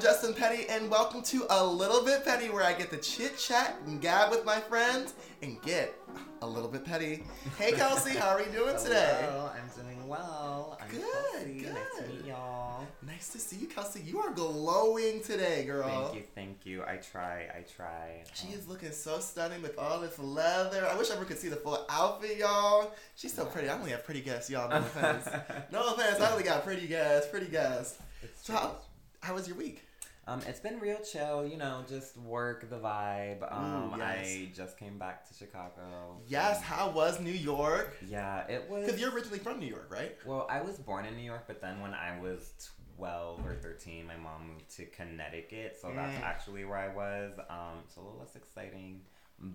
I'm 0.00 0.06
Justin 0.06 0.32
Petty, 0.32 0.66
and 0.70 0.90
welcome 0.90 1.20
to 1.24 1.44
A 1.50 1.62
Little 1.62 2.02
Bit 2.02 2.24
Petty, 2.24 2.48
where 2.48 2.64
I 2.64 2.72
get 2.72 2.88
to 2.90 2.96
chit 2.96 3.36
chat 3.36 3.76
and 3.84 4.00
gab 4.00 4.30
with 4.30 4.46
my 4.46 4.58
friends 4.58 5.12
and 5.42 5.60
get 5.60 5.94
a 6.40 6.46
little 6.46 6.70
bit 6.70 6.86
petty. 6.86 7.22
Hey, 7.58 7.72
Kelsey, 7.72 8.16
how 8.16 8.28
are 8.28 8.40
you 8.40 8.50
doing 8.50 8.78
today? 8.82 9.18
Hello, 9.28 9.50
I'm 9.54 9.84
doing 9.84 10.08
well. 10.08 10.78
I'm 10.80 10.88
Good, 10.88 11.02
Kelsey. 11.02 11.52
Nice 11.66 11.74
to 11.98 12.02
good. 12.02 12.14
meet 12.14 12.24
y'all. 12.28 12.86
Nice 13.06 13.28
to 13.28 13.38
see 13.38 13.56
you, 13.56 13.66
Kelsey. 13.66 14.00
You 14.00 14.20
are 14.20 14.30
glowing 14.32 15.22
today, 15.22 15.66
girl. 15.66 15.86
Thank 15.86 16.14
you, 16.14 16.22
thank 16.34 16.64
you. 16.64 16.82
I 16.82 16.96
try, 16.96 17.48
I 17.54 17.66
try. 17.76 18.22
She 18.32 18.48
is 18.54 18.68
looking 18.68 18.92
so 18.92 19.18
stunning 19.18 19.60
with 19.60 19.78
all 19.78 20.00
this 20.00 20.18
leather. 20.18 20.88
I 20.90 20.96
wish 20.96 21.08
everyone 21.10 21.28
could 21.28 21.38
see 21.38 21.48
the 21.48 21.56
full 21.56 21.84
outfit, 21.90 22.38
y'all. 22.38 22.90
She's 23.16 23.34
so 23.34 23.44
pretty. 23.44 23.68
I 23.68 23.74
only 23.78 23.90
have 23.90 24.06
pretty 24.06 24.22
guests, 24.22 24.48
y'all. 24.48 24.70
No 24.70 24.76
offense. 24.78 25.28
no 25.70 25.92
offense. 25.92 26.22
I 26.22 26.30
only 26.32 26.44
got 26.44 26.64
pretty 26.64 26.86
guests. 26.86 27.28
Pretty 27.30 27.48
guests. 27.48 27.98
So 28.40 28.54
how, 28.54 28.76
how 29.20 29.34
was 29.34 29.46
your 29.46 29.58
week? 29.58 29.82
Um, 30.26 30.40
it's 30.46 30.60
been 30.60 30.78
real 30.78 30.98
chill, 31.00 31.46
you 31.46 31.56
know, 31.56 31.82
just 31.88 32.16
work 32.16 32.68
the 32.70 32.76
vibe. 32.76 33.50
Um, 33.52 33.92
Ooh, 33.94 33.98
yes. 33.98 34.26
I 34.26 34.48
just 34.54 34.78
came 34.78 34.98
back 34.98 35.26
to 35.28 35.34
Chicago. 35.34 36.18
Yes. 36.28 36.62
How 36.62 36.90
was 36.90 37.20
New 37.20 37.32
York? 37.32 37.96
Yeah, 38.06 38.46
it 38.48 38.68
was. 38.70 38.84
Because 38.86 39.00
you're 39.00 39.10
originally 39.12 39.38
from 39.40 39.58
New 39.58 39.66
York, 39.66 39.88
right? 39.90 40.16
Well, 40.24 40.46
I 40.48 40.60
was 40.60 40.76
born 40.78 41.04
in 41.06 41.16
New 41.16 41.22
York, 41.24 41.44
but 41.46 41.60
then 41.60 41.80
when 41.80 41.94
I 41.94 42.18
was 42.20 42.52
12 42.96 43.44
or 43.44 43.54
13, 43.54 44.06
my 44.06 44.16
mom 44.16 44.48
moved 44.52 44.70
to 44.76 44.84
Connecticut, 44.86 45.78
so 45.80 45.90
that's 45.94 46.16
Mm. 46.18 46.22
actually 46.22 46.64
where 46.64 46.78
I 46.78 46.94
was. 46.94 47.32
Um, 47.48 47.78
it's 47.86 47.96
a 47.96 48.00
little 48.00 48.18
less 48.18 48.36
exciting. 48.36 49.00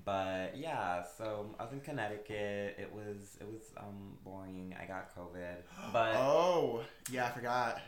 But 0.04 0.58
yeah, 0.58 1.04
so 1.16 1.54
I 1.60 1.64
was 1.64 1.74
in 1.74 1.80
Connecticut. 1.82 2.76
It 2.80 2.92
was 2.92 3.38
it 3.40 3.46
was 3.46 3.62
um 3.78 4.18
boring. 4.24 4.76
I 4.82 4.86
got 4.86 5.16
COVID. 5.16 5.58
But 5.94 6.16
oh, 6.18 6.82
yeah, 7.12 7.28
I 7.28 7.30
forgot. 7.30 7.80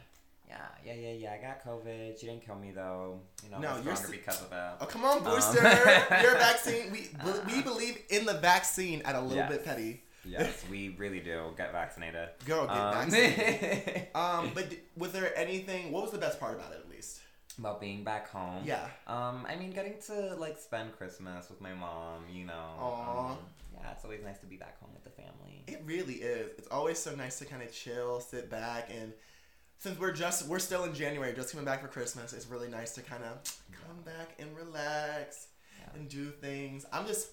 Yeah, 0.47 0.57
yeah, 0.85 0.93
yeah, 0.93 1.11
yeah. 1.13 1.33
I 1.33 1.37
got 1.41 1.63
COVID. 1.65 2.19
She 2.19 2.25
didn't 2.27 2.45
kill 2.45 2.55
me 2.55 2.71
though. 2.71 3.19
You 3.43 3.49
know, 3.51 3.59
No, 3.59 3.69
you're 3.83 3.95
stronger 3.95 4.01
s- 4.03 4.09
because 4.11 4.41
of 4.41 4.49
that. 4.51 4.77
Oh, 4.81 4.85
come 4.85 5.03
on, 5.05 5.17
Um, 5.19 5.23
booster. 5.23 5.61
You're 6.21 6.35
a 6.35 6.39
vaccine. 6.39 6.91
We 6.91 7.09
we 7.53 7.61
believe 7.71 8.01
in 8.09 8.25
the 8.25 8.35
vaccine 8.35 9.01
at 9.03 9.15
a 9.15 9.19
little 9.21 9.37
Yes. 9.37 9.51
bit 9.51 9.65
petty. 9.65 10.03
Yes, 10.25 10.63
we 10.69 10.89
really 10.97 11.19
do. 11.21 11.53
Get 11.55 11.71
vaccinated. 11.71 12.29
Girl, 12.45 12.65
get 12.67 12.75
Um, 12.75 12.93
vaccinated. 12.93 14.07
Um, 14.15 14.51
but 14.53 14.69
d- 14.69 14.79
was 14.97 15.11
there 15.13 15.31
anything? 15.37 15.91
What 15.91 16.01
was 16.03 16.11
the 16.11 16.17
best 16.17 16.39
part 16.39 16.55
about 16.55 16.71
it, 16.73 16.79
at 16.83 16.89
least? 16.89 17.21
about 17.59 17.81
being 17.81 18.03
back 18.03 18.29
home. 18.29 18.61
Yeah. 18.63 18.87
Um, 19.07 19.43
I 19.49 19.55
mean, 19.55 19.71
getting 19.71 19.95
to 20.07 20.35
like 20.35 20.59
spend 20.59 20.95
Christmas 20.95 21.49
with 21.49 21.59
my 21.59 21.73
mom, 21.73 22.25
you 22.31 22.45
know. 22.45 22.53
Aw. 22.79 23.31
Um, 23.31 23.37
yeah, 23.73 23.91
it's 23.93 24.03
always 24.05 24.21
nice 24.23 24.37
to 24.39 24.45
be 24.45 24.57
back 24.57 24.79
home 24.79 24.91
with 24.93 25.03
the 25.03 25.09
family. 25.09 25.63
It 25.67 25.81
really 25.83 26.15
is. 26.35 26.51
It's 26.59 26.67
always 26.67 26.99
so 26.99 27.15
nice 27.15 27.39
to 27.39 27.45
kind 27.45 27.63
of 27.63 27.71
chill, 27.73 28.19
sit 28.19 28.51
back, 28.51 28.91
and 28.95 29.11
since 29.79 29.99
we're 29.99 30.11
just 30.13 30.47
we're 30.47 30.59
still 30.59 30.83
in 30.85 30.93
January, 30.93 31.33
just 31.33 31.51
coming 31.51 31.65
back 31.65 31.81
for 31.81 31.87
Christmas, 31.87 32.33
it's 32.33 32.47
really 32.47 32.67
nice 32.69 32.93
to 32.93 33.01
kind 33.01 33.23
of 33.23 33.37
come 33.85 34.01
back 34.03 34.35
and 34.39 34.55
relax 34.55 35.47
Yeah. 35.79 35.95
and 35.99 36.09
do 36.09 36.29
things. 36.31 36.85
I'm 36.91 37.05
just 37.07 37.29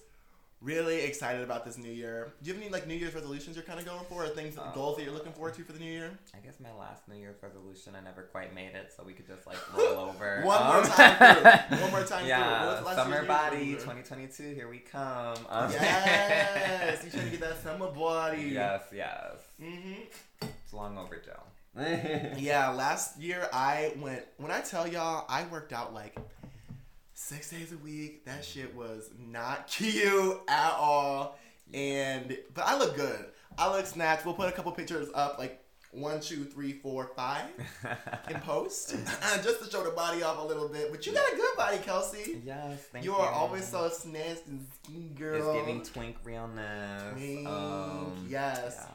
really 0.61 1.01
excited 1.01 1.41
about 1.43 1.63
this 1.65 1.77
new 1.77 1.91
year. 1.91 2.33
Do 2.41 2.47
you 2.47 2.53
have 2.53 2.61
any 2.63 2.71
like 2.71 2.87
New 2.87 2.95
Year's 2.95 3.13
resolutions 3.13 3.55
you're 3.55 3.65
kind 3.65 3.79
of 3.79 3.85
going 3.85 4.03
for, 4.09 4.23
or 4.23 4.29
things, 4.29 4.57
Uh, 4.57 4.71
goals 4.73 4.95
that 4.97 5.03
you're 5.03 5.13
looking 5.13 5.33
forward 5.33 5.53
to 5.55 5.63
for 5.63 5.73
the 5.73 5.79
new 5.79 5.91
year? 5.91 6.17
I 6.33 6.39
guess 6.39 6.59
my 6.59 6.71
last 6.73 7.07
New 7.07 7.17
Year's 7.17 7.35
resolution, 7.43 7.93
I 7.95 7.99
never 8.01 8.23
quite 8.23 8.53
made 8.55 8.73
it, 8.73 8.91
so 8.95 9.03
we 9.03 9.13
could 9.13 9.27
just 9.27 9.45
like 9.45 9.57
roll 9.77 9.99
over. 10.09 10.41
One 10.43 10.63
more 10.65 10.77
Um, 10.77 10.83
time 10.87 11.17
through. 11.69 11.77
One 11.81 11.91
more 11.91 12.03
time 12.03 12.19
through. 12.21 12.27
Yeah, 12.29 12.65
What 12.65 12.71
was 12.71 12.79
the 12.79 12.85
last 12.85 12.95
summer 12.95 13.25
body 13.25 13.75
resolution? 13.75 14.03
2022. 14.03 14.43
Here 14.55 14.69
we 14.69 14.79
come. 14.79 15.37
Um, 15.49 15.71
Yes, 15.71 17.03
you 17.05 17.11
trying 17.11 17.25
to 17.25 17.31
get 17.31 17.41
that 17.41 17.61
summer 17.61 17.91
body. 17.91 18.43
yes, 18.43 18.83
yes. 18.93 19.33
hmm 19.59 19.93
It's 20.41 20.73
long 20.73 20.97
overdue. 20.97 21.31
Yeah, 22.37 22.69
last 22.69 23.19
year 23.19 23.47
I 23.51 23.93
went. 23.99 24.23
When 24.37 24.51
I 24.51 24.61
tell 24.61 24.87
y'all, 24.87 25.25
I 25.29 25.45
worked 25.47 25.73
out 25.73 25.93
like 25.93 26.17
six 27.13 27.49
days 27.49 27.71
a 27.71 27.77
week. 27.77 28.25
That 28.25 28.43
shit 28.45 28.75
was 28.75 29.09
not 29.19 29.67
cute 29.71 30.39
at 30.47 30.73
all. 30.73 31.37
And 31.73 32.37
but 32.53 32.65
I 32.65 32.77
look 32.77 32.95
good. 32.95 33.25
I 33.57 33.71
look 33.75 33.85
snatched. 33.85 34.25
We'll 34.25 34.33
put 34.35 34.49
a 34.49 34.51
couple 34.51 34.71
pictures 34.71 35.07
up, 35.15 35.37
like 35.39 35.61
one, 35.91 36.19
two, 36.19 36.43
three, 36.43 36.73
four, 36.73 37.11
five, 37.15 37.45
in 38.29 38.39
post, 38.41 38.93
just 39.43 39.63
to 39.63 39.69
show 39.71 39.81
the 39.83 39.91
body 39.91 40.23
off 40.23 40.39
a 40.39 40.45
little 40.45 40.67
bit. 40.67 40.91
But 40.91 41.05
you 41.07 41.13
got 41.13 41.31
a 41.31 41.35
good 41.37 41.55
body, 41.57 41.77
Kelsey. 41.77 42.41
yes, 42.45 42.81
thank 42.91 43.05
you. 43.05 43.11
You 43.11 43.17
are 43.17 43.31
always 43.31 43.65
so 43.65 43.87
snatched 43.89 44.47
and 44.47 44.65
skinny, 44.83 45.09
girl. 45.17 45.51
It's 45.53 45.59
giving 45.65 45.81
twink 45.83 46.17
realness. 46.25 47.13
Twink, 47.13 47.47
Um, 47.47 48.27
yes. 48.29 48.75
Yeah. 48.77 48.85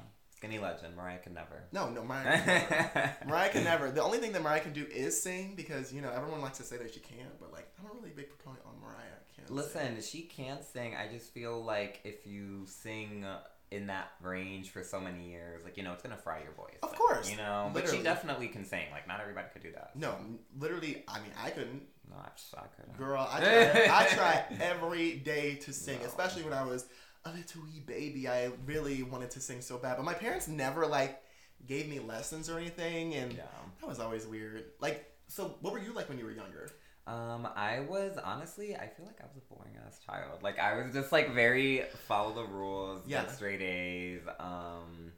Skinny 0.40 0.58
legend, 0.58 0.96
Mariah 0.96 1.18
can 1.18 1.34
never. 1.34 1.64
No, 1.70 1.90
no, 1.90 2.02
Mariah. 2.02 2.38
can 2.40 2.46
never. 2.46 3.16
Mariah 3.26 3.50
can 3.50 3.64
never. 3.64 3.90
The 3.90 4.02
only 4.02 4.16
thing 4.18 4.32
that 4.32 4.42
Mariah 4.42 4.60
can 4.60 4.72
do 4.72 4.86
is 4.90 5.22
sing 5.22 5.52
because 5.54 5.92
you 5.92 6.00
know 6.00 6.10
everyone 6.10 6.40
likes 6.40 6.56
to 6.58 6.64
say 6.64 6.78
that 6.78 6.94
she 6.94 7.00
can't, 7.00 7.38
but 7.38 7.52
like 7.52 7.68
I'm 7.78 7.90
a 7.90 7.94
really 8.00 8.08
big 8.16 8.28
proponent 8.30 8.64
on 8.66 8.72
Mariah. 8.80 8.96
Can't 9.36 9.48
sing. 9.48 9.56
Listen, 9.56 10.00
she 10.00 10.22
can 10.22 10.62
sing. 10.62 10.94
I 10.96 11.12
just 11.12 11.30
feel 11.34 11.62
like 11.62 12.00
if 12.04 12.26
you 12.26 12.64
sing 12.66 13.26
in 13.70 13.86
that 13.88 14.12
range 14.22 14.70
for 14.70 14.82
so 14.82 14.98
many 14.98 15.28
years, 15.30 15.62
like 15.62 15.76
you 15.76 15.82
know, 15.82 15.92
it's 15.92 16.02
gonna 16.02 16.16
fry 16.16 16.42
your 16.42 16.52
voice. 16.52 16.78
Of 16.82 16.88
Like, 16.88 16.98
course, 16.98 17.30
you 17.30 17.36
know. 17.36 17.70
But 17.74 17.90
she 17.90 18.02
definitely 18.02 18.48
can 18.48 18.64
sing. 18.64 18.86
Like 18.90 19.06
not 19.06 19.20
everybody 19.20 19.48
could 19.52 19.62
do 19.62 19.72
that. 19.72 19.90
No, 19.94 20.14
literally. 20.58 21.04
I 21.06 21.20
mean, 21.20 21.32
I 21.38 21.50
couldn't. 21.50 21.82
No, 22.08 22.16
I 22.16 22.28
just 22.34 22.54
I 22.56 22.64
couldn't. 22.76 22.96
Girl, 22.96 23.28
I 23.30 23.40
try. 23.40 23.88
I 23.92 24.06
try 24.06 24.44
every 24.58 25.16
day 25.16 25.56
to 25.56 25.72
sing, 25.74 25.98
No. 26.00 26.06
especially 26.06 26.44
when 26.44 26.54
I 26.54 26.64
was 26.64 26.86
a 27.24 27.32
little 27.32 27.62
wee 27.62 27.80
baby. 27.86 28.28
I 28.28 28.50
really 28.66 29.02
wanted 29.02 29.30
to 29.32 29.40
sing 29.40 29.60
so 29.60 29.78
bad, 29.78 29.96
but 29.96 30.04
my 30.04 30.14
parents 30.14 30.48
never 30.48 30.86
like 30.86 31.22
gave 31.66 31.88
me 31.88 32.00
lessons 32.00 32.48
or 32.48 32.58
anything, 32.58 33.14
and 33.14 33.32
Yeah. 33.32 33.42
that 33.80 33.88
was 33.88 34.00
always 34.00 34.26
weird. 34.26 34.64
Like, 34.80 35.12
so 35.28 35.56
what 35.60 35.72
were 35.72 35.78
you 35.78 35.92
like 35.92 36.08
when 36.08 36.18
you 36.18 36.24
were 36.24 36.30
younger? 36.32 36.68
Um, 37.06 37.48
I 37.56 37.80
was 37.80 38.16
honestly, 38.18 38.76
I 38.76 38.86
feel 38.86 39.04
like 39.06 39.20
I 39.20 39.24
was 39.26 39.36
a 39.36 39.54
boring 39.54 39.74
ass 39.86 39.98
child. 40.04 40.42
Like 40.42 40.58
I 40.58 40.80
was 40.80 40.92
just 40.92 41.12
like 41.12 41.34
very 41.34 41.82
follow 42.06 42.32
the 42.34 42.44
rules, 42.44 43.02
Yeah. 43.06 43.26
straight 43.26 43.60
A's. 43.62 44.20
Um, 44.38 45.12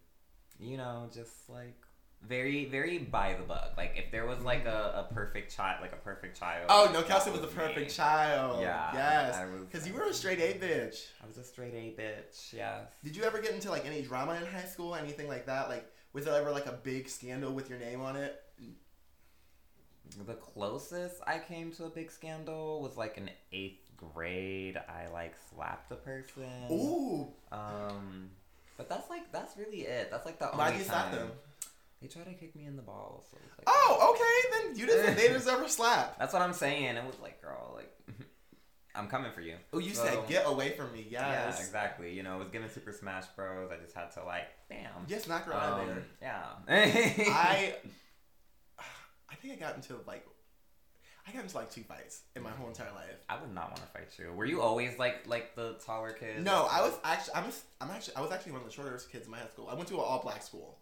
you 0.58 0.76
know, 0.76 1.08
just 1.12 1.48
like 1.48 1.81
very, 2.26 2.64
very 2.66 2.98
by 2.98 3.34
the 3.34 3.42
book. 3.42 3.72
Like 3.76 3.94
if 3.96 4.10
there 4.12 4.26
was 4.26 4.40
like 4.40 4.64
a, 4.64 5.06
a 5.08 5.14
perfect 5.14 5.54
child, 5.54 5.80
like 5.80 5.92
a 5.92 5.96
perfect 5.96 6.38
child. 6.38 6.66
Oh 6.68 6.90
no, 6.92 7.02
Kelsey 7.02 7.30
was 7.30 7.40
the 7.40 7.46
me. 7.48 7.52
perfect 7.54 7.94
child. 7.94 8.60
Yeah, 8.62 8.90
Yes. 8.94 9.40
Because 9.70 9.86
you 9.86 9.94
were 9.94 10.04
a 10.04 10.14
straight 10.14 10.38
A 10.38 10.54
bitch. 10.58 11.06
I 11.22 11.26
was 11.26 11.36
a 11.38 11.44
straight 11.44 11.74
A 11.74 12.00
bitch. 12.00 12.52
Yes. 12.52 12.86
Did 13.04 13.16
you 13.16 13.24
ever 13.24 13.40
get 13.40 13.52
into 13.52 13.70
like 13.70 13.86
any 13.86 14.02
drama 14.02 14.34
in 14.34 14.46
high 14.46 14.64
school, 14.66 14.94
anything 14.94 15.28
like 15.28 15.46
that? 15.46 15.68
Like, 15.68 15.90
was 16.12 16.24
there 16.26 16.34
ever 16.40 16.50
like 16.50 16.66
a 16.66 16.72
big 16.82 17.08
scandal 17.08 17.52
with 17.52 17.68
your 17.68 17.78
name 17.78 18.00
on 18.00 18.16
it? 18.16 18.40
The 20.26 20.34
closest 20.34 21.22
I 21.26 21.38
came 21.38 21.72
to 21.72 21.84
a 21.86 21.88
big 21.90 22.10
scandal 22.10 22.82
was 22.82 22.96
like 22.98 23.16
in 23.16 23.30
eighth 23.52 23.90
grade. 23.96 24.76
I 24.76 25.08
like 25.12 25.34
slapped 25.54 25.90
a 25.90 25.96
person. 25.96 26.44
Ooh, 26.70 27.28
Um, 27.50 28.28
but 28.76 28.88
that's 28.90 29.08
like 29.08 29.32
that's 29.32 29.56
really 29.56 29.80
it. 29.82 30.10
That's 30.10 30.26
like 30.26 30.38
the 30.38 30.46
only. 30.52 30.58
why 30.58 30.70
did 30.70 30.78
you 30.80 30.84
slap 30.84 31.12
them? 31.12 31.30
They 32.02 32.08
tried 32.08 32.24
to 32.26 32.34
kick 32.34 32.54
me 32.56 32.66
in 32.66 32.76
the 32.76 32.82
balls. 32.82 33.26
So 33.30 33.36
it 33.38 33.42
was 33.44 33.52
like, 33.58 33.68
Oh, 33.68 34.14
okay, 34.14 34.66
then 34.68 34.76
you 34.78 34.86
deserve, 34.86 35.16
they 35.16 35.28
deserve 35.32 35.62
a 35.64 35.68
slap. 35.68 36.18
That's 36.18 36.32
what 36.32 36.42
I'm 36.42 36.52
saying. 36.52 36.96
It 36.96 37.04
was 37.06 37.14
like, 37.22 37.40
girl, 37.40 37.72
like, 37.76 37.96
I'm 38.94 39.06
coming 39.08 39.30
for 39.32 39.40
you. 39.40 39.54
Oh, 39.72 39.78
you 39.78 39.94
So- 39.94 40.04
said 40.04 40.18
get 40.28 40.46
away 40.46 40.70
from 40.76 40.92
me. 40.92 41.06
Yeah, 41.08 41.48
exactly. 41.48 42.12
You 42.12 42.22
know, 42.24 42.36
it 42.36 42.40
was 42.40 42.48
given 42.48 42.68
Super 42.68 42.92
Smash 42.92 43.24
Bros. 43.36 43.70
I 43.72 43.76
just 43.82 43.94
had 43.94 44.10
to 44.12 44.24
like, 44.24 44.48
bam. 44.68 44.90
Yes, 45.06 45.28
knock 45.28 45.44
her 45.46 45.54
out 45.54 45.80
Um, 45.80 45.86
there. 45.86 46.02
yeah. 46.20 46.44
I, 46.68 47.74
I 49.30 49.34
think 49.36 49.54
I 49.54 49.56
got 49.56 49.76
into 49.76 49.94
like, 50.06 50.26
I 51.26 51.32
got 51.32 51.42
into 51.44 51.56
like 51.56 51.70
two 51.70 51.82
fights 51.84 52.22
in 52.34 52.42
my 52.42 52.50
whole 52.50 52.66
entire 52.69 52.90
life. 52.94 53.14
I 53.28 53.40
would 53.40 53.54
not 53.54 53.66
want 53.69 53.76
to 53.76 53.82
fight 53.86 54.08
you. 54.19 54.32
Were 54.32 54.44
you 54.44 54.60
always 54.60 54.98
like 54.98 55.22
like 55.28 55.54
the 55.54 55.74
taller 55.86 56.10
kid? 56.12 56.42
No, 56.42 56.66
I 56.70 56.82
was 56.82 56.92
actually 57.04 57.34
I'm 57.36 57.44
I'm 57.80 57.90
actually 57.90 58.16
I 58.16 58.20
was 58.22 58.32
actually 58.32 58.52
one 58.52 58.62
of 58.62 58.66
the 58.66 58.72
shortest 58.72 59.10
kids 59.12 59.26
in 59.26 59.30
my 59.30 59.38
high 59.38 59.46
school. 59.46 59.69
I 59.70 59.74
went 59.74 59.88
to 59.88 59.94
an 59.94 60.00
all 60.00 60.20
black 60.20 60.42
school, 60.42 60.78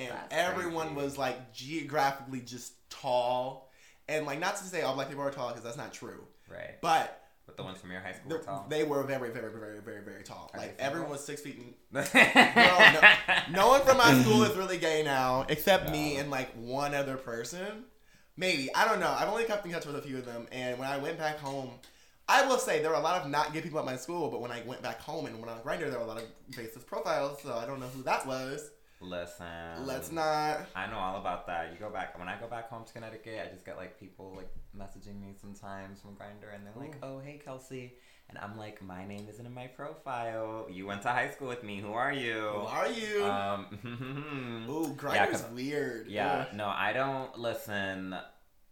and 0.00 0.10
That's 0.10 0.26
everyone 0.34 0.88
crazy. 0.94 1.02
was 1.04 1.18
like 1.18 1.52
geographically 1.52 2.40
just 2.40 2.72
tall, 2.90 3.70
and 4.08 4.26
like 4.26 4.38
not 4.40 4.56
to 4.56 4.64
say 4.64 4.82
all 4.82 4.94
black 4.94 5.08
people 5.08 5.22
are 5.22 5.30
tall 5.30 5.48
because 5.48 5.62
that's 5.62 5.76
not 5.76 5.92
true, 5.92 6.24
right. 6.50 6.80
but 6.80 7.22
But 7.46 7.56
the 7.56 7.62
ones 7.62 7.78
from 7.78 7.90
your 7.92 8.00
high 8.00 8.12
school 8.12 8.30
the- 8.30 8.36
were 8.38 8.42
tall. 8.42 8.66
they 8.68 8.84
were 8.84 9.02
very 9.04 9.30
very 9.30 9.50
very 9.52 9.80
very 9.80 10.02
very 10.02 10.22
tall. 10.22 10.50
Are 10.54 10.60
like 10.60 10.76
everyone 10.78 11.10
was 11.10 11.24
six 11.24 11.40
feet. 11.42 11.56
And, 11.92 12.06
no, 12.14 13.00
no 13.50 13.68
one 13.68 13.82
from 13.82 13.96
my 13.98 14.20
school 14.22 14.42
is 14.44 14.56
really 14.56 14.78
gay 14.78 15.02
now, 15.04 15.46
except 15.48 15.90
me 15.90 16.16
and 16.16 16.30
like 16.30 16.50
one 16.54 16.94
other 16.94 17.16
person. 17.16 17.84
Maybe 18.36 18.74
I 18.74 18.86
don't 18.88 19.00
know. 19.00 19.14
I've 19.18 19.28
only 19.28 19.44
kept 19.44 19.66
in 19.66 19.72
touch 19.72 19.86
with 19.86 19.96
a 19.96 20.02
few 20.02 20.16
of 20.18 20.24
them, 20.24 20.46
and 20.52 20.78
when 20.78 20.88
I 20.88 20.96
went 20.98 21.18
back 21.18 21.38
home. 21.38 21.70
I 22.32 22.46
will 22.46 22.58
say 22.58 22.80
there 22.80 22.90
were 22.90 22.96
a 22.96 23.00
lot 23.00 23.20
of 23.20 23.28
not 23.28 23.52
gay 23.52 23.60
people 23.60 23.80
at 23.80 23.84
my 23.84 23.96
school, 23.96 24.30
but 24.30 24.40
when 24.40 24.52
I 24.52 24.62
went 24.62 24.82
back 24.82 25.00
home 25.00 25.26
and 25.26 25.34
went 25.40 25.50
on 25.50 25.58
Grindr, 25.62 25.90
there 25.90 25.98
were 25.98 26.04
a 26.04 26.06
lot 26.06 26.18
of 26.18 26.22
racist 26.52 26.86
profiles. 26.86 27.42
So 27.42 27.52
I 27.56 27.66
don't 27.66 27.80
know 27.80 27.88
who 27.88 28.04
that 28.04 28.24
was. 28.24 28.70
Listen. 29.00 29.86
Let's 29.86 30.12
not. 30.12 30.60
I 30.76 30.86
know 30.90 30.98
all 30.98 31.18
about 31.20 31.46
that. 31.46 31.72
You 31.72 31.78
go 31.78 31.90
back 31.90 32.18
when 32.18 32.28
I 32.28 32.38
go 32.38 32.46
back 32.46 32.68
home 32.68 32.84
to 32.84 32.92
Connecticut, 32.92 33.40
I 33.46 33.52
just 33.52 33.64
get 33.64 33.76
like 33.76 33.98
people 33.98 34.34
like 34.36 34.50
messaging 34.76 35.20
me 35.20 35.34
sometimes 35.40 36.00
from 36.02 36.10
Grindr, 36.16 36.54
and 36.54 36.66
they're 36.66 36.74
like, 36.76 36.96
Ooh. 36.96 37.16
"Oh, 37.16 37.18
hey, 37.18 37.40
Kelsey," 37.42 37.94
and 38.28 38.36
I'm 38.38 38.58
like, 38.58 38.82
"My 38.82 39.06
name 39.06 39.26
isn't 39.30 39.44
in 39.46 39.54
my 39.54 39.68
profile. 39.68 40.66
You 40.70 40.86
went 40.86 41.02
to 41.02 41.08
high 41.08 41.30
school 41.30 41.48
with 41.48 41.64
me. 41.64 41.80
Who 41.80 41.92
are 41.94 42.12
you?" 42.12 42.40
Who 42.40 42.60
are 42.66 42.88
you? 42.88 43.24
Um, 43.24 44.66
Ooh, 44.70 44.88
yeah, 44.88 45.26
Grindr's 45.26 45.40
'cause- 45.42 45.50
weird. 45.52 46.08
yeah, 46.08 46.46
no, 46.54 46.66
I 46.66 46.92
don't 46.92 47.38
listen. 47.38 48.14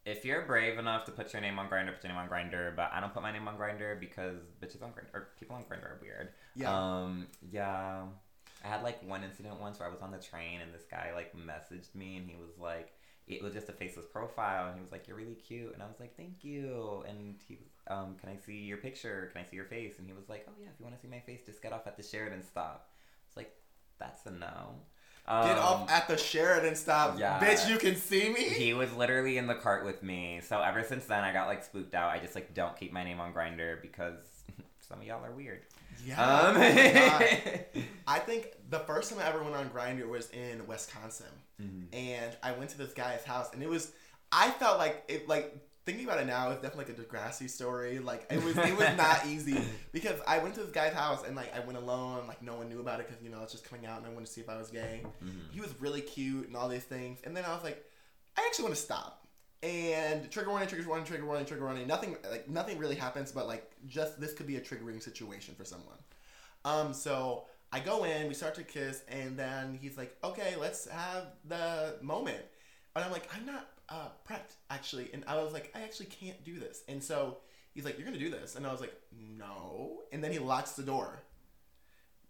if 0.04 0.24
you're 0.24 0.42
brave 0.42 0.78
enough 0.78 1.04
to 1.04 1.10
put 1.12 1.32
your 1.34 1.42
name 1.42 1.58
on 1.58 1.68
Grindr, 1.68 1.92
put 1.94 2.02
your 2.04 2.12
name 2.12 2.18
on 2.22 2.28
Grindr. 2.28 2.74
But 2.76 2.90
I 2.94 3.00
don't 3.00 3.12
put 3.12 3.22
my 3.22 3.32
name 3.32 3.46
on 3.48 3.56
Grindr 3.58 3.98
because 4.00 4.38
bitches 4.62 4.82
on 4.82 4.90
Grindr 4.90 5.12
or 5.14 5.28
people 5.38 5.56
on 5.56 5.64
Grindr 5.64 5.84
are 5.84 5.98
weird. 6.02 6.30
Yeah. 6.54 6.72
Um. 6.74 7.26
Yeah. 7.50 8.04
I 8.64 8.68
had 8.68 8.82
like 8.82 9.02
one 9.02 9.22
incident 9.24 9.60
once 9.60 9.78
where 9.78 9.88
I 9.88 9.92
was 9.92 10.02
on 10.02 10.10
the 10.10 10.18
train 10.18 10.60
and 10.60 10.74
this 10.74 10.84
guy 10.90 11.12
like 11.14 11.32
messaged 11.34 11.94
me 11.94 12.16
and 12.16 12.26
he 12.28 12.36
was 12.36 12.58
like, 12.58 12.92
it 13.26 13.42
was 13.42 13.52
just 13.52 13.68
a 13.68 13.72
faceless 13.72 14.06
profile 14.06 14.66
and 14.66 14.74
he 14.74 14.80
was 14.80 14.90
like, 14.90 15.06
"You're 15.06 15.16
really 15.16 15.34
cute," 15.36 15.74
and 15.74 15.82
I 15.82 15.86
was 15.86 16.00
like, 16.00 16.16
"Thank 16.16 16.42
you." 16.44 17.04
And 17.06 17.36
he 17.46 17.56
was, 17.56 17.68
um, 17.88 18.16
"Can 18.16 18.30
I 18.30 18.36
see 18.36 18.64
your 18.64 18.78
picture? 18.78 19.28
Can 19.32 19.42
I 19.42 19.44
see 19.44 19.56
your 19.56 19.66
face?" 19.66 19.98
And 19.98 20.06
he 20.06 20.14
was 20.14 20.28
like, 20.28 20.44
"Oh 20.48 20.54
yeah, 20.58 20.68
if 20.72 20.80
you 20.80 20.84
want 20.84 20.96
to 20.96 21.00
see 21.00 21.08
my 21.08 21.20
face, 21.20 21.44
just 21.44 21.62
get 21.62 21.72
off 21.72 21.86
at 21.86 21.96
the 21.96 22.02
Sheridan 22.02 22.42
stop." 22.42 22.86
It's 23.26 23.36
like, 23.36 23.52
that's 23.98 24.24
a 24.26 24.30
no. 24.30 24.86
Get 25.28 25.58
Um, 25.58 25.64
off 25.64 25.90
at 25.90 26.08
the 26.08 26.16
Sheridan 26.16 26.74
stop. 26.74 27.18
yeah. 27.18 27.38
Bitch, 27.38 27.68
you 27.68 27.76
can 27.78 27.96
see 27.96 28.30
me? 28.32 28.44
he 28.44 28.72
was 28.72 28.92
literally 28.94 29.36
in 29.36 29.46
the 29.46 29.54
cart 29.54 29.84
with 29.84 30.02
me. 30.02 30.40
So 30.42 30.60
ever 30.62 30.82
since 30.82 31.04
then, 31.04 31.22
I 31.22 31.32
got 31.32 31.46
like 31.48 31.62
spooked 31.62 31.94
out. 31.94 32.10
I 32.10 32.18
just 32.18 32.34
like 32.34 32.54
don't 32.54 32.74
keep 32.78 32.92
my 32.92 33.04
name 33.04 33.20
on 33.20 33.32
Grindr 33.34 33.80
because 33.82 34.16
some 34.88 34.98
of 35.00 35.04
y'all 35.06 35.24
are 35.24 35.30
weird. 35.32 35.60
yeah. 36.04 36.22
Um, 36.24 36.56
Oh. 36.56 37.80
I 38.06 38.18
think 38.20 38.52
the 38.70 38.78
first 38.80 39.10
time 39.10 39.18
I 39.20 39.26
ever 39.28 39.42
went 39.42 39.54
on 39.54 39.68
Grindr 39.70 40.08
was 40.08 40.30
in 40.30 40.66
Wisconsin. 40.66 41.26
Mhm. 41.62 41.86
And 41.92 42.36
I 42.42 42.52
went 42.52 42.70
to 42.70 42.78
this 42.78 42.92
guy's 42.94 43.24
house 43.24 43.52
and 43.52 43.62
it 43.62 43.68
was 43.68 43.92
I 44.32 44.50
felt 44.52 44.78
like 44.78 45.04
it 45.08 45.28
like 45.28 45.54
thinking 45.88 46.04
about 46.04 46.20
it 46.20 46.26
now, 46.26 46.50
it's 46.50 46.60
definitely 46.60 46.92
like 46.92 46.98
a 46.98 47.02
Degrassi 47.02 47.48
story. 47.48 47.98
Like 47.98 48.26
it 48.30 48.44
was 48.44 48.56
it 48.58 48.76
was 48.76 48.94
not 48.98 49.24
easy 49.26 49.58
because 49.90 50.20
I 50.26 50.38
went 50.38 50.54
to 50.56 50.60
this 50.60 50.70
guy's 50.70 50.92
house 50.92 51.24
and 51.26 51.34
like 51.34 51.54
I 51.56 51.60
went 51.60 51.78
alone, 51.78 52.26
like 52.28 52.42
no 52.42 52.56
one 52.56 52.68
knew 52.68 52.80
about 52.80 53.00
it 53.00 53.08
because 53.08 53.22
you 53.22 53.30
know 53.30 53.42
it's 53.42 53.52
just 53.52 53.64
coming 53.64 53.86
out 53.86 53.96
and 53.96 54.06
I 54.06 54.10
wanted 54.10 54.26
to 54.26 54.32
see 54.32 54.42
if 54.42 54.50
I 54.50 54.58
was 54.58 54.68
gay. 54.68 55.00
Mhm. 55.24 55.50
He 55.50 55.60
was 55.62 55.72
really 55.80 56.02
cute 56.02 56.46
and 56.46 56.54
all 56.54 56.68
these 56.68 56.84
things, 56.84 57.20
and 57.24 57.34
then 57.34 57.46
I 57.46 57.54
was 57.54 57.64
like, 57.64 57.82
I 58.36 58.44
actually 58.46 58.64
want 58.64 58.74
to 58.76 58.82
stop. 58.82 59.26
And 59.62 60.30
trigger 60.30 60.50
warning, 60.50 60.68
trigger 60.68 60.86
warning, 60.86 61.06
trigger 61.06 61.24
warning, 61.24 61.46
trigger 61.46 61.64
warning. 61.64 61.86
Nothing 61.88 62.16
like 62.30 62.48
nothing 62.50 62.76
really 62.78 62.94
happens, 62.94 63.32
but 63.32 63.46
like 63.46 63.70
just 63.86 64.20
this 64.20 64.34
could 64.34 64.46
be 64.46 64.56
a 64.56 64.60
triggering 64.60 65.02
situation 65.02 65.54
for 65.56 65.64
someone. 65.64 65.96
Um, 66.66 66.92
so 66.92 67.46
I 67.72 67.80
go 67.80 68.04
in, 68.04 68.28
we 68.28 68.34
start 68.34 68.54
to 68.56 68.62
kiss, 68.62 69.02
and 69.08 69.38
then 69.38 69.78
he's 69.80 69.96
like, 69.96 70.14
"Okay, 70.22 70.54
let's 70.60 70.86
have 70.88 71.28
the 71.46 71.96
moment." 72.02 72.44
And 72.94 73.04
I'm 73.04 73.10
like, 73.10 73.28
"I'm 73.34 73.46
not 73.46 73.66
uh, 73.88 74.08
prepped 74.28 74.54
actually," 74.70 75.10
and 75.12 75.24
I 75.26 75.42
was 75.42 75.52
like, 75.52 75.72
"I 75.74 75.82
actually 75.82 76.06
can't 76.06 76.42
do 76.44 76.58
this." 76.58 76.82
And 76.88 77.02
so 77.02 77.38
he's 77.74 77.84
like, 77.84 77.98
"You're 77.98 78.06
gonna 78.06 78.18
do 78.18 78.30
this," 78.30 78.56
and 78.56 78.66
I 78.66 78.72
was 78.72 78.80
like, 78.80 78.94
"No," 79.36 80.02
and 80.12 80.22
then 80.22 80.32
he 80.32 80.38
locks 80.38 80.72
the 80.72 80.82
door. 80.82 81.20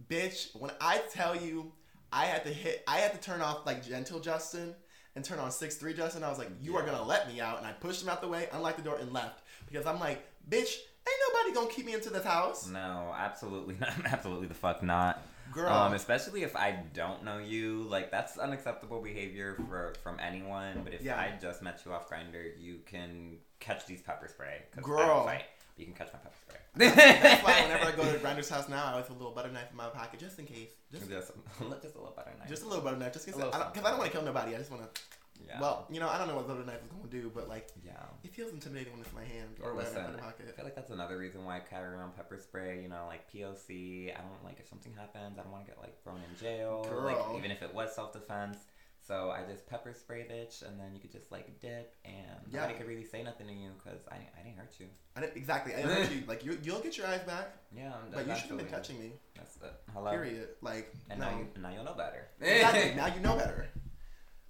Bitch, 0.08 0.54
when 0.54 0.70
I 0.80 0.98
tell 1.12 1.34
you, 1.36 1.72
I 2.12 2.26
had 2.26 2.44
to 2.44 2.52
hit, 2.52 2.84
I 2.86 2.98
had 2.98 3.12
to 3.12 3.18
turn 3.20 3.40
off 3.40 3.66
like 3.66 3.86
gentle 3.86 4.20
Justin 4.20 4.74
and 5.16 5.24
turn 5.24 5.38
on 5.38 5.50
six 5.50 5.76
three 5.76 5.94
Justin. 5.94 6.22
I 6.22 6.28
was 6.28 6.38
like, 6.38 6.50
"You 6.60 6.76
are 6.76 6.84
gonna 6.84 7.02
let 7.02 7.28
me 7.28 7.40
out," 7.40 7.58
and 7.58 7.66
I 7.66 7.72
pushed 7.72 8.02
him 8.02 8.08
out 8.08 8.20
the 8.20 8.28
way, 8.28 8.48
unlocked 8.52 8.76
the 8.76 8.82
door, 8.84 8.98
and 8.98 9.12
left 9.12 9.42
because 9.66 9.86
I'm 9.86 9.98
like, 9.98 10.24
"Bitch, 10.48 10.76
ain't 11.08 11.20
nobody 11.32 11.54
gonna 11.54 11.70
keep 11.70 11.86
me 11.86 11.94
into 11.94 12.10
this 12.10 12.24
house, 12.24 12.68
No, 12.68 13.14
absolutely 13.16 13.76
not. 13.80 13.92
Absolutely 14.04 14.46
the 14.46 14.54
fuck 14.54 14.82
not. 14.82 15.20
Girl." 15.62 15.72
Um, 15.72 15.94
especially 15.94 16.42
if 16.42 16.54
I 16.56 16.78
don't 16.94 17.24
know 17.24 17.38
you, 17.38 17.82
like 17.84 18.10
that's 18.10 18.38
unacceptable 18.38 19.00
behavior 19.02 19.56
for 19.68 19.94
from 20.02 20.18
anyone. 20.20 20.80
But 20.84 20.94
if 20.94 21.02
Yeah. 21.02 21.18
I 21.18 21.36
just 21.40 21.62
met 21.62 21.80
you 21.84 21.92
off 21.92 22.08
Grindr, 22.10 22.52
you 22.58 22.80
can 22.86 23.38
catch 23.60 23.86
these 23.86 24.02
pepper 24.02 24.28
spray. 24.28 24.62
I 24.76 24.80
Girl. 24.80 25.30
you 25.76 25.84
can 25.84 25.94
catch 25.94 26.12
my 26.12 26.18
pepper 26.18 26.36
spray. 26.46 26.56
That's 26.76 27.42
why 27.44 27.62
whenever 27.62 27.86
I 27.86 27.92
go 27.92 28.04
to 28.12 28.18
Grindr's 28.24 28.48
house 28.48 28.68
now, 28.68 28.84
I 28.86 28.90
always 28.92 29.06
have 29.08 29.16
a 29.16 29.18
little 29.18 29.34
butter 29.34 29.50
knife 29.50 29.70
in 29.70 29.76
my 29.76 29.88
pocket 29.88 30.20
just 30.20 30.38
in 30.38 30.44
case. 30.46 30.70
Just, 30.92 31.08
just, 31.10 31.32
just 31.58 31.94
a 31.96 31.98
little 31.98 32.12
butter 32.14 32.30
knife. 32.38 32.48
just 32.48 32.62
a 32.62 32.66
little 32.68 32.84
butter 32.84 32.96
knife, 32.96 33.12
just 33.12 33.26
in 33.26 33.34
A 33.34 33.36
case. 33.36 33.44
little 33.44 33.60
Because 33.72 33.84
I, 33.84 33.90
don't 33.90 33.98
want 33.98 34.10
to 34.12 34.16
kill 34.16 34.24
nobody. 34.26 34.54
I 34.54 34.58
just 34.58 34.70
want 34.70 34.82
to. 34.94 35.00
Yeah. 35.46 35.60
Well, 35.60 35.86
you 35.90 36.00
know, 36.00 36.08
I 36.08 36.18
don't 36.18 36.28
know 36.28 36.36
what 36.36 36.46
butter 36.48 36.64
knife 36.64 36.82
is 36.84 36.90
going 36.90 37.08
to 37.08 37.08
do, 37.22 37.30
but 37.34 37.48
like, 37.48 37.68
yeah. 37.84 37.92
it 38.22 38.34
feels 38.34 38.52
intimidating 38.52 38.92
when 38.92 39.00
it's 39.00 39.10
in 39.10 39.16
my 39.16 39.24
hand 39.24 39.56
or 39.62 39.74
when 39.74 39.84
Listen, 39.84 40.02
my 40.20 40.28
I 40.28 40.32
feel 40.32 40.64
like 40.64 40.74
that's 40.74 40.90
another 40.90 41.16
reason 41.16 41.44
why 41.44 41.56
I 41.56 41.60
carry 41.60 41.94
around 41.94 42.16
pepper 42.16 42.38
spray. 42.38 42.82
You 42.82 42.88
know, 42.88 43.04
like 43.08 43.30
POC. 43.32 44.10
I 44.14 44.20
don't 44.20 44.44
like 44.44 44.58
if 44.60 44.68
something 44.68 44.92
happens, 44.94 45.38
I 45.38 45.42
don't 45.42 45.52
want 45.52 45.64
to 45.64 45.70
get 45.70 45.80
like 45.80 46.02
thrown 46.02 46.18
in 46.28 46.36
jail. 46.38 46.86
Like 47.04 47.38
even 47.38 47.50
if 47.50 47.62
it 47.62 47.72
was 47.74 47.94
self 47.94 48.12
defense. 48.12 48.58
So 49.06 49.30
I 49.30 49.42
just 49.50 49.66
pepper 49.66 49.94
spray 49.94 50.26
bitch, 50.30 50.60
and 50.68 50.78
then 50.78 50.92
you 50.92 51.00
could 51.00 51.12
just 51.12 51.32
like 51.32 51.60
dip, 51.60 51.94
and 52.04 52.14
Yeah. 52.50 52.60
nobody 52.60 52.74
could 52.78 52.88
really 52.88 53.04
say 53.06 53.22
nothing 53.22 53.46
to 53.46 53.52
you 53.54 53.70
because 53.82 54.00
I, 54.10 54.16
I 54.38 54.42
didn't 54.42 54.58
hurt 54.58 54.74
you. 54.78 54.86
I 55.16 55.20
didn't, 55.22 55.36
exactly. 55.36 55.72
I 55.72 55.76
didn't 55.78 55.90
hurt 55.92 56.12
you. 56.12 56.22
Like, 56.26 56.44
you, 56.44 56.58
you'll 56.62 56.80
get 56.80 56.98
your 56.98 57.06
eyes 57.06 57.22
back, 57.22 57.56
Yeah, 57.74 57.92
but 58.12 58.26
you 58.26 58.34
shouldn't 58.34 58.60
have 58.60 58.68
been 58.68 58.68
touching 58.68 59.00
me. 59.00 59.12
That's 59.34 59.56
it. 59.56 59.72
Hello. 59.94 60.10
Period. 60.10 60.48
Like, 60.60 60.92
And 61.08 61.20
no. 61.20 61.30
now 61.30 61.38
you 61.38 61.46
now 61.62 61.70
you'll 61.70 61.84
know 61.84 61.94
better. 61.94 62.28
exactly. 62.40 62.94
Now 62.96 63.06
you 63.14 63.20
know 63.20 63.36
better. 63.36 63.68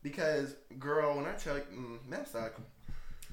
Because, 0.03 0.55
girl, 0.79 1.17
when 1.17 1.27
I 1.27 1.35
you, 1.35 1.71
mm, 1.73 1.99
men 2.09 2.25
suck. 2.27 2.55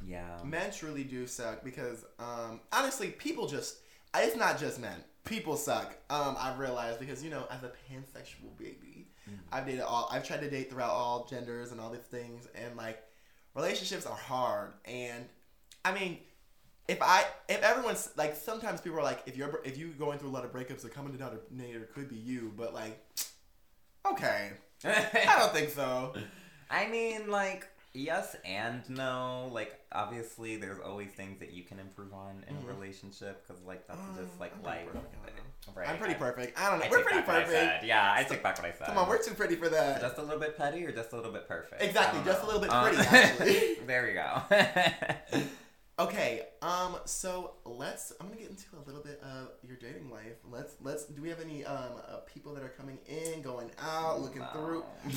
yeah. 0.05 0.39
Men 0.43 0.71
truly 0.71 1.03
do 1.03 1.27
suck 1.27 1.63
because, 1.63 2.05
um, 2.19 2.59
honestly, 2.73 3.09
people 3.09 3.47
just, 3.47 3.77
it's 4.15 4.35
not 4.35 4.59
just 4.59 4.79
men. 4.79 5.03
People 5.25 5.57
suck. 5.57 5.95
Um, 6.09 6.35
I've 6.39 6.59
realized 6.59 6.99
because, 6.99 7.23
you 7.23 7.29
know, 7.29 7.47
as 7.51 7.63
a 7.63 7.67
pansexual 7.91 8.57
baby, 8.57 9.07
Mhm. 9.29 9.39
I've 9.51 9.65
dated 9.65 9.81
all, 9.81 10.07
I've 10.11 10.23
tried 10.23 10.41
to 10.41 10.49
date 10.49 10.69
throughout 10.69 10.91
all 10.91 11.25
genders 11.25 11.71
and 11.71 11.81
all 11.81 11.89
these 11.89 12.01
things. 12.01 12.47
And, 12.53 12.75
like, 12.77 13.03
relationships 13.55 14.05
are 14.05 14.15
hard. 14.15 14.73
And, 14.85 15.25
I 15.83 15.93
mean, 15.93 16.19
if 16.87 17.01
I, 17.01 17.25
if 17.49 17.61
everyone's, 17.63 18.09
like, 18.17 18.35
sometimes 18.35 18.81
people 18.81 18.99
are 18.99 19.03
like, 19.03 19.23
if 19.25 19.35
you're, 19.35 19.61
if 19.63 19.77
you're 19.77 19.89
going 19.89 20.19
through 20.19 20.29
a 20.29 20.35
lot 20.37 20.45
of 20.45 20.51
breakups, 20.51 20.81
the 20.81 20.89
common 20.89 21.11
denominator 21.11 21.89
could 21.93 22.07
be 22.09 22.15
you. 22.17 22.53
But, 22.55 22.73
like, 22.75 23.03
okay. 24.05 24.51
I 24.83 25.35
don't 25.39 25.53
think 25.53 25.71
so. 25.71 26.13
I 26.69 26.87
mean, 26.87 27.29
like, 27.29 27.67
yes 27.93 28.35
and 28.45 28.81
no. 28.89 29.49
Like, 29.53 29.79
obviously, 29.91 30.57
there's 30.57 30.79
always 30.79 31.11
things 31.11 31.39
that 31.39 31.53
you 31.53 31.63
can 31.63 31.79
improve 31.79 32.13
on 32.13 32.43
in 32.47 32.55
Mhm. 32.55 32.63
a 32.69 32.73
relationship 32.73 33.45
because, 33.47 33.61
like, 33.63 33.87
that's 33.87 33.99
Uh, 33.99 34.21
just 34.23 34.39
like 34.39 34.53
I'm 34.55 34.63
life. 34.63 34.87
Right. 35.75 35.87
I'm 35.89 35.97
pretty 35.97 36.13
I- 36.13 36.17
perfect. 36.17 36.59
I 36.59 36.69
don't 36.69 36.79
know. 36.79 36.85
I 36.85 36.89
we're 36.89 37.03
pretty 37.03 37.21
perfect. 37.23 37.83
Yeah, 37.83 38.11
I 38.11 38.23
So- 38.23 38.29
take 38.29 38.43
back 38.43 38.57
what 38.57 38.67
I 38.67 38.71
said. 38.71 38.85
Come 38.87 38.97
on, 38.99 39.09
we're 39.09 39.21
too 39.21 39.33
pretty 39.33 39.55
for 39.55 39.67
that. 39.69 39.99
just 40.01 40.17
a 40.17 40.21
little 40.21 40.39
bit 40.39 40.55
petty 40.57 40.85
or 40.85 40.91
just 40.91 41.11
a 41.13 41.15
little 41.15 41.31
bit 41.31 41.47
perfect. 41.47 41.81
Exactly, 41.81 42.21
just 42.23 42.43
a 42.43 42.45
little 42.45 42.61
bit 42.61 42.69
Uh, 42.71 42.83
pretty, 42.83 42.97
actually. 43.07 43.75
there 43.85 44.03
we 44.03 44.13
go. 44.13 45.43
Okay, 45.97 46.45
um, 46.65 46.97
so 47.05 47.51
let's. 47.63 48.11
I'm 48.19 48.27
gonna 48.27 48.39
get 48.39 48.49
into 48.49 48.65
a 48.75 48.83
little 48.85 49.03
bit 49.03 49.21
of 49.21 49.49
your 49.67 49.77
dating 49.77 50.09
life. 50.09 50.37
Let's 50.49 50.75
let's. 50.81 51.05
Do 51.05 51.21
we 51.21 51.29
have 51.29 51.39
any 51.39 51.63
um 51.63 52.01
uh, 52.07 52.17
people 52.25 52.53
that 52.55 52.63
are 52.63 52.73
coming 52.77 52.97
in, 53.05 53.41
going 53.41 53.69
out, 53.79 54.21
looking 54.21 54.43
through? 54.51 54.83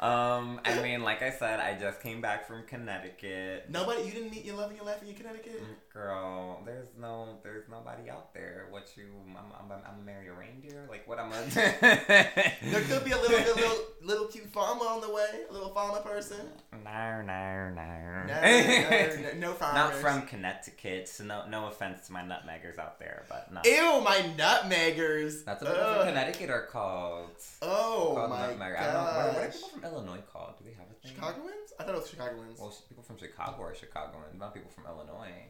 um, 0.00 0.60
I 0.64 0.80
mean, 0.82 1.02
like 1.02 1.22
I 1.22 1.30
said, 1.30 1.60
I 1.60 1.76
just 1.78 2.02
came 2.02 2.20
back 2.20 2.46
from 2.48 2.64
Connecticut. 2.66 3.66
Nobody. 3.68 4.02
You 4.02 4.12
didn't 4.12 4.30
meet 4.30 4.44
your 4.44 4.56
love 4.56 4.70
and 4.70 4.76
your 4.76 4.86
life 4.86 5.02
in 5.06 5.14
Connecticut. 5.14 5.62
Girl, 5.92 6.60
there's 6.64 6.88
no, 6.98 7.38
there's 7.42 7.68
nobody 7.68 8.10
out 8.10 8.34
there. 8.34 8.66
What 8.70 8.88
you, 8.96 9.04
I'm, 9.30 9.36
I'm, 9.36 9.70
I'm 9.70 9.82
gonna 9.82 10.04
marry 10.04 10.28
a 10.28 10.32
reindeer? 10.32 10.86
Like 10.88 11.06
what 11.06 11.18
I'm 11.18 11.30
gonna? 11.30 11.44
There 12.62 12.82
could 12.82 13.04
be 13.04 13.12
a 13.12 13.16
little 13.16 13.38
little 13.38 13.54
little, 13.56 13.84
little 14.02 14.26
cute 14.26 14.46
farmer 14.52 14.84
on 14.84 15.00
the 15.00 15.10
way, 15.10 15.44
a 15.48 15.52
little 15.52 15.70
farmer 15.70 16.00
person. 16.00 16.48
No, 16.72 17.22
no, 17.22 17.70
no. 17.70 18.08
No, 18.26 18.34
no, 18.34 19.22
no, 19.22 19.27
no 19.36 19.52
farmers. 19.52 19.74
Not 19.74 19.94
from 19.94 20.22
Connecticut. 20.26 21.08
So 21.08 21.24
no, 21.24 21.46
no 21.48 21.66
offense 21.66 22.06
to 22.06 22.12
my 22.12 22.22
nutmeggers 22.22 22.78
out 22.78 22.98
there, 22.98 23.24
but 23.28 23.52
no. 23.52 23.60
Ew, 23.64 24.00
my 24.02 24.18
nutmeggers. 24.36 25.44
That's 25.44 25.62
what 25.62 25.74
people 25.74 25.94
from 25.94 26.06
Connecticut 26.06 26.50
are 26.50 26.66
called. 26.66 27.30
Oh 27.62 28.12
called 28.14 28.30
my 28.30 28.48
nutmegger. 28.48 28.78
I 28.78 28.84
don't 28.84 28.94
know. 28.94 29.02
What, 29.02 29.34
what 29.34 29.44
are 29.44 29.48
people 29.50 29.68
from 29.68 29.84
Illinois 29.84 30.22
called? 30.32 30.58
Do 30.58 30.64
they 30.64 30.72
have 30.72 30.86
a 30.90 30.94
thing? 30.94 31.14
Chicagoans? 31.14 31.72
I 31.78 31.84
thought 31.84 31.94
it 31.94 32.00
was 32.00 32.10
Chicagoans. 32.10 32.58
Well, 32.58 32.74
people 32.88 33.04
from 33.04 33.18
Chicago 33.18 33.62
are 33.62 33.74
Chicagoans, 33.74 34.38
not 34.38 34.54
people 34.54 34.70
from 34.70 34.84
Illinois. 34.86 35.48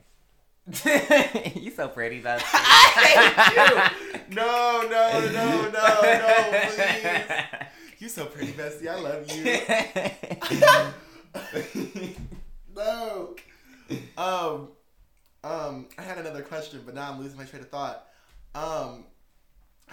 you 1.55 1.71
so 1.71 1.89
pretty, 1.89 2.21
Beth. 2.21 2.43
I 2.53 3.51
hate 3.55 4.21
you. 4.29 4.37
No, 4.37 4.83
no, 4.83 5.21
no, 5.33 5.71
no, 5.71 6.01
no, 6.03 6.61
please. 7.59 7.69
You 7.99 8.09
so 8.09 8.27
pretty, 8.27 8.53
bestie. 8.53 8.87
I 8.87 9.01
love 9.01 9.31
you. 9.35 9.45
no. 12.77 13.35
Um, 14.17 14.69
um, 15.45 15.89
I 15.97 16.03
had 16.03 16.19
another 16.19 16.43
question, 16.43 16.83
but 16.85 16.95
now 16.95 17.11
I'm 17.13 17.21
losing 17.21 17.39
my 17.39 17.45
train 17.45 17.63
of 17.63 17.69
thought. 17.71 18.07
Um, 18.55 19.05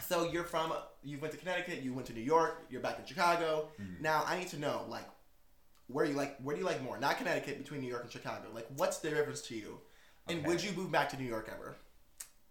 so 0.02 0.30
you're 0.32 0.44
from, 0.44 0.74
you 1.04 1.20
went 1.20 1.34
to 1.34 1.40
Connecticut, 1.40 1.82
you 1.84 1.94
went 1.94 2.08
to 2.08 2.14
New 2.14 2.22
York, 2.22 2.66
you're 2.70 2.82
back 2.82 3.00
in 3.00 3.06
Chicago. 3.06 3.70
Mhm. 3.80 4.02
Now 4.02 4.24
I 4.26 4.38
need 4.40 4.48
to 4.50 4.60
know, 4.60 4.86
like, 4.90 5.06
where 5.88 6.06
you 6.06 6.14
like, 6.16 6.38
where 6.40 6.56
do 6.56 6.62
you 6.62 6.66
like 6.66 6.82
more? 6.82 6.98
Not 6.98 7.18
Connecticut, 7.18 7.60
between 7.60 7.82
New 7.82 7.88
York 7.90 8.04
and 8.04 8.12
Chicago. 8.12 8.50
Like, 8.54 8.68
what's 8.76 8.98
the 9.00 9.10
difference 9.12 9.42
to 9.44 9.56
you? 9.56 9.80
And 10.28 10.40
Okay. 10.40 10.48
would 10.48 10.64
you 10.64 10.72
move 10.72 10.92
back 10.92 11.10
to 11.10 11.18
New 11.18 11.28
York 11.28 11.48
ever? 11.54 11.78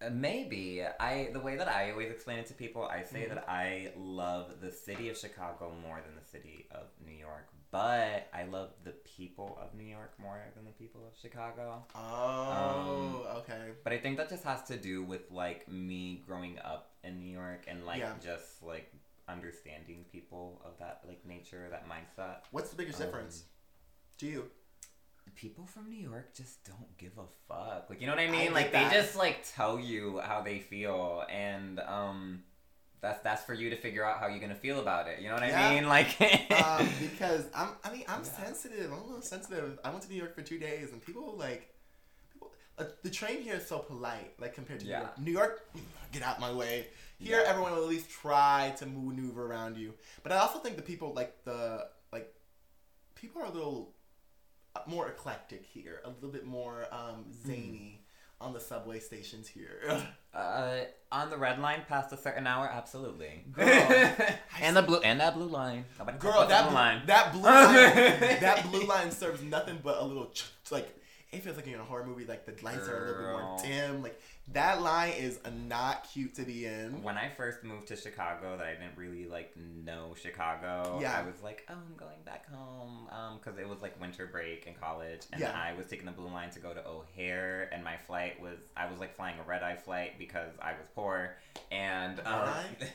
Uh, 0.00 0.10
Maybe 0.10 0.82
I 0.84 1.30
the 1.32 1.40
way 1.40 1.56
that 1.56 1.66
I 1.68 1.90
always 1.90 2.10
explain 2.10 2.38
it 2.38 2.46
to 2.46 2.54
people, 2.54 2.84
I 2.84 3.02
say 3.02 3.24
Mhm. 3.26 3.30
that 3.34 3.48
I 3.48 3.92
love 3.96 4.60
the 4.60 4.70
city 4.70 5.08
of 5.08 5.18
Chicago 5.18 5.72
more 5.82 6.00
than 6.00 6.14
the 6.14 6.24
city 6.24 6.68
of 6.70 6.86
New 7.04 7.12
York, 7.16 7.48
but 7.74 8.28
I 8.32 8.44
love 8.44 8.70
the 8.84 8.92
people 9.16 9.58
of 9.60 9.74
New 9.76 9.84
York 9.98 10.12
more 10.20 10.40
than 10.54 10.64
the 10.64 10.70
people 10.82 11.00
of 11.08 11.12
Chicago. 11.20 11.84
Oh, 11.96 13.26
okay. 13.38 13.72
But 13.82 13.92
I 13.92 13.98
think 13.98 14.16
that 14.18 14.28
just 14.28 14.44
has 14.44 14.62
to 14.64 14.76
do 14.76 15.02
with 15.02 15.28
like 15.32 15.68
me 15.68 16.22
growing 16.26 16.58
up 16.64 16.92
in 17.02 17.18
New 17.18 17.32
York 17.32 17.64
and 17.66 17.84
like 17.84 17.98
Yeah. 17.98 18.12
just 18.22 18.62
like 18.62 18.92
understanding 19.28 20.04
people 20.12 20.62
of 20.64 20.78
that 20.78 21.02
like 21.08 21.26
nature, 21.26 21.66
that 21.70 21.84
mindset. 21.88 22.36
What's 22.52 22.70
the 22.70 22.76
biggest 22.76 23.00
Um, 23.00 23.06
difference 23.06 23.44
to 24.18 24.26
you? 24.26 24.50
people 25.34 25.64
from 25.66 25.88
New 25.90 25.98
York 26.10 26.32
just 26.34 26.62
don't 26.64 26.96
give 26.96 27.12
a 27.18 27.26
fuck. 27.48 27.86
Like 27.90 28.00
you 28.00 28.06
know 28.06 28.12
what 28.12 28.20
I 28.20 28.26
I 28.28 28.30
mean? 28.30 28.44
get 28.44 28.52
like 28.52 28.70
that. 28.72 28.90
they 28.92 28.96
just 29.00 29.16
like 29.16 29.38
tell 29.56 29.80
you 29.80 30.20
how 30.20 30.42
they 30.42 30.60
feel 30.60 31.24
and 31.28 31.80
um 31.80 32.44
that's 33.00 33.20
that's 33.22 33.42
for 33.44 33.54
you 33.54 33.70
to 33.70 33.76
figure 33.76 34.04
out 34.04 34.18
how 34.18 34.26
you're 34.28 34.40
gonna 34.40 34.54
feel 34.54 34.80
about 34.80 35.08
it. 35.08 35.20
You 35.20 35.28
know 35.28 35.34
what 35.34 35.46
Yeah. 35.48 35.68
I 35.68 35.74
mean? 35.74 35.86
Like 35.88 36.20
um, 36.64 36.88
because 37.00 37.44
I'm. 37.54 37.68
I 37.84 37.92
mean, 37.92 38.04
I'm 38.08 38.22
Yeah. 38.24 38.44
sensitive. 38.44 38.92
I'm 38.92 38.98
a 38.98 39.04
little 39.06 39.22
sensitive. 39.22 39.78
I 39.84 39.90
went 39.90 40.02
to 40.02 40.08
New 40.08 40.16
York 40.16 40.34
for 40.34 40.42
two 40.42 40.58
days, 40.58 40.92
and 40.92 41.04
people 41.04 41.34
like. 41.38 41.70
People, 42.32 42.52
uh, 42.78 42.84
the 43.02 43.10
train 43.10 43.42
here 43.42 43.54
is 43.56 43.66
so 43.66 43.78
polite, 43.78 44.32
like 44.40 44.54
compared 44.54 44.80
to 44.80 44.86
Yeah. 44.86 45.08
New 45.18 45.32
York. 45.32 45.60
New 45.74 45.80
York, 45.82 46.12
get 46.12 46.22
out 46.22 46.40
my 46.40 46.52
way. 46.52 46.88
Here, 47.18 47.42
everyone 47.46 47.72
will 47.72 47.82
at 47.84 47.88
least 47.88 48.10
try 48.10 48.74
to 48.78 48.86
maneuver 48.86 49.46
around 49.46 49.76
you. 49.76 49.94
But 50.22 50.32
I 50.32 50.38
also 50.38 50.58
think 50.58 50.76
the 50.76 50.82
people 50.82 51.12
like 51.14 51.44
the 51.44 51.86
like 52.12 52.34
people 53.14 53.40
are 53.42 53.46
a 53.46 53.50
little 53.50 53.94
uh, 54.76 54.80
more 54.86 55.08
eclectic 55.08 55.64
here, 55.64 56.00
a 56.04 56.08
little 56.10 56.30
bit 56.30 56.44
more 56.44 56.86
um, 56.92 57.24
zany 57.46 58.03
on 58.44 58.52
the 58.52 58.60
subway 58.60 59.00
stations 59.00 59.48
here. 59.48 59.80
Uh, 60.34 60.80
on 61.12 61.30
the 61.30 61.36
red 61.38 61.60
line 61.60 61.82
past 61.88 62.12
a 62.12 62.16
certain 62.16 62.44
hour, 62.44 62.66
absolutely. 62.68 63.44
Girl, 63.52 63.64
and 64.60 64.76
the 64.76 64.82
blue 64.82 64.98
and 64.98 65.20
that 65.20 65.34
blue 65.36 65.46
line. 65.46 65.84
Nobody 65.96 66.18
Girl, 66.18 66.44
that 66.48 66.62
blue 66.62 66.70
blue, 66.70 66.74
line. 66.74 67.02
that 67.06 67.32
blue 67.32 67.42
line, 67.42 67.84
that 68.40 68.68
blue 68.68 68.84
line 68.84 69.12
serves 69.12 69.40
nothing 69.44 69.78
but 69.80 69.96
a 69.98 70.04
little 70.04 70.26
ch- 70.30 70.46
like 70.72 70.88
it 71.30 71.42
feels 71.44 71.54
like 71.54 71.66
you're 71.66 71.76
in 71.76 71.80
a 71.80 71.84
horror 71.84 72.04
movie. 72.04 72.24
Like 72.24 72.46
the 72.46 72.64
lights 72.64 72.88
are 72.88 72.96
a 72.96 73.00
little 73.10 73.22
bit 73.22 73.30
more 73.30 73.58
dim. 73.62 74.02
Like 74.02 74.20
that 74.52 74.82
line 74.82 75.12
is 75.12 75.40
not 75.66 76.06
cute 76.12 76.34
to 76.34 76.42
be 76.42 76.66
in. 76.66 77.02
When 77.02 77.16
I 77.16 77.30
first 77.30 77.64
moved 77.64 77.88
to 77.88 77.96
Chicago, 77.96 78.56
that 78.58 78.66
I 78.66 78.72
didn't 78.72 78.96
really 78.96 79.26
like 79.26 79.52
know 79.56 80.14
Chicago. 80.20 80.98
Yeah. 81.00 81.18
I 81.18 81.26
was 81.26 81.42
like, 81.42 81.66
oh, 81.70 81.72
I'm 81.74 81.96
going 81.96 82.20
back 82.24 82.46
home, 82.52 83.08
um, 83.10 83.38
because 83.42 83.58
it 83.58 83.68
was 83.68 83.80
like 83.80 83.98
winter 84.00 84.26
break 84.26 84.66
in 84.66 84.74
college, 84.74 85.22
and 85.32 85.40
Yeah. 85.40 85.52
I 85.58 85.72
was 85.72 85.86
taking 85.86 86.06
the 86.06 86.12
blue 86.12 86.28
line 86.28 86.50
to 86.50 86.58
go 86.60 86.74
to 86.74 86.86
O'Hare, 86.86 87.70
and 87.72 87.82
my 87.82 87.96
flight 87.96 88.40
was 88.40 88.58
I 88.76 88.90
was 88.90 89.00
like 89.00 89.16
flying 89.16 89.38
a 89.38 89.48
red 89.48 89.62
eye 89.62 89.76
flight 89.76 90.18
because 90.18 90.52
I 90.60 90.72
was 90.72 90.88
poor, 90.94 91.36
and 91.72 92.20
um? 92.20 92.48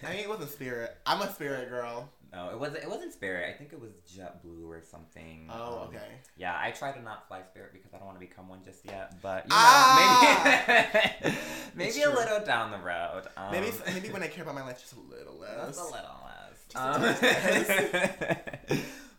I 0.04 0.10
mean, 0.12 0.20
it 0.20 0.30
wasn't 0.30 0.52
Spirit. 0.52 0.96
I'm 1.06 1.22
a 1.22 1.34
Spirit 1.34 1.70
girl. 1.70 2.10
No, 2.32 2.50
it 2.52 2.60
wasn't. 2.60 2.84
It 2.84 2.90
wasn't 2.90 3.12
Spirit. 3.14 3.50
I 3.50 3.58
think 3.58 3.74
it 3.74 3.80
was 3.82 3.92
JetBlue 4.16 4.68
or 4.68 4.82
something. 4.82 5.50
Oh, 5.52 5.82
Um, 5.84 5.88
okay. 5.90 6.08
Yeah, 6.38 6.56
I 6.60 6.72
try 6.72 6.92
to 6.92 7.02
not 7.02 7.28
fly 7.28 7.42
Spirit 7.44 7.72
because 7.74 7.94
I 7.94 7.98
don't 7.98 8.06
want 8.06 8.20
to 8.20 8.26
become 8.26 8.48
one 8.48 8.64
just 8.64 8.86
yet. 8.86 9.22
But 9.22 9.46
you 9.46 9.50
know, 9.50 9.56
Ah! 9.58 11.12
maybe 11.22 11.36
maybe 11.76 12.02
a 12.04 12.10
little 12.10 12.40
down 12.46 12.72
the 12.72 12.78
road. 12.78 13.24
Um, 13.38 13.52
Maybe 13.52 13.72
maybe 13.94 14.10
when 14.12 14.22
I 14.24 14.28
care 14.28 14.44
about 14.44 14.56
my 14.56 14.64
life 14.64 14.80
just 14.80 14.94
a 14.94 15.00
little 15.00 15.38
less. 15.40 15.68
Just 15.68 15.80
a 15.80 15.84
little 15.86 16.20
less. 16.26 16.36
Um, 16.76 17.02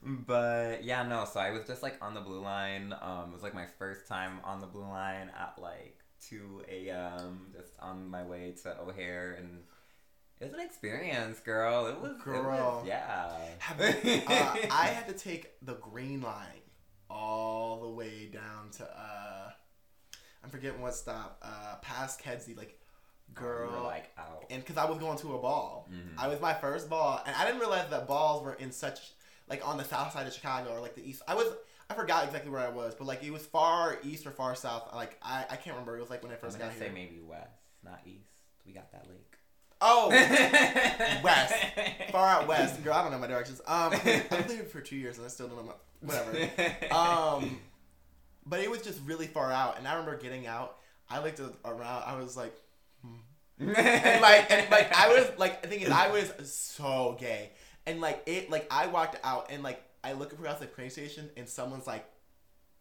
but 0.26 0.84
yeah, 0.84 1.02
no. 1.02 1.24
So 1.24 1.40
I 1.40 1.50
was 1.50 1.66
just 1.66 1.82
like 1.82 1.96
on 2.00 2.14
the 2.14 2.20
blue 2.20 2.40
line. 2.40 2.94
Um, 3.00 3.30
it 3.30 3.32
was 3.32 3.42
like 3.42 3.54
my 3.54 3.66
first 3.78 4.06
time 4.06 4.40
on 4.44 4.60
the 4.60 4.66
blue 4.66 4.82
line 4.88 5.30
at 5.38 5.54
like 5.60 5.98
two 6.28 6.62
a.m. 6.70 7.48
Just 7.52 7.72
on 7.80 8.08
my 8.08 8.22
way 8.24 8.54
to 8.62 8.78
O'Hare, 8.80 9.32
and 9.38 9.62
it 10.40 10.44
was 10.44 10.54
an 10.54 10.60
experience, 10.60 11.38
girl. 11.40 11.86
It 11.86 12.00
was, 12.00 12.12
it 12.12 12.24
Girl. 12.24 12.78
was 12.80 12.86
yeah. 12.86 13.28
Uh, 13.68 13.72
I 14.70 14.86
had 14.86 15.06
to 15.08 15.14
take 15.14 15.52
the 15.62 15.74
green 15.74 16.22
line 16.22 16.62
all 17.08 17.80
the 17.82 17.88
way 17.90 18.26
down 18.32 18.70
to 18.78 18.84
uh, 18.84 19.50
I'm 20.42 20.50
forgetting 20.50 20.80
what 20.80 20.94
stop. 20.94 21.38
Uh, 21.42 21.76
past 21.82 22.20
Kedzie, 22.22 22.54
like, 22.56 22.78
girl. 23.34 23.68
Oh, 23.70 23.74
you 23.76 23.80
were 23.82 23.86
like 23.86 24.10
out. 24.18 24.44
and 24.50 24.62
because 24.62 24.76
I 24.76 24.84
was 24.88 24.98
going 24.98 25.18
to 25.18 25.34
a 25.34 25.38
ball, 25.38 25.88
Mhm. 25.92 26.14
I 26.18 26.28
was 26.28 26.40
my 26.40 26.54
first 26.54 26.88
ball, 26.88 27.22
and 27.26 27.34
I 27.36 27.44
didn't 27.44 27.60
realize 27.60 27.88
that 27.90 28.06
balls 28.06 28.42
were 28.42 28.54
in 28.54 28.72
such 28.72 29.12
like 29.48 29.66
on 29.66 29.76
the 29.76 29.84
south 29.84 30.12
side 30.12 30.26
of 30.26 30.32
Chicago 30.32 30.72
or 30.72 30.80
like 30.80 30.94
the 30.94 31.06
east. 31.08 31.22
I 31.28 31.34
was 31.34 31.46
I 31.90 31.94
forgot 31.94 32.24
exactly 32.24 32.50
where 32.52 32.60
I 32.60 32.68
was, 32.70 32.94
but 32.94 33.06
like 33.06 33.22
it 33.24 33.32
was 33.32 33.44
far 33.44 33.98
east 34.04 34.24
or 34.26 34.30
far 34.30 34.54
south. 34.54 34.88
Like 34.94 35.18
I, 35.22 35.44
I 35.50 35.56
can't 35.56 35.74
remember. 35.74 35.96
It 35.96 36.00
was 36.00 36.10
like 36.10 36.22
when 36.22 36.30
I 36.30 36.36
I'm 36.36 36.40
first 36.40 36.58
gonna 36.58 36.70
got 36.70 36.78
say 36.78 36.84
here. 36.86 36.94
maybe 36.94 37.20
west, 37.20 37.50
not 37.84 38.00
east. 38.06 38.30
We 38.64 38.72
got 38.72 38.90
that 38.92 39.06
lake. 39.08 39.29
Oh, 39.80 40.08
west, 41.24 41.54
far 42.12 42.28
out 42.28 42.46
west, 42.46 42.82
girl. 42.84 42.94
I 42.94 43.02
don't 43.02 43.12
know 43.12 43.18
my 43.18 43.26
directions. 43.26 43.60
Um, 43.66 43.92
I've 43.94 44.48
lived 44.48 44.70
for 44.70 44.80
two 44.80 44.96
years 44.96 45.16
and 45.16 45.26
I 45.26 45.30
still 45.30 45.48
don't 45.48 45.56
know 45.56 45.72
my 45.72 45.72
whatever. 46.00 46.94
Um, 46.94 47.60
but 48.44 48.60
it 48.60 48.70
was 48.70 48.82
just 48.82 49.00
really 49.04 49.26
far 49.26 49.50
out, 49.52 49.78
and 49.78 49.88
I 49.88 49.94
remember 49.94 50.18
getting 50.18 50.46
out. 50.46 50.76
I 51.08 51.22
looked 51.22 51.40
around. 51.64 52.04
I 52.06 52.16
was 52.16 52.36
like, 52.36 52.54
and 53.60 54.22
like 54.22 54.50
and 54.50 54.70
like 54.70 54.92
I 54.96 55.08
was 55.08 55.30
like 55.38 55.62
the 55.62 55.68
thing 55.68 55.80
is 55.80 55.90
I 55.90 56.10
was 56.10 56.32
so 56.52 57.16
gay 57.18 57.50
and 57.86 58.00
like 58.00 58.22
it 58.26 58.50
like 58.50 58.66
I 58.70 58.86
walked 58.86 59.18
out 59.24 59.48
and 59.50 59.62
like 59.62 59.82
I 60.02 60.12
look 60.12 60.32
across 60.32 60.58
the 60.58 60.66
train 60.66 60.90
station 60.90 61.28
and 61.36 61.48
someone's 61.48 61.86
like 61.86 62.04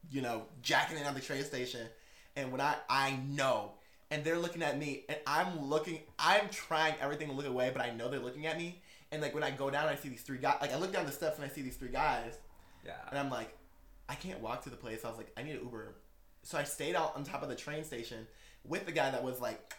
you 0.09 0.21
know 0.21 0.43
jacking 0.61 0.97
it 0.97 1.05
on 1.05 1.13
the 1.13 1.19
train 1.19 1.43
station 1.43 1.85
and 2.35 2.51
when 2.51 2.61
I 2.61 2.75
I 2.89 3.19
know 3.27 3.73
and 4.11 4.23
they're 4.23 4.39
looking 4.39 4.63
at 4.63 4.77
me 4.77 5.03
and 5.09 5.17
I'm 5.27 5.69
looking 5.69 5.99
I'm 6.17 6.49
trying 6.49 6.95
everything 7.01 7.27
to 7.27 7.33
look 7.33 7.45
away 7.47 7.69
but 7.73 7.81
I 7.83 7.91
know 7.91 8.09
they're 8.09 8.19
looking 8.19 8.47
at 8.47 8.57
me. 8.57 8.81
And 9.11 9.21
like 9.21 9.33
when 9.33 9.43
I 9.43 9.51
go 9.51 9.69
down 9.69 9.87
I 9.87 9.95
see 9.95 10.09
these 10.09 10.21
three 10.21 10.37
guys 10.37 10.57
like 10.61 10.73
I 10.73 10.77
look 10.77 10.91
down 10.93 11.05
the 11.05 11.11
steps 11.11 11.37
and 11.37 11.45
I 11.45 11.49
see 11.53 11.61
these 11.61 11.75
three 11.75 11.89
guys. 11.89 12.37
Yeah. 12.85 12.93
and 13.09 13.19
I'm 13.19 13.29
like 13.29 13.55
I 14.07 14.15
can't 14.15 14.39
walk 14.41 14.63
to 14.63 14.69
the 14.69 14.75
place. 14.75 15.05
I 15.05 15.09
was 15.09 15.17
like 15.17 15.31
I 15.37 15.43
need 15.43 15.55
an 15.55 15.61
Uber. 15.63 15.95
So 16.43 16.57
I 16.57 16.63
stayed 16.63 16.95
out 16.95 17.15
on 17.15 17.23
top 17.23 17.43
of 17.43 17.49
the 17.49 17.55
train 17.55 17.83
station 17.83 18.25
with 18.65 18.85
the 18.85 18.91
guy 18.91 19.09
that 19.11 19.23
was 19.23 19.39
like 19.39 19.73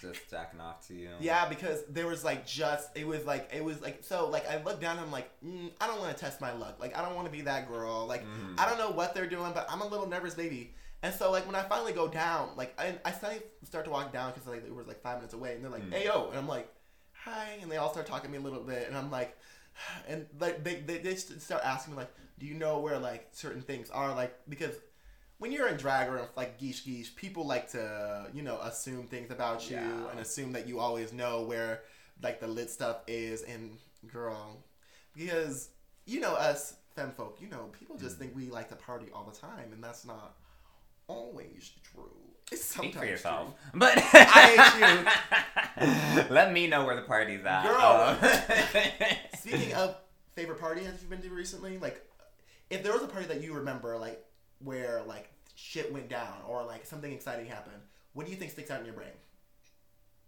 Just 0.00 0.28
jacking 0.30 0.60
off 0.60 0.86
to 0.88 0.94
you. 0.94 1.10
yeah, 1.20 1.48
because 1.48 1.84
there 1.88 2.06
was 2.06 2.24
like 2.24 2.46
just 2.46 2.96
it 2.96 3.06
was 3.06 3.24
like 3.26 3.50
it 3.54 3.62
was 3.64 3.80
like 3.82 3.98
so 4.02 4.28
like 4.28 4.48
I 4.48 4.62
looked 4.62 4.80
down 4.80 4.96
and 4.96 5.06
I'm 5.06 5.12
like 5.12 5.30
mm, 5.44 5.70
I 5.80 5.86
don't 5.86 6.00
want 6.00 6.16
to 6.16 6.20
test 6.20 6.40
my 6.40 6.52
luck. 6.52 6.78
Like 6.80 6.96
I 6.96 7.02
don't 7.02 7.14
want 7.14 7.26
to 7.26 7.32
be 7.32 7.42
that 7.42 7.68
girl. 7.68 8.06
Like 8.06 8.24
Mhm. 8.24 8.58
I 8.58 8.68
don't 8.68 8.78
know 8.78 8.90
what 8.90 9.14
they're 9.14 9.26
doing 9.28 9.52
but 9.52 9.66
I'm 9.70 9.80
a 9.82 9.86
little 9.86 10.08
nervous 10.08 10.34
baby 10.34 10.74
and 11.02 11.14
so 11.14 11.30
like 11.30 11.46
when 11.46 11.54
I 11.54 11.62
finally 11.62 11.92
go 11.92 12.08
down 12.08 12.50
like 12.56 12.78
I 12.78 12.94
I 13.04 13.12
suddenly 13.12 13.42
start 13.64 13.84
to 13.84 13.90
walk 13.90 14.12
down 14.12 14.32
because 14.32 14.46
like 14.48 14.64
it 14.66 14.74
was 14.74 14.86
like 14.86 15.00
five 15.02 15.16
minutes 15.18 15.34
away 15.34 15.54
and 15.54 15.64
they're 15.64 15.70
like 15.70 15.84
Mm. 15.88 15.92
hey 15.92 16.04
yo 16.06 16.28
and 16.30 16.38
I'm 16.38 16.48
like 16.48 16.72
hi 17.12 17.58
and 17.62 17.70
they 17.70 17.76
all 17.76 17.90
start 17.90 18.06
talking 18.06 18.30
to 18.30 18.36
me 18.36 18.42
a 18.42 18.46
little 18.48 18.62
bit 18.64 18.88
and 18.88 18.96
I'm 18.96 19.10
like 19.10 19.36
and 20.08 20.26
like 20.40 20.64
they 20.64 20.76
they, 20.76 20.98
they 20.98 21.14
start 21.16 21.62
asking 21.64 21.94
me 21.94 21.98
like 21.98 22.12
do 22.38 22.46
you 22.46 22.54
know 22.54 22.78
where 22.80 22.98
like 22.98 23.28
certain 23.32 23.62
things 23.62 23.90
are 23.90 24.14
like 24.14 24.36
because 24.48 24.74
when 25.38 25.52
you're 25.52 25.68
in 25.68 25.76
drag 25.76 26.08
or 26.08 26.28
like 26.36 26.58
geesh 26.60 26.82
geesh, 26.84 27.14
people 27.14 27.46
like 27.46 27.70
to, 27.70 28.26
you 28.34 28.42
know, 28.42 28.58
assume 28.60 29.06
things 29.06 29.30
about 29.30 29.70
you 29.70 29.76
Yeah. 29.76 30.10
and 30.10 30.18
assume 30.18 30.50
that 30.54 30.66
you 30.66 30.80
always 30.80 31.12
know 31.12 31.42
where 31.42 31.82
like 32.20 32.40
the 32.40 32.48
lit 32.48 32.70
stuff 32.70 33.02
is 33.06 33.42
and 33.42 33.78
girl. 34.12 34.64
Because, 35.14 35.70
you 36.06 36.18
know, 36.18 36.34
us 36.34 36.74
femme 36.96 37.12
folk, 37.12 37.38
you 37.40 37.48
know, 37.48 37.70
people 37.78 37.96
just 37.96 38.16
Mm. 38.16 38.18
think 38.18 38.34
we 38.36 38.50
like 38.50 38.68
to 38.70 38.74
party 38.74 39.06
all 39.14 39.22
the 39.22 39.36
time 39.38 39.72
and 39.72 39.82
that's 39.82 40.04
not 40.04 40.34
always 41.08 41.72
true. 41.92 42.10
It's 42.50 42.64
Speak 42.64 42.94
sometimes 42.94 42.98
for 42.98 43.04
yourself. 43.06 43.54
true. 43.72 43.74
But 43.80 43.92
I 44.12 46.26
Let 46.30 46.52
me 46.52 46.66
know 46.66 46.84
where 46.84 46.96
the 46.96 47.02
party's 47.02 47.44
at. 47.44 47.62
Girl. 47.64 48.16
Um, 48.22 49.18
Speaking 49.38 49.74
of 49.74 49.96
favorite 50.34 50.60
party 50.60 50.82
that 50.82 50.94
you've 51.00 51.10
been 51.10 51.20
to 51.22 51.30
recently, 51.30 51.78
like 51.78 52.04
if 52.70 52.82
there 52.82 52.92
was 52.92 53.02
a 53.02 53.06
party 53.08 53.26
that 53.26 53.42
you 53.42 53.54
remember 53.54 53.98
like 53.98 54.24
where 54.60 55.02
like 55.06 55.30
shit 55.56 55.92
went 55.92 56.08
down 56.08 56.34
or 56.46 56.64
like 56.64 56.86
something 56.86 57.12
exciting 57.12 57.46
happened, 57.46 57.82
what 58.14 58.24
do 58.26 58.32
you 58.32 58.38
think 58.38 58.50
sticks 58.52 58.70
out 58.70 58.80
in 58.80 58.86
your 58.86 58.94
brain? 58.94 59.08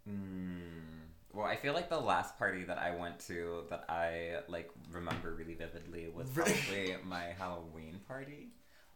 Mm, 0.09 1.07
well, 1.33 1.45
I 1.45 1.55
feel 1.55 1.73
like 1.73 1.89
the 1.89 1.99
last 1.99 2.37
party 2.37 2.63
that 2.65 2.77
I 2.77 2.95
went 2.95 3.19
to 3.27 3.63
that 3.69 3.85
I 3.89 4.37
like 4.47 4.69
remember 4.91 5.33
really 5.33 5.53
vividly 5.53 6.07
was 6.13 6.29
probably 6.29 6.95
my 7.03 7.33
Halloween 7.37 7.99
party. 8.07 8.49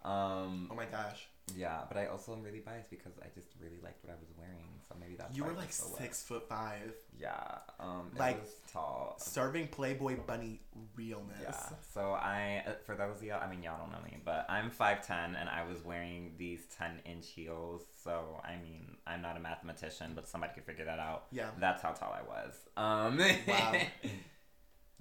Um, 0.04 0.68
Oh 0.72 0.75
my 0.75 0.86
gosh. 0.86 1.27
Yeah, 1.56 1.82
but 1.88 1.98
I 1.98 2.08
also 2.08 2.34
am 2.34 2.42
really 2.42 2.60
biased 2.60 2.90
because 2.90 3.14
I 3.22 3.28
just 3.36 3.50
really 3.62 3.78
liked 3.84 4.04
what 4.04 4.12
I 4.12 4.16
was 4.20 4.30
wearing, 4.38 4.80
so 4.90 4.96
maybe 5.00 5.16
that's 5.16 5.36
You 5.38 5.44
were 5.44 5.54
like 5.54 5.68
was 5.68 5.75
so 5.75 5.88
well. 5.90 5.98
six 5.98 6.24
foot 6.24 6.50
five, 6.50 6.94
Yeah, 7.20 7.36
um, 7.80 8.10
Like, 8.18 8.42
was 8.42 8.52
tall. 8.74 9.16
serving 9.20 9.68
Playboy 9.68 10.18
Bunny 10.25 10.60
realness. 10.96 11.38
Yeah. 11.44 11.70
So 11.94 12.12
I, 12.14 12.64
uh, 12.68 12.72
for 12.86 12.96
those 12.96 13.18
of 13.18 13.24
y'all, 13.24 13.42
I 13.44 13.50
mean 13.50 13.62
y'all 13.62 13.78
don't 13.78 13.92
know 13.92 14.04
me, 14.04 14.18
but 14.25 14.46
I'm 14.50 14.70
five 14.72 15.06
ten 15.06 15.36
and 15.36 15.48
I 15.48 15.64
was 15.68 15.84
wearing 15.86 16.34
these 16.38 16.62
ten 16.78 17.00
inch 17.06 17.28
heels. 17.28 17.84
So 18.04 18.42
I 18.44 18.56
mean, 18.58 18.98
I'm 19.06 19.22
not 19.22 19.38
a 19.38 19.40
mathematician, 19.40 20.14
but 20.16 20.28
somebody 20.28 20.54
could 20.56 20.66
figure 20.66 20.86
that 20.86 21.00
out. 21.00 21.25
Yeah. 21.32 21.50
That's 21.60 21.82
how 21.82 21.92
tall 21.92 22.12
I 22.14 22.24
was. 22.28 22.54
Um, 22.75 23.20
Wow. 23.48 23.74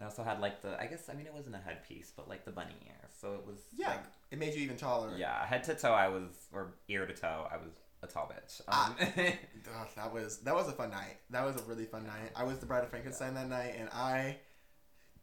I 0.00 0.04
also 0.04 0.24
had 0.24 0.40
like 0.40 0.60
the, 0.62 0.78
I 0.80 0.86
guess, 0.86 1.08
I 1.08 1.14
mean, 1.14 1.26
it 1.26 1.32
wasn't 1.34 1.54
a 1.54 1.58
headpiece, 1.58 2.12
but 2.16 2.28
like 2.28 2.44
the 2.44 2.50
bunny 2.50 2.74
ear. 2.86 3.08
So 3.20 3.34
it 3.34 3.46
was. 3.46 3.58
Yeah, 3.76 3.90
Like, 3.90 4.04
it 4.32 4.38
made 4.38 4.54
you 4.54 4.60
even 4.62 4.76
taller. 4.76 5.12
yeah. 5.16 5.46
Head 5.46 5.62
to 5.64 5.74
toe, 5.74 5.92
I 5.92 6.08
was, 6.08 6.48
or 6.52 6.74
ear 6.88 7.06
to 7.06 7.14
toe, 7.14 7.46
I 7.50 7.56
was 7.58 7.70
a 8.02 8.06
tall 8.06 8.30
bitch. 8.32 8.60
Ah. 8.68 8.90
Um, 8.90 8.96
that 9.96 10.12
was 10.12 10.38
that 10.40 10.54
was 10.54 10.68
a 10.68 10.72
fun 10.72 10.90
night. 10.90 11.18
That 11.30 11.44
was 11.44 11.56
a 11.56 11.64
really 11.64 11.84
fun 11.86 12.04
night. 12.06 12.32
I 12.36 12.44
was 12.44 12.58
the 12.58 12.66
Bride 12.66 12.82
of 12.84 12.90
Frankenstein 12.90 13.34
that 13.34 13.48
night, 13.48 13.76
and 13.78 13.88
I 13.90 14.36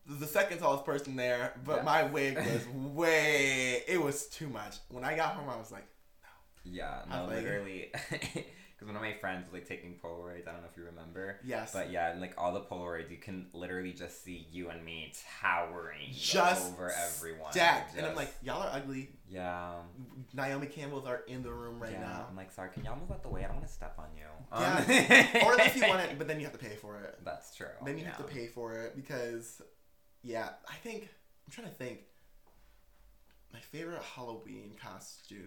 the 0.08 0.26
second 0.26 0.58
tallest 0.60 0.84
person 0.86 1.16
there. 1.16 1.54
But 1.66 1.78
Yeah. 1.78 1.84
my 1.84 2.04
wig 2.04 2.38
was 2.38 2.68
way. 2.96 3.84
It 3.88 4.02
was 4.02 4.28
too 4.28 4.48
much. 4.48 4.78
When 4.90 5.04
I 5.04 5.16
got 5.16 5.36
home, 5.36 5.50
I 5.50 5.58
was 5.58 5.72
like, 5.72 5.86
yeah. 6.64 7.02
I 7.10 7.18
No, 7.18 7.26
like 7.26 7.36
literally. 7.44 7.92
Because 8.82 8.96
one 8.96 9.04
of 9.04 9.08
my 9.08 9.16
friends 9.20 9.46
was 9.46 9.54
like 9.54 9.68
taking 9.68 9.94
Polaroids. 10.04 10.48
I 10.48 10.54
don't 10.54 10.62
know 10.62 10.68
if 10.72 10.76
you 10.76 10.86
remember. 10.86 11.38
yes. 11.46 11.72
But 11.72 11.92
yeah, 11.92 12.10
and 12.10 12.20
like 12.20 12.34
all 12.36 12.52
the 12.52 12.62
Polaroids, 12.62 13.12
you 13.12 13.18
can 13.18 13.46
literally 13.54 13.94
just 13.94 14.24
see 14.24 14.48
you 14.52 14.72
and 14.72 14.84
me 14.84 15.14
towering 15.40 16.08
Just 16.12 16.74
over 16.74 16.92
everyone. 16.92 17.52
stacked. 17.52 17.96
And 17.96 18.08
I'm 18.08 18.16
like, 18.16 18.34
y'all 18.42 18.64
are 18.64 18.72
ugly. 18.74 19.10
yeah, 19.30 19.74
Naomi 20.34 20.66
Campbell's 20.66 21.06
are 21.06 21.22
in 21.28 21.44
the 21.44 21.54
room 21.54 21.80
right 21.80 21.92
yeah, 21.92 22.00
now. 22.00 22.26
I'm 22.28 22.36
like, 22.36 22.52
sorry, 22.52 22.72
can 22.72 22.84
y'all 22.84 22.98
move 22.98 23.12
out 23.12 23.22
the 23.22 23.30
way? 23.30 23.44
I 23.44 23.50
don't 23.50 23.58
want 23.58 23.68
to 23.68 23.72
step 23.72 24.00
on 24.00 24.08
you. 24.18 24.24
Yeah. 24.52 25.38
Um, 25.44 25.46
or 25.48 25.62
if 25.62 25.76
you 25.76 25.88
want 25.88 26.02
it, 26.02 26.16
but 26.18 26.28
then 26.28 26.40
you 26.40 26.46
have 26.48 26.54
to 26.54 26.66
pay 26.66 26.76
for 26.76 27.02
it. 27.02 27.20
That's 27.24 27.56
true. 27.56 27.68
Then 27.86 28.00
you 28.00 28.04
yeah. 28.04 28.16
have 28.16 28.18
to 28.18 28.34
pay 28.34 28.48
for 28.48 28.74
it 28.74 28.96
because, 28.96 29.62
yeah, 30.24 30.50
I 30.68 30.74
think 30.82 31.04
I'm 31.04 31.52
trying 31.52 31.68
to 31.68 31.74
think. 31.76 32.00
My 33.54 33.60
favorite 33.60 34.02
Halloween 34.02 34.72
costume. 34.82 35.38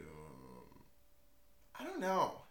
I 1.77 1.83
don't 1.83 1.99
know. 1.99 2.44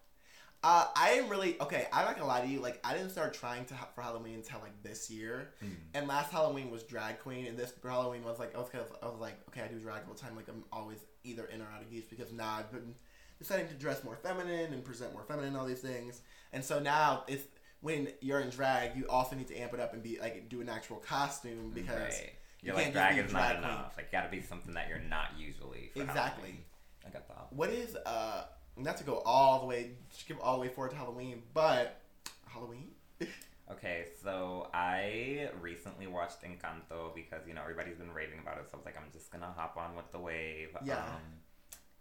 Uh, 0.64 0.88
I 0.96 1.10
am 1.12 1.28
really 1.30 1.60
okay. 1.60 1.88
I'm 1.92 2.06
not 2.06 2.16
gonna 2.16 2.28
lie 2.28 2.42
to 2.42 2.48
you. 2.48 2.60
Like, 2.62 2.80
I 2.86 2.94
didn't 2.94 3.10
start 3.10 3.34
trying 3.34 3.66
to 3.66 3.76
ha- 3.76 3.90
for 3.94 4.02
Halloween 4.02 4.36
until 4.36 4.60
like 4.62 4.82
this 4.82 5.10
year. 5.10 5.52
Mm. 5.64 5.76
And 5.94 6.08
last 6.08 6.32
Halloween 6.32 6.72
was 6.72 6.84
drag 6.84 7.20
queen, 7.20 7.48
and 7.48 7.58
this 7.58 7.74
Halloween 7.84 8.24
was 8.24 8.40
like 8.40 8.56
I 8.56 8.60
was 8.60 8.70
kind 8.70 8.84
of 8.84 8.96
I 9.04 9.08
was 9.12 9.20
like 9.20 9.36
okay 9.50 9.62
I 9.62 9.68
do 9.68 9.78
drag 9.80 10.04
all 10.08 10.14
the 10.14 10.20
time 10.20 10.36
like 10.36 10.48
I'm 10.48 10.64
always 10.72 11.00
either 11.26 11.46
in 11.46 11.62
or 11.62 11.66
out 11.76 11.82
of 11.82 11.90
geese 11.92 12.06
because 12.10 12.32
now 12.32 12.56
I've 12.60 12.72
been 12.72 12.96
deciding 13.40 13.68
to 13.68 13.74
dress 13.74 14.04
more 14.06 14.16
feminine 14.16 14.72
and 14.74 14.84
present 14.86 15.12
more 15.14 15.24
feminine 15.24 15.56
all 15.58 15.66
these 15.66 15.82
things, 15.82 16.22
and 16.54 16.64
so 16.64 16.80
now 16.80 17.24
it's 17.28 17.44
when 17.82 18.08
you're 18.22 18.40
in 18.40 18.50
drag 18.50 18.96
you 18.96 19.06
also 19.10 19.36
need 19.36 19.48
to 19.50 19.58
amp 19.58 19.74
it 19.74 19.82
up 19.82 19.94
and 19.94 20.02
be 20.02 20.18
like 20.22 20.48
do 20.48 20.62
an 20.62 20.70
actual 20.70 20.96
costume 20.98 21.72
because 21.76 22.00
Right. 22.14 22.34
you 22.62 22.68
You're 22.68 22.76
like 22.76 22.84
can't 22.86 22.96
just 22.96 23.04
drag 23.06 23.16
be 23.16 23.22
is 23.28 23.34
not 23.34 23.40
drag 23.40 23.58
queen. 23.58 23.70
enough. 23.70 23.94
Like, 23.98 24.12
gotta 24.14 24.30
be 24.30 24.42
something 24.42 24.74
that 24.76 24.88
you're 24.88 25.00
not 25.00 25.32
usually. 25.38 25.92
For 25.94 26.04
Exactly. 26.04 26.44
Halloween. 26.52 26.64
I 27.06 27.10
got 27.10 27.28
that. 27.28 27.48
what 27.52 27.70
is 27.70 27.98
uh 28.06 28.46
not 28.78 28.98
to 28.98 29.04
go 29.04 29.22
all 29.26 29.60
the 29.62 29.66
way 29.66 29.92
skip 30.12 30.38
all 30.42 30.56
the 30.56 30.62
way 30.62 30.68
forward 30.70 30.90
to 30.92 30.98
Halloween 30.98 31.42
but 31.54 32.02
Halloween 32.48 32.90
Okay, 33.72 34.08
so 34.22 34.68
I 34.74 35.50
recently 35.62 36.06
watched 36.06 36.42
Encanto 36.44 37.16
because 37.16 37.48
you 37.48 37.54
know 37.54 37.62
everybody's 37.62 37.96
been 37.98 38.12
raving 38.14 38.40
about 38.40 38.58
it, 38.58 38.66
so 38.70 38.74
I 38.74 38.78
was 38.78 38.86
like, 38.86 38.98
I'm 38.98 39.10
just 39.14 39.32
gonna 39.32 39.52
hop 39.56 39.78
on 39.78 39.96
with 39.96 40.12
the 40.12 40.20
wave. 40.20 40.76
Yeah. 40.84 40.98
Um, 40.98 41.40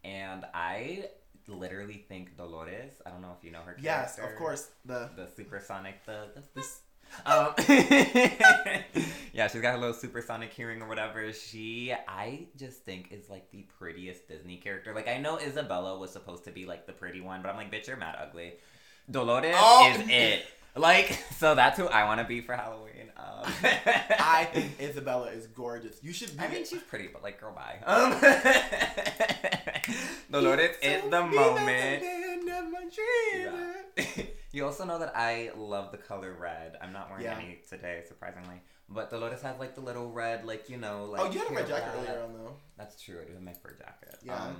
and 0.03 0.45
I 0.53 1.05
literally 1.47 2.05
think 2.09 2.35
Dolores. 2.35 3.01
I 3.05 3.09
don't 3.09 3.21
know 3.21 3.33
if 3.37 3.43
you 3.45 3.51
know 3.51 3.61
her. 3.61 3.77
yes 3.81 4.19
of 4.19 4.35
course 4.35 4.69
the 4.85 5.09
The 5.15 5.27
supersonic, 5.35 6.05
the 6.05 6.27
the. 6.35 6.43
this 6.53 6.81
Um, 7.25 7.53
yeah, 9.33 9.47
she's 9.47 9.61
got 9.61 9.75
a 9.75 9.77
little 9.77 9.93
supersonic 9.93 10.51
hearing 10.51 10.81
or 10.81 10.87
whatever. 10.87 11.31
She, 11.33 11.93
I 12.07 12.47
just 12.57 12.83
think, 12.83 13.11
is 13.11 13.29
like 13.29 13.49
the 13.51 13.65
prettiest 13.79 14.27
Disney 14.27 14.57
character. 14.57 14.93
Like, 14.93 15.07
I 15.07 15.17
know 15.17 15.37
Isabella 15.37 15.97
was 15.97 16.11
supposed 16.11 16.43
to 16.45 16.51
be 16.51 16.65
like 16.65 16.85
the 16.85 16.93
pretty 16.93 17.21
one, 17.21 17.41
but 17.41 17.49
I'm 17.49 17.55
like, 17.55 17.71
bitch, 17.71 17.87
you're 17.87 17.97
mad 17.97 18.17
ugly. 18.19 18.53
Dolores 19.09 19.55
Oh! 19.57 19.93
is 19.95 20.07
it. 20.09 20.45
Like, 20.75 21.11
so 21.37 21.53
that's 21.53 21.77
who 21.77 21.85
I 21.87 22.05
want 22.05 22.19
to 22.19 22.25
be 22.25 22.41
for 22.41 22.55
Halloween. 22.55 23.11
Um, 23.15 23.43
I 23.63 24.47
think 24.51 24.71
Isabella 24.81 25.27
is 25.27 25.45
gorgeous 25.47 25.99
you 26.01 26.11
should 26.11 26.35
be 26.35 26.43
I 26.43 26.47
mean, 26.49 26.65
she's 26.65 26.81
pretty, 26.81 27.07
but 27.07 27.21
like, 27.21 27.39
girl, 27.39 27.53
bye. 27.53 27.77
Um, 27.85 28.19
Dolores 30.31 30.75
is 30.81 31.03
the 31.11 31.21
moment. 31.25 32.03
The 34.53 34.59
man 34.59 34.69
of 34.69 34.77
my 34.79 34.83
dreams. 34.83 34.83
Yeah. 34.83 34.85
you 34.85 34.85
also 34.85 34.85
know 34.85 34.99
that 34.99 35.13
I 35.15 35.51
love 35.57 35.91
the 35.91 35.97
color 35.97 36.33
red. 36.39 36.77
I'm 36.81 36.93
not 36.93 37.09
wearing 37.09 37.25
Yeah. 37.25 37.37
any 37.37 37.59
today, 37.69 38.03
surprisingly. 38.07 38.61
But 38.89 39.09
Dolores 39.09 39.41
has 39.41 39.57
like 39.59 39.75
the 39.75 39.81
little 39.81 40.11
red, 40.11 40.45
like 40.45 40.69
you 40.69 40.77
know, 40.77 41.05
like. 41.05 41.21
oh, 41.21 41.31
you 41.31 41.39
had 41.39 41.51
a 41.51 41.55
red 41.55 41.67
jacket 41.67 41.91
wrap. 41.95 42.07
earlier 42.09 42.23
on 42.23 42.33
though. 42.33 42.55
That's 42.77 43.01
true. 43.01 43.19
I 43.21 43.25
do 43.25 43.33
have 43.33 43.41
my 43.41 43.53
fur 43.53 43.71
jacket. 43.73 44.17
Yeah. 44.23 44.35
Um, 44.43 44.55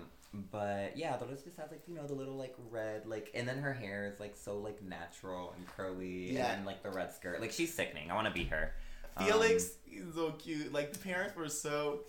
but 0.52 0.98
yeah, 0.98 1.16
Dolores 1.18 1.44
just 1.44 1.58
has 1.58 1.70
like 1.70 1.84
you 1.88 1.94
know 1.96 2.08
the 2.08 2.16
little 2.16 2.36
like 2.36 2.56
red 2.72 3.06
like, 3.06 3.30
and 3.36 3.48
then 3.48 3.60
her 3.60 3.74
hair 3.74 4.08
is 4.12 4.20
like 4.20 4.36
so 4.36 4.58
like 4.58 4.82
natural 4.82 5.54
and 5.56 5.68
curly, 5.68 6.34
Yeah. 6.34 6.48
and 6.52 6.60
then, 6.60 6.66
like 6.66 6.82
the 6.82 6.90
red 6.90 7.14
skirt. 7.14 7.40
Like 7.42 7.52
she's 7.52 7.72
sickening. 7.74 8.10
I 8.10 8.16
want 8.16 8.28
to 8.28 8.34
be 8.34 8.46
her. 8.46 8.74
Felix 9.20 9.64
Um, 9.88 10.08
is 10.08 10.16
so 10.16 10.32
cute. 10.32 10.74
Like 10.74 10.92
the 10.94 10.98
parents 11.00 11.36
were 11.36 11.50
so. 11.50 12.00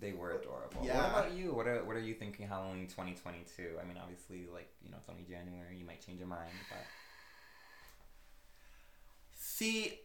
They 0.00 0.12
were 0.12 0.30
adorable. 0.32 0.80
Yeah. 0.82 0.96
What 0.96 1.08
about 1.26 1.32
you? 1.34 1.52
What 1.52 1.66
are 1.66 1.84
What 1.84 1.94
are 1.96 2.00
you 2.00 2.14
thinking 2.14 2.48
Halloween 2.48 2.86
2022? 2.86 3.76
I 3.80 3.86
mean, 3.86 3.98
obviously, 4.02 4.46
like 4.52 4.70
you 4.82 4.90
know, 4.90 4.96
it's 4.98 5.08
only 5.10 5.24
January. 5.24 5.76
You 5.76 5.84
might 5.84 6.04
change 6.04 6.18
your 6.18 6.28
mind, 6.28 6.50
but. 6.70 6.78
See, 9.34 9.98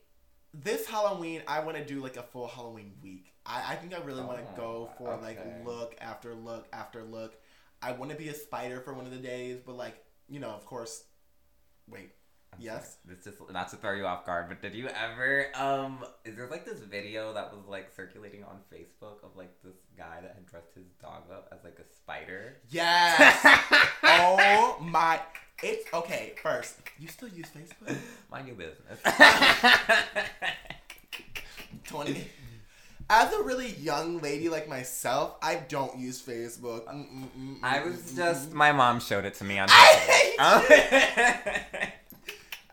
this 0.54 0.86
Halloween, 0.88 1.42
I 1.48 1.60
want 1.62 1.78
to 1.78 1.86
do 1.86 2.02
like 2.02 2.18
a 2.18 2.24
full 2.24 2.48
Halloween 2.48 2.94
week. 3.04 3.32
I, 3.46 3.74
I 3.74 3.76
think 3.76 3.94
I 3.94 4.00
really 4.04 4.24
want 4.24 4.40
to 4.40 4.46
Oh, 4.54 4.58
go 4.58 4.90
for 4.98 5.18
like 5.22 5.40
look 5.66 5.96
after 6.02 6.34
look 6.34 6.68
after 6.74 7.04
look. 7.04 7.36
I 7.82 7.92
want 7.92 8.12
to 8.12 8.18
be 8.18 8.30
a 8.30 8.34
spider 8.34 8.80
for 8.82 8.94
one 8.94 9.06
of 9.06 9.12
the 9.12 9.18
days, 9.18 9.60
but 9.66 9.76
like 9.78 10.04
you 10.28 10.40
know, 10.40 10.50
of 10.50 10.66
course. 10.66 11.04
Wait, 11.88 12.10
I'm 12.52 12.60
Yes. 12.60 12.98
sorry, 13.06 13.16
This 13.16 13.26
just 13.26 13.52
not 13.54 13.70
to 13.70 13.76
throw 13.78 13.94
you 13.94 14.06
off 14.08 14.26
guard, 14.26 14.48
but 14.50 14.62
did 14.62 14.74
you 14.74 14.88
ever 14.88 15.48
um 15.56 16.04
is 16.24 16.36
there 16.36 16.48
like 16.48 16.66
this 16.66 16.80
video 16.80 17.34
that 17.34 17.54
was 17.54 17.66
like 17.68 17.94
circulating 17.96 18.44
on 18.44 18.60
Facebook 18.74 19.24
of 19.24 19.36
like 19.36 19.54
this 19.64 19.76
guy 19.98 20.20
that 20.22 20.34
had 20.36 20.46
dressed 20.46 20.76
his 20.76 20.86
dog 21.02 21.24
up 21.32 21.50
as 21.52 21.64
like 21.64 21.80
a 21.80 21.96
spider? 21.96 22.58
yes. 22.70 23.40
oh 24.04 24.78
my! 24.82 25.20
It's 25.64 25.92
okay. 25.94 26.34
First, 26.42 26.76
you 27.00 27.08
still 27.08 27.30
use 27.30 27.48
Facebook? 27.48 27.96
Mind 28.32 28.48
your 28.48 28.56
business. 28.56 29.00
Twenty. 31.86 32.28
As 33.10 33.32
a 33.34 33.44
really 33.44 33.70
young 33.76 34.20
lady 34.20 34.50
like 34.50 34.68
myself, 34.68 35.36
I 35.42 35.56
don't 35.68 35.98
use 35.98 36.22
Facebook. 36.22 36.86
Mm, 36.88 37.08
mm, 37.08 37.28
mm, 37.38 37.58
I 37.62 37.80
mm, 37.80 37.86
was 37.86 37.98
mm, 37.98 38.16
just 38.18 38.50
mm. 38.50 38.54
my 38.54 38.72
mom 38.72 39.00
showed 39.00 39.26
it 39.26 39.36
to 39.36 39.44
me 39.44 39.60
on 39.60 39.68
I 39.70 40.36
Um, 40.40 41.88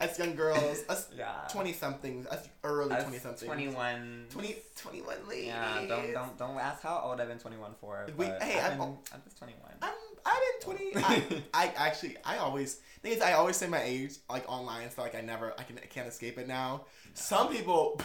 us 0.02 0.18
young 0.18 0.34
girls, 0.34 0.84
us 0.88 1.08
yeah. 1.16 1.32
twenty 1.50 1.72
somethings, 1.72 2.26
us 2.26 2.48
early 2.64 2.96
twenty 2.96 3.18
somethings. 3.18 3.42
21 3.42 4.26
20, 4.30 4.56
21 4.76 5.16
ladies. 5.28 5.46
Yeah, 5.46 5.84
don't 5.88 6.12
don't 6.12 6.38
don't 6.38 6.58
ask 6.58 6.82
how 6.82 7.00
old 7.04 7.20
I've 7.20 7.28
been 7.28 7.38
21 7.38 7.72
for. 7.80 8.06
Wait, 8.16 8.28
but 8.28 8.42
hey, 8.42 8.58
I've 8.58 8.72
I'm- 8.72 8.78
been, 8.78 8.96
I'm 9.12 9.22
just 9.24 9.38
21. 9.38 9.60
I'm 9.80 9.92
I'm 10.24 10.36
in 10.36 10.60
twenty. 10.60 10.92
I, 10.96 11.42
I 11.54 11.72
actually 11.76 12.16
I 12.24 12.38
always 12.38 12.80
thing 13.02 13.12
is 13.12 13.20
I 13.20 13.32
always 13.32 13.56
say 13.56 13.66
my 13.66 13.82
age 13.82 14.14
like 14.30 14.48
online, 14.48 14.90
so 14.90 15.02
like 15.02 15.14
I 15.14 15.20
never 15.20 15.52
I 15.58 15.62
can 15.62 15.78
I 15.78 15.86
can't 15.86 16.08
escape 16.08 16.38
it 16.38 16.48
now. 16.48 16.86
Some 17.14 17.48
people. 17.48 18.00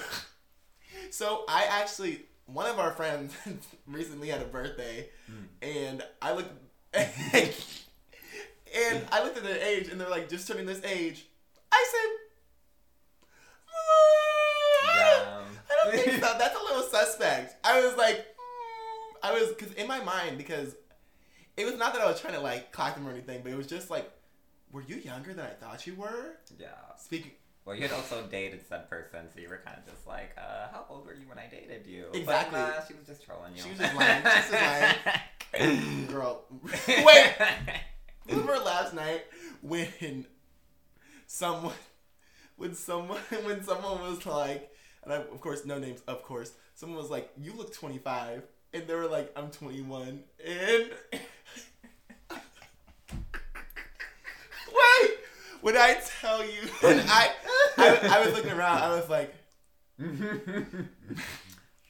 so 1.11 1.43
I 1.47 1.65
actually 1.69 2.25
one 2.45 2.69
of 2.69 2.79
our 2.79 2.91
friends 2.91 3.35
recently 3.87 4.29
had 4.29 4.41
a 4.41 4.45
birthday, 4.45 5.09
hmm. 5.27 5.43
and 5.61 6.03
I 6.21 6.33
looked 6.33 6.51
and 8.75 9.05
I 9.11 9.23
looked 9.23 9.37
at 9.37 9.43
their 9.43 9.61
age, 9.61 9.89
and 9.89 9.99
they're 9.99 10.09
like 10.09 10.29
just 10.29 10.47
turning 10.47 10.65
this 10.65 10.83
age. 10.83 11.26
I 11.71 11.85
said. 11.91 12.09
Yeah. 14.95 15.41
I 15.69 15.91
don't 15.91 16.03
think 16.03 16.23
so. 16.23 16.35
That's 16.39 16.55
a 16.59 16.63
little 16.63 16.83
suspect. 16.83 17.55
I 17.65 17.85
was 17.85 17.95
like, 17.97 18.17
mm, 18.17 19.15
I 19.23 19.33
was 19.33 19.49
because 19.49 19.73
in 19.73 19.87
my 19.87 20.03
mind 20.03 20.37
because 20.37 20.75
it 21.55 21.65
was 21.65 21.77
not 21.77 21.93
that 21.93 22.01
I 22.01 22.05
was 22.09 22.19
trying 22.21 22.33
to 22.33 22.39
like 22.39 22.71
clock 22.71 22.95
them 22.95 23.07
or 23.07 23.11
anything, 23.11 23.41
but 23.43 23.51
it 23.51 23.57
was 23.57 23.67
just 23.67 23.89
like, 23.89 24.09
were 24.71 24.83
you 24.83 24.97
younger 24.97 25.33
than 25.33 25.45
I 25.45 25.51
thought 25.51 25.85
you 25.87 25.95
were? 25.95 26.37
Yeah. 26.59 26.67
Speaking. 26.97 27.31
Well, 27.65 27.75
you 27.75 27.81
had 27.81 27.91
also 27.91 28.25
dated 28.31 28.61
said 28.69 28.89
person, 28.89 29.27
so 29.33 29.41
you 29.41 29.49
were 29.49 29.57
kind 29.57 29.77
of 29.77 29.85
just 29.93 30.07
like, 30.07 30.33
uh, 30.37 30.69
how 30.71 30.85
old 30.89 31.05
were 31.05 31.13
you 31.13 31.27
when 31.27 31.37
I 31.37 31.47
dated 31.47 31.85
you? 31.85 32.05
Exactly. 32.13 32.57
But, 32.57 32.77
nah, 32.77 32.85
she 32.87 32.93
was 32.93 33.05
just 33.05 33.25
trolling 33.25 33.57
you. 33.57 33.61
She 33.61 33.69
was 33.71 33.79
just 33.79 33.93
lying. 33.93 34.21
She 34.21 34.29
was 34.29 34.49
just 34.49 34.53
lying. 35.53 36.07
Girl, 36.07 36.45
wait. 36.87 37.33
Remember 38.29 38.57
last 38.59 38.93
night 38.93 39.25
when 39.61 40.25
someone, 41.27 41.75
when 42.55 42.73
someone, 42.73 43.19
when 43.43 43.63
someone 43.63 44.01
was 44.01 44.25
like, 44.25 44.71
and 45.03 45.13
I, 45.13 45.17
of 45.17 45.39
course, 45.39 45.65
no 45.65 45.77
names, 45.77 46.01
of 46.07 46.23
course, 46.23 46.53
someone 46.73 46.97
was 46.97 47.11
like, 47.11 47.29
"You 47.37 47.53
look 47.53 47.73
25," 47.73 48.41
and 48.73 48.87
they 48.87 48.95
were 48.95 49.07
like, 49.07 49.31
"I'm 49.37 49.51
21," 49.51 50.23
and 50.45 50.89
wait, 54.71 55.11
when 55.61 55.77
I 55.77 55.97
tell 56.21 56.43
you, 56.43 56.61
when 56.81 56.99
I, 57.07 57.31
I, 57.77 57.99
I 58.11 58.25
was 58.25 58.33
looking 58.33 58.51
around, 58.51 58.79
I 58.79 58.95
was 58.95 59.09
like, 59.09 59.35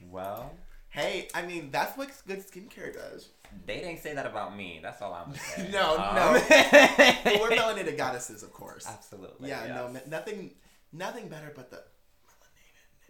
well, 0.10 0.54
"Hey, 0.90 1.30
I 1.34 1.44
mean, 1.44 1.70
that's 1.72 1.98
what 1.98 2.12
good 2.28 2.46
skincare 2.46 2.94
does." 2.94 3.30
They 3.66 3.80
didn't 3.80 4.00
say 4.00 4.14
that 4.14 4.26
about 4.26 4.56
me. 4.56 4.80
That's 4.82 5.02
all 5.02 5.14
I'm 5.14 5.34
saying. 5.34 5.72
No, 5.72 5.98
Um, 5.98 6.16
no. 6.16 6.34
But 6.50 7.40
we're 7.42 7.50
melanated 7.58 7.98
goddesses, 7.98 8.44
of 8.44 8.52
course. 8.54 8.86
Absolutely. 8.88 9.50
Yeah, 9.50 9.68
no, 9.68 9.90
yes. 9.92 9.94
ma- 10.06 10.18
nothing, 10.18 10.52
nothing 10.94 11.28
better 11.28 11.52
but 11.56 11.70
the 11.72 11.84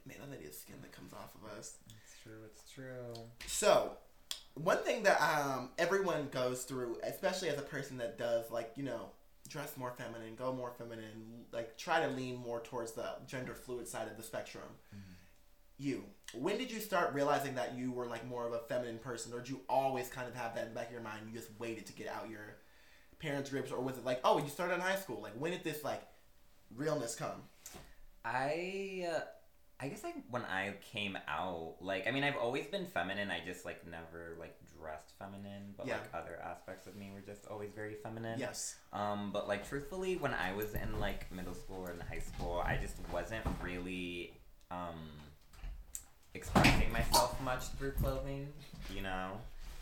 melanated, 0.08 0.20
melanated 0.22 0.54
skin 0.56 0.76
that 0.82 0.92
comes 0.92 1.14
off 1.14 1.34
of 1.36 1.58
us. 1.58 1.76
It's 1.90 2.24
true. 2.24 2.40
It's 2.46 2.70
true. 2.72 3.14
So, 3.46 3.92
one 4.56 4.78
thing 4.80 5.04
that 5.04 5.22
um 5.22 5.70
everyone 5.78 6.30
goes 6.32 6.64
through, 6.64 6.98
especially 7.04 7.50
as 7.50 7.58
a 7.60 7.64
person 7.64 7.98
that 7.98 8.18
does 8.18 8.50
like 8.52 8.72
you 8.76 8.84
know 8.84 9.12
dress 9.48 9.78
more 9.78 9.92
feminine, 9.92 10.36
go 10.36 10.52
more 10.54 10.72
feminine, 10.78 11.46
like 11.52 11.78
try 11.78 12.02
to 12.06 12.08
lean 12.14 12.36
more 12.38 12.60
towards 12.62 12.92
the 12.94 13.08
gender 13.28 13.54
fluid 13.56 13.88
side 13.88 14.08
of 14.08 14.18
the 14.18 14.24
spectrum. 14.24 14.64
You, 15.80 16.04
when 16.34 16.58
did 16.58 16.72
you 16.72 16.80
start 16.80 17.14
realizing 17.14 17.56
that 17.56 17.76
you 17.78 17.92
were 17.92 18.08
like 18.08 18.28
more 18.28 18.46
of 18.48 18.54
a 18.54 18.60
feminine 18.60 18.98
person, 18.98 19.32
or 19.34 19.40
did 19.40 19.50
you 19.50 19.62
always 19.70 20.08
kind 20.10 20.28
of 20.28 20.36
have 20.36 20.56
that 20.56 20.64
in 20.64 20.70
the 20.70 20.76
back 20.76 20.88
of 20.88 20.94
your 20.94 21.02
mind? 21.02 21.22
You 21.28 21.38
just 21.38 21.52
waited 21.60 21.86
to 21.86 21.94
get 21.94 22.08
out 22.08 22.30
your 22.30 22.58
parents' 23.20 23.50
grips, 23.50 23.72
or 23.72 23.80
was 23.82 23.98
it 23.98 24.06
like, 24.06 24.20
oh, 24.24 24.40
you 24.40 24.50
started 24.50 24.76
in 24.76 24.82
high 24.82 24.96
school? 24.96 25.22
Like, 25.22 25.34
when 25.34 25.52
did 25.52 25.64
this 25.64 25.84
like 25.84 26.02
realness 26.76 27.16
come? 27.16 27.44
I 28.26 29.08
uh, 29.16 29.20
I 29.80 29.88
guess 29.90 30.04
like 30.04 30.16
when 30.32 30.42
I 30.44 30.74
came 30.92 31.18
out, 31.28 31.76
like 31.80 32.08
I 32.08 32.12
mean, 32.12 32.24
I've 32.24 32.38
always 32.38 32.66
been 32.66 32.88
feminine. 32.88 33.30
I 33.30 33.42
just 33.46 33.64
like 33.64 33.86
never 33.88 34.36
like 34.40 34.56
dressed 34.80 35.14
feminine, 35.20 35.76
but 35.78 35.86
Yeah. 35.88 35.98
like 35.98 36.10
other 36.14 36.40
aspects 36.44 36.88
of 36.88 36.96
me 36.96 37.12
were 37.14 37.22
just 37.22 37.46
always 37.48 37.70
very 37.76 37.94
feminine. 37.94 38.40
Yes. 38.40 38.76
Um, 38.92 39.32
but 39.32 39.48
like 39.48 39.68
truthfully, 39.70 40.16
when 40.18 40.34
I 40.34 40.54
was 40.54 40.74
in 40.74 41.00
like 41.00 41.32
middle 41.32 41.54
school 41.54 41.84
or 41.88 41.92
in 41.92 42.00
high 42.00 42.20
school, 42.20 42.64
I 42.66 42.78
just 42.78 42.96
wasn't 43.14 43.46
really 43.64 44.34
um 44.72 44.96
expressing 46.38 46.92
myself 46.94 47.40
much 47.42 47.64
through 47.78 47.92
clothing. 47.92 48.48
You 48.96 49.02
know, 49.02 49.32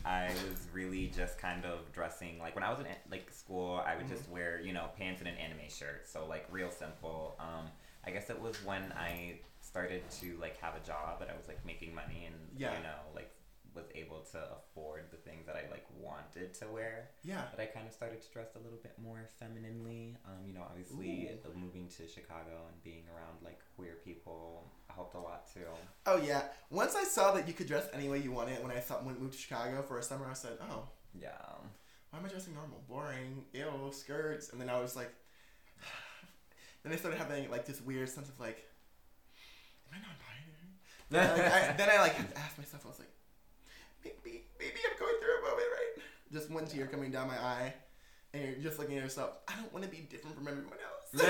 I 0.04 0.28
was 0.48 0.66
really 0.72 1.12
just 1.14 1.38
kind 1.38 1.64
of 1.64 1.92
dressing 1.92 2.38
like 2.38 2.54
when 2.54 2.64
I 2.64 2.70
was 2.70 2.80
in 2.80 2.86
like 3.10 3.30
school, 3.30 3.82
I 3.86 3.94
would 3.96 4.08
just 4.08 4.28
wear 4.30 4.60
you 4.60 4.72
know 4.72 4.86
pants 4.98 5.20
and 5.20 5.28
an 5.28 5.36
anime 5.36 5.68
shirt, 5.68 6.08
so 6.08 6.26
like 6.26 6.46
real 6.50 6.70
simple. 6.70 7.36
Um, 7.38 7.66
I 8.06 8.10
guess 8.10 8.30
it 8.30 8.40
was 8.40 8.56
when 8.64 8.82
I 8.96 9.38
started 9.60 10.02
to 10.22 10.36
like 10.40 10.56
have 10.60 10.74
a 10.74 10.86
job 10.86 11.18
that 11.20 11.28
I 11.28 11.36
was 11.36 11.46
like 11.48 11.64
making 11.66 11.94
money 11.94 12.24
and 12.26 12.34
Yeah. 12.56 12.72
you 12.76 12.82
know 12.82 12.98
like 13.14 13.30
was 13.76 13.84
able 13.94 14.20
to 14.32 14.38
afford 14.58 15.04
the 15.10 15.16
things 15.18 15.46
that 15.46 15.54
I 15.54 15.70
like 15.70 15.86
wanted 16.00 16.54
to 16.54 16.66
wear 16.68 17.10
Yeah. 17.22 17.42
but 17.52 17.60
I 17.62 17.66
kind 17.66 17.86
of 17.86 17.92
started 17.92 18.20
to 18.22 18.28
dress 18.32 18.48
a 18.56 18.58
little 18.58 18.78
bit 18.82 18.94
more 18.98 19.28
femininely. 19.38 20.16
Um, 20.24 20.46
you 20.46 20.54
know, 20.54 20.62
obviously 20.68 21.28
Ooh. 21.44 21.54
moving 21.54 21.88
to 21.96 22.08
Chicago 22.08 22.66
and 22.72 22.82
being 22.82 23.04
around 23.14 23.36
like 23.44 23.60
queer 23.76 23.96
people 24.04 24.72
helped 24.94 25.14
a 25.14 25.18
lot 25.20 25.46
too. 25.52 25.68
Oh 26.06 26.16
yeah. 26.16 26.44
Once 26.70 26.94
I 26.96 27.04
saw 27.04 27.32
that 27.32 27.46
you 27.46 27.54
could 27.54 27.68
dress 27.68 27.86
any 27.92 28.08
way 28.08 28.18
you 28.18 28.32
wanted, 28.32 28.62
when 28.62 28.72
I 28.72 28.80
thought 28.80 29.04
when 29.04 29.14
I 29.14 29.18
moved 29.18 29.34
to 29.34 29.38
Chicago 29.38 29.82
for 29.82 29.98
a 29.98 30.02
summer, 30.02 30.26
I 30.28 30.34
said, 30.34 30.56
"Oh, 30.70 30.88
Yeah. 31.14 31.30
why 32.10 32.18
am 32.18 32.24
I 32.24 32.28
dressing 32.28 32.54
normal? 32.54 32.82
Boring. 32.88 33.44
Ew, 33.52 33.90
skirts." 33.92 34.50
And 34.50 34.60
then 34.60 34.70
I 34.70 34.80
was 34.80 34.96
like, 34.96 35.12
then 36.82 36.92
I 36.92 36.96
started 36.96 37.18
having 37.18 37.50
like 37.50 37.66
this 37.66 37.80
weird 37.80 38.08
sense 38.08 38.28
of 38.28 38.38
like, 38.40 38.64
am 39.92 39.98
I 39.98 40.06
non-binary? 40.06 40.70
Then 41.10 41.28
I, 41.30 41.32
like, 41.42 41.70
I, 41.70 41.76
then 41.76 41.88
I 41.90 41.98
like 42.00 42.16
asked 42.36 42.58
myself, 42.58 42.82
I 42.84 42.88
was 42.88 42.98
like, 42.98 43.10
maybe, 44.66 44.80
I'm 44.90 44.98
going 44.98 45.14
through 45.20 45.38
a 45.38 45.50
moment, 45.50 45.68
right? 45.72 46.04
Just 46.32 46.50
one 46.50 46.66
tear 46.66 46.86
coming 46.86 47.10
down 47.10 47.28
my 47.28 47.38
eye, 47.38 47.74
and 48.34 48.42
you're 48.44 48.62
just 48.62 48.78
looking 48.78 48.96
at 48.96 49.02
yourself. 49.02 49.38
I 49.48 49.54
don't 49.56 49.72
want 49.72 49.84
to 49.84 49.90
be 49.90 50.06
different 50.10 50.36
from 50.36 50.48
everyone 50.48 50.78
else. 50.82 51.24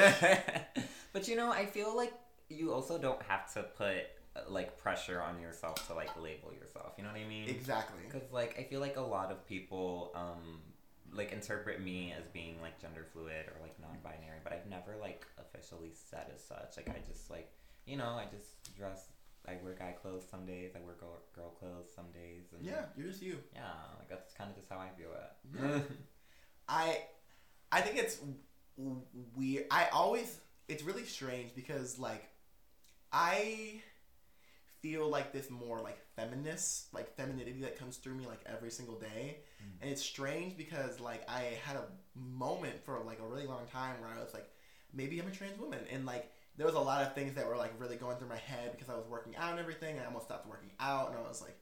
but 1.13 1.29
you 1.29 1.37
know, 1.37 1.51
I 1.51 1.67
feel 1.67 1.95
like 1.97 2.13
you 2.49 2.73
also 2.73 2.99
don't 2.99 3.23
have 3.23 3.53
to 3.55 3.63
put 3.63 3.97
uh, 4.37 4.41
like 4.49 4.79
pressure 4.79 5.21
on 5.21 5.41
yourself 5.41 5.87
to 5.89 5.95
like 5.95 6.11
label 6.21 6.53
yourself. 6.53 6.93
You 6.97 7.05
know 7.05 7.11
what 7.11 7.21
I 7.21 7.27
mean? 7.27 7.49
exactly. 7.49 8.01
Because 8.05 8.31
like 8.33 8.59
I 8.59 8.63
feel 8.65 8.81
like 8.81 8.97
a 8.97 9.03
lot 9.03 9.31
of 9.31 9.47
people 9.47 10.13
um 10.15 10.61
like 11.13 11.33
interpret 11.33 11.81
me 11.81 12.13
as 12.17 12.27
being 12.29 12.61
like 12.61 12.81
gender 12.81 13.07
fluid 13.13 13.47
or 13.47 13.63
like 13.63 13.79
non-binary, 13.81 14.39
but 14.45 14.53
I've 14.53 14.69
never 14.69 14.97
like 15.01 15.27
officially 15.39 15.91
said 15.93 16.27
as 16.35 16.43
such. 16.43 16.77
Like 16.77 16.89
I 16.89 17.01
just 17.09 17.31
like 17.31 17.51
you 17.87 17.97
know 17.97 18.11
I 18.11 18.27
just 18.31 18.75
dress. 18.77 19.09
I 19.49 19.59
wear 19.63 19.75
guy 19.75 19.93
clothes 19.93 20.25
some 20.31 20.47
days. 20.47 20.73
I 20.75 20.81
wear 20.81 20.95
girl, 20.95 21.19
girl 21.35 21.51
clothes 21.51 21.89
some 21.95 22.11
days. 22.13 22.53
And 22.55 22.65
Yeah, 22.65 22.87
you're 22.97 23.09
just 23.09 23.23
you. 23.23 23.39
yeah, 23.55 23.63
like 23.99 24.09
that's 24.09 24.33
kind 24.35 24.51
of 24.51 24.57
just 24.57 24.69
how 24.69 24.79
I 24.79 24.89
view 24.97 25.09
it. 25.13 25.61
Yeah. 25.61 25.81
I 26.69 26.99
I 27.73 27.81
think 27.81 27.99
it's 27.99 28.19
weird. 29.35 29.67
I 29.71 29.87
always 29.93 30.39
it's 30.69 30.83
really 30.83 31.05
strange 31.05 31.55
because 31.55 31.99
like 31.99 32.29
I 33.13 33.81
feel 34.83 35.09
like 35.09 35.33
this 35.33 35.51
more 35.51 35.81
like 35.81 35.99
feminist, 36.17 36.93
like 36.93 37.17
femininity 37.17 37.61
that 37.63 37.79
comes 37.79 37.97
through 37.97 38.15
me 38.15 38.27
like 38.27 38.41
every 38.47 38.71
single 38.71 38.99
day. 38.99 39.39
Mm. 39.63 39.83
And 39.83 39.91
it's 39.91 40.03
strange 40.03 40.57
because 40.57 41.01
like 41.01 41.29
I 41.29 41.59
had 41.65 41.77
a 41.77 41.85
moment 42.15 42.85
for 42.85 43.01
like 43.05 43.21
a 43.21 43.27
really 43.27 43.47
long 43.47 43.67
time 43.73 44.01
where 44.01 44.11
I 44.11 44.23
was 44.23 44.35
like 44.35 44.49
maybe 44.93 45.19
I'm 45.21 45.29
a 45.29 45.31
trans 45.31 45.59
woman 45.59 45.81
and 45.91 46.07
like 46.07 46.31
there 46.57 46.67
was 46.67 46.75
a 46.75 46.81
lot 46.81 47.03
of 47.03 47.15
things 47.15 47.35
that 47.35 47.47
were 47.47 47.57
like 47.57 47.73
really 47.79 47.97
going 47.97 48.17
through 48.17 48.29
my 48.29 48.37
head 48.37 48.73
because 48.73 48.89
I 48.89 48.97
was 48.97 49.07
working 49.09 49.37
out 49.37 49.51
and 49.51 49.61
everything. 49.61 49.97
And 49.97 50.01
I 50.01 50.07
almost 50.07 50.27
stopped 50.27 50.49
working 50.49 50.71
out 50.81 51.11
and 51.11 51.19
I 51.19 51.29
was 51.29 51.43
like, 51.43 51.57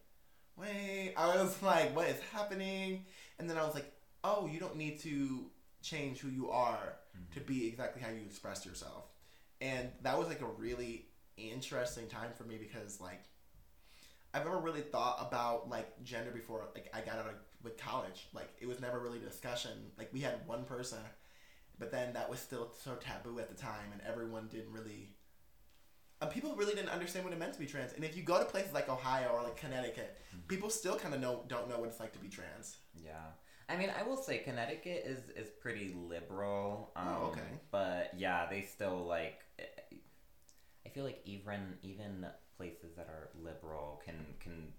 wait, 0.57 1.15
I 1.17 1.37
was 1.37 1.61
like, 1.63 1.95
what 1.95 2.09
is 2.09 2.21
happening? 2.33 3.07
And 3.39 3.49
then 3.49 3.57
I 3.57 3.65
was 3.65 3.75
like, 3.75 3.93
oh, 4.23 4.47
you 4.47 4.61
don't 4.61 4.77
need 4.77 5.01
to 5.01 5.47
change 5.83 6.21
who 6.21 6.29
you 6.29 6.51
are 6.51 6.97
to 7.33 7.41
mm-hmm. 7.41 7.47
be 7.47 7.67
exactly 7.67 8.03
how 8.03 8.11
you 8.11 8.23
express 8.25 8.65
yourself. 8.65 9.05
And 9.61 9.91
that 10.03 10.19
was 10.19 10.29
like 10.29 10.41
a 10.41 10.47
really 10.47 11.07
interesting 11.37 12.07
time 12.07 12.31
for 12.37 12.45
me 12.45 12.57
because 12.57 13.01
like 13.01 13.25
I've 14.33 14.45
never 14.45 14.59
really 14.59 14.81
thought 14.81 15.19
about 15.21 15.69
like 15.69 16.03
gender 16.03 16.31
before 16.31 16.65
like 16.75 16.91
I 16.95 17.01
got 17.01 17.19
out 17.19 17.27
of 17.27 17.35
with 17.63 17.77
college. 17.77 18.29
Like 18.33 18.49
it 18.61 18.67
was 18.67 18.81
never 18.81 18.99
really 19.01 19.19
a 19.19 19.23
discussion. 19.23 19.73
Like 19.99 20.13
we 20.13 20.21
had 20.21 20.47
one 20.47 20.65
person, 20.65 20.99
but 21.79 21.91
then 21.91 22.13
that 22.13 22.29
was 22.31 22.41
still 22.41 22.73
so 22.83 22.95
taboo 22.95 23.39
at 23.39 23.49
the 23.49 23.55
time 23.55 23.93
and 23.93 24.01
everyone 24.07 24.49
didn't 24.49 24.73
really 24.73 25.11
uh, 26.21 26.27
people 26.27 26.55
really 26.55 26.75
didn't 26.75 26.91
understand 26.91 27.25
what 27.25 27.35
it 27.35 27.39
meant 27.39 27.53
to 27.53 27.59
be 27.59 27.67
trans. 27.67 27.93
And 27.93 28.05
if 28.05 28.17
you 28.17 28.23
go 28.23 28.39
to 28.39 28.45
places 28.45 28.73
like 28.73 28.89
Ohio 28.89 29.31
or 29.31 29.43
like 29.43 29.57
Connecticut, 29.57 30.17
people 30.49 30.71
still 30.71 30.97
kind 30.97 31.13
of 31.15 31.21
know 31.21 31.43
don't 31.49 31.69
know 31.69 31.79
what 31.79 31.89
it's 31.89 32.01
like 32.01 32.13
to 32.13 32.19
be 32.19 32.29
trans. 32.29 32.77
Yeah. 33.05 33.13
I 33.69 33.77
mean, 33.77 33.91
I 33.99 34.03
will 34.03 34.17
say 34.17 34.39
Connecticut 34.39 35.05
is 35.07 35.21
is 35.37 35.51
pretty 35.51 35.95
liberal. 35.97 36.93
Um, 36.97 37.09
Oh, 37.09 37.27
okay. 37.27 37.41
But 37.71 38.13
yeah, 38.17 38.47
they 38.49 38.63
still 38.63 39.05
like. 39.07 39.41
I 40.87 40.89
feel 40.91 41.05
like 41.05 41.21
even 41.25 41.79
even 41.83 42.27
places 42.57 42.95
that 42.97 43.09
are 43.09 43.31
liberal 43.43 44.01
can 44.05 44.15
can 44.39 44.73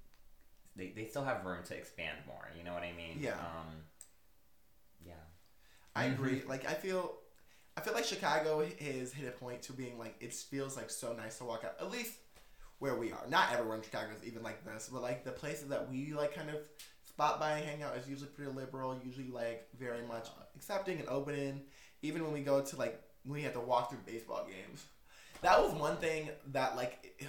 they, 0.75 0.93
they 0.95 1.05
still 1.05 1.23
have 1.23 1.45
room 1.45 1.63
to 1.65 1.75
expand 1.75 2.17
more. 2.27 2.49
You 2.57 2.63
know 2.63 2.73
what 2.73 2.83
I 2.83 2.91
mean? 2.91 3.17
Yeah. 3.19 3.31
Um, 3.31 3.37
yeah. 3.37 3.75
I 5.95 6.07
Mhm. 6.07 6.13
agree. 6.13 6.41
Like 6.43 6.65
I 6.65 6.73
feel, 6.73 7.17
I 7.77 7.81
feel 7.81 7.93
like 7.93 8.05
Chicago 8.05 8.65
has 8.65 9.13
hit 9.13 9.27
a 9.27 9.31
point 9.31 9.61
to 9.63 9.73
being 9.73 9.97
like 9.97 10.15
it 10.19 10.33
feels 10.33 10.75
like 10.75 10.89
so 10.89 11.13
nice 11.13 11.37
to 11.39 11.45
walk 11.45 11.63
out. 11.63 11.75
At 11.79 11.91
least 11.91 12.13
where 12.79 12.95
we 12.95 13.11
are. 13.11 13.25
Not 13.27 13.53
everyone 13.53 13.77
in 13.77 13.83
Chicago 13.83 14.09
is 14.15 14.23
even 14.25 14.43
like 14.43 14.63
this, 14.65 14.89
but 14.91 15.01
like 15.01 15.23
the 15.23 15.31
places 15.31 15.69
that 15.69 15.89
we 15.89 16.13
like 16.13 16.33
kind 16.35 16.49
of 16.49 16.57
spot 17.05 17.39
by 17.39 17.57
and 17.57 17.65
hang 17.65 17.83
out 17.83 17.95
is 17.95 18.09
usually 18.09 18.29
pretty 18.29 18.51
liberal. 18.51 18.99
Usually 19.03 19.29
like 19.29 19.67
very 19.77 20.05
much 20.05 20.27
accepting 20.55 20.99
and 20.99 21.07
opening. 21.07 21.61
Even 22.01 22.23
when 22.23 22.33
we 22.33 22.41
go 22.41 22.61
to 22.61 22.75
like 22.75 23.01
when 23.23 23.35
we 23.35 23.43
have 23.43 23.53
to 23.53 23.59
walk 23.61 23.89
through 23.89 23.99
baseball 24.05 24.45
games. 24.45 24.83
That 25.41 25.61
was 25.61 25.73
one 25.73 25.97
thing 25.97 26.29
that 26.51 26.75
like 26.75 27.15
ugh, 27.21 27.27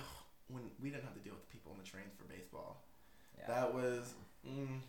when 0.49 0.71
we 0.81 0.91
didn't 0.91 1.05
have 1.05 1.15
to 1.15 1.21
deal 1.21 1.35
with 1.35 1.43
the 1.49 1.53
people 1.53 1.73
on 1.73 1.79
the 1.79 1.85
trains 1.85 2.15
for 2.17 2.25
baseball. 2.25 2.83
Yeah. 3.39 3.47
That 3.47 3.75
was. 3.75 4.15
Mm, 4.47 4.81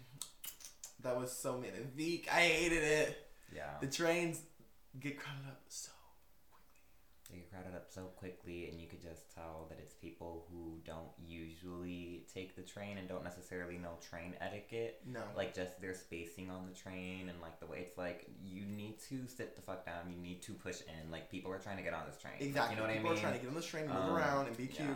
that 1.02 1.18
was 1.20 1.32
so 1.32 1.64
Veek. 1.96 2.28
I 2.30 2.42
hated 2.42 2.84
it. 2.84 3.27
Yeah. 3.54 3.72
The 3.82 3.88
trains 3.88 4.42
get 5.00 5.18
crowded 5.20 5.48
up 5.48 5.62
so 5.68 5.92
quickly. 6.52 7.30
They 7.30 7.38
get 7.38 7.52
crowded 7.52 7.76
up 7.76 7.86
so 7.90 8.02
quickly, 8.16 8.70
and 8.70 8.80
you 8.80 8.88
could 8.88 9.02
just 9.02 9.34
tell 9.34 9.68
that 9.70 9.80
it's 9.80 9.94
people 9.94 10.46
who 10.50 10.80
don't 10.86 11.10
usually 11.26 12.26
take 12.34 12.56
the 12.56 12.62
train 12.62 12.98
and 12.98 13.08
don't 13.08 13.24
necessarily 13.24 13.78
know 13.78 13.98
train 14.10 14.34
etiquette. 14.42 15.02
no. 15.06 15.22
like 15.36 15.54
just 15.54 15.80
their 15.82 15.94
spacing 15.94 16.50
on 16.50 16.66
the 16.68 16.74
train 16.74 17.30
and 17.30 17.40
like 17.42 17.60
the 17.60 17.66
way 17.66 17.80
it's 17.80 17.98
like 17.98 18.28
you 18.46 18.66
need 18.66 18.98
to 19.10 19.28
sit 19.28 19.56
the 19.56 19.62
fuck 19.62 19.86
down 19.86 20.10
you 20.10 20.18
need 20.22 20.42
to 20.42 20.54
push 20.54 20.82
in 20.82 21.12
like 21.12 21.30
people 21.30 21.52
are 21.52 21.60
trying 21.60 21.78
to 21.78 21.84
get 21.84 21.94
on 21.94 22.04
this 22.08 22.18
train 22.18 22.34
exactly. 22.40 22.76
you 22.76 22.82
know 22.82 22.88
what 22.88 22.94
people 22.96 23.10
i 23.10 23.14
mean 23.14 23.14
People 23.14 23.18
are 23.18 23.22
trying 23.22 23.34
to 23.34 23.40
get 23.40 23.50
on 23.50 23.56
this 23.56 23.66
train, 23.66 23.88
move 23.88 23.96
Um, 23.98 24.16
around, 24.16 24.48
and 24.48 24.58
be 24.58 24.68
cute 24.68 24.88
yeah. 24.88 24.96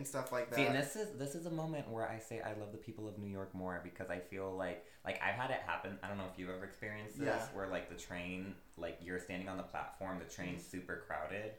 And 0.00 0.06
stuff 0.08 0.32
like 0.32 0.48
that. 0.48 0.56
See, 0.56 0.64
and 0.64 0.74
this 0.74 0.96
is 0.96 1.18
this 1.18 1.34
is 1.34 1.44
a 1.44 1.50
moment 1.50 1.86
where 1.90 2.08
I 2.08 2.18
say 2.18 2.40
I 2.40 2.54
love 2.58 2.72
the 2.72 2.78
people 2.78 3.06
of 3.06 3.18
New 3.18 3.28
York 3.30 3.54
more 3.54 3.82
because 3.84 4.08
I 4.08 4.18
feel 4.18 4.50
like 4.56 4.82
like 5.04 5.20
I've 5.22 5.34
had 5.34 5.50
it 5.50 5.60
happen. 5.66 5.98
I 6.02 6.08
don't 6.08 6.16
know 6.16 6.24
if 6.32 6.38
you've 6.38 6.48
ever 6.48 6.64
experienced 6.64 7.18
this, 7.18 7.26
Yeah. 7.26 7.46
where 7.52 7.66
like 7.66 7.90
the 7.90 7.96
train, 7.96 8.54
like 8.78 8.98
you're 9.02 9.20
standing 9.20 9.48
on 9.50 9.58
the 9.58 9.62
platform, 9.62 10.18
the 10.18 10.24
train's 10.34 10.62
Mm. 10.62 10.70
super 10.70 11.04
crowded, 11.06 11.52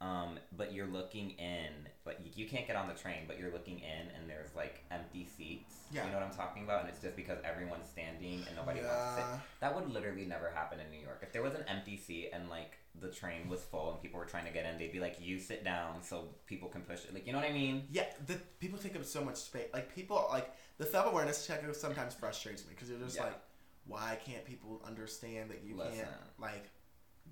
um, 0.00 0.38
but 0.56 0.72
you're 0.72 0.86
looking 0.86 1.30
in, 1.32 1.72
like 2.06 2.18
you, 2.24 2.30
you 2.44 2.48
can't 2.48 2.66
get 2.66 2.76
on 2.76 2.86
the 2.86 2.94
train, 2.94 3.24
but 3.26 3.38
you're 3.38 3.50
looking 3.52 3.80
in, 3.80 4.08
and 4.16 4.28
there's 4.30 4.54
like 4.54 4.84
empty 4.90 5.26
seats. 5.36 5.74
Yeah. 5.92 6.04
You 6.04 6.12
know 6.12 6.18
what 6.18 6.26
I'm 6.26 6.34
talking 6.34 6.62
about? 6.64 6.82
And 6.82 6.88
it's 6.90 7.00
just 7.00 7.16
because 7.16 7.38
everyone's 7.44 7.86
standing 7.88 8.44
and 8.46 8.56
nobody 8.56 8.80
wants 8.80 8.94
to 8.94 9.14
sit. 9.16 9.24
That 9.60 9.74
would 9.74 9.90
literally 9.90 10.24
never 10.24 10.50
happen 10.50 10.78
in 10.80 10.90
New 10.90 11.02
York. 11.02 11.20
If 11.22 11.32
there 11.32 11.42
was 11.42 11.54
an 11.54 11.64
empty 11.66 11.96
seat 11.96 12.30
and 12.32 12.48
like 12.48 12.78
the 13.00 13.08
train 13.08 13.48
was 13.48 13.62
full 13.62 13.92
and 13.92 14.02
people 14.02 14.20
were 14.20 14.26
trying 14.26 14.44
to 14.46 14.52
get 14.52 14.66
in, 14.66 14.78
they'd 14.78 14.92
be 14.92 15.00
like, 15.00 15.16
"You 15.20 15.38
sit 15.40 15.64
down 15.64 16.02
so 16.02 16.28
people 16.46 16.68
can 16.68 16.82
push 16.82 17.04
it." 17.04 17.12
Like, 17.14 17.26
you 17.26 17.32
know 17.32 17.38
what 17.40 17.48
I 17.48 17.52
mean? 17.52 17.84
Yeah, 17.90 18.04
the 18.26 18.34
people 18.60 18.78
take 18.78 18.94
up 18.96 19.04
so 19.04 19.24
much 19.24 19.36
space. 19.36 19.68
Like 19.72 19.92
people, 19.94 20.24
like 20.30 20.52
the 20.78 20.86
self 20.86 21.10
awareness 21.12 21.46
check 21.46 21.64
sometimes 21.74 22.14
frustrates 22.14 22.62
me 22.64 22.70
because 22.74 22.88
you're 22.88 22.98
just 23.00 23.16
Yeah. 23.16 23.24
like, 23.24 23.40
why 23.86 24.18
can't 24.24 24.44
people 24.44 24.80
understand 24.86 25.50
that 25.50 25.62
you 25.64 25.74
Listen. 25.76 25.96
can't 25.96 26.08
like, 26.38 26.68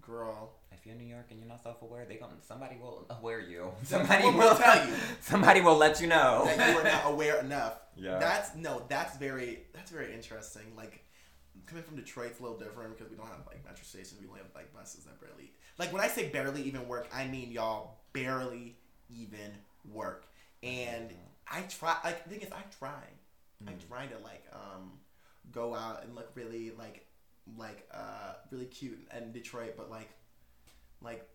girl? 0.00 0.52
If 0.72 0.85
you're 0.85 0.94
in 0.94 1.00
New 1.00 1.06
York 1.09 1.26
and 1.30 1.38
you're 1.38 1.48
not 1.48 1.62
self-aware, 1.62 2.04
they 2.06 2.16
gonna 2.16 2.35
somebody 2.46 2.76
will 2.80 3.06
aware 3.11 3.40
you. 3.40 3.72
Somebody 3.85 4.24
will 4.24 4.32
will 4.35 4.54
tell 4.56 4.87
you. 4.87 4.94
Somebody 5.20 5.61
will 5.61 5.76
let 5.76 6.00
you 6.00 6.06
know 6.06 6.42
that 6.44 6.70
you 6.72 6.78
are 6.78 6.85
not 6.85 7.02
aware 7.12 7.40
enough. 7.40 7.78
Yeah. 7.96 8.18
That's 8.18 8.54
no, 8.54 8.82
that's 8.88 9.16
very 9.16 9.61
that's 9.72 9.90
very 9.90 10.12
interesting. 10.14 10.62
Like 10.76 11.04
coming 11.66 11.82
from 11.82 11.96
Detroit, 11.96 12.28
it's 12.32 12.40
a 12.40 12.42
little 12.42 12.59
different 12.59 12.96
because 12.96 13.11
we 13.11 13.16
don't 13.16 13.26
have 13.28 13.46
like 13.46 13.64
metro 13.64 13.82
stations. 13.85 14.20
We 14.20 14.28
only 14.28 14.40
have 14.40 14.50
like 14.54 14.72
buses 14.74 15.04
that 15.04 15.20
barely 15.20 15.52
like 15.78 15.92
when 15.92 16.02
I 16.02 16.09
say 16.09 16.28
barely 16.28 16.62
even 16.62 16.87
work, 16.88 17.09
I 17.12 17.26
mean 17.26 17.50
y'all 17.50 17.98
barely 18.12 18.76
even 19.09 19.52
work. 19.92 20.26
And 20.62 21.11
I 21.50 21.62
try 21.62 21.96
like 22.04 22.24
the 22.24 22.30
thing 22.30 22.40
is 22.40 22.52
I 22.52 22.62
try. 22.78 22.90
I 23.66 23.70
Mm. 23.70 23.88
try 23.88 24.04
to 24.06 24.18
like 24.22 24.44
um 24.52 24.92
go 25.50 25.74
out 25.74 26.02
and 26.04 26.14
look 26.14 26.30
really 26.35 26.72
like 26.78 27.06
like 27.56 27.88
uh 27.92 28.35
really 28.50 28.66
cute 28.66 28.98
in 29.16 29.32
Detroit, 29.32 29.74
but 29.76 29.90
like 29.90 30.09
like 31.00 31.28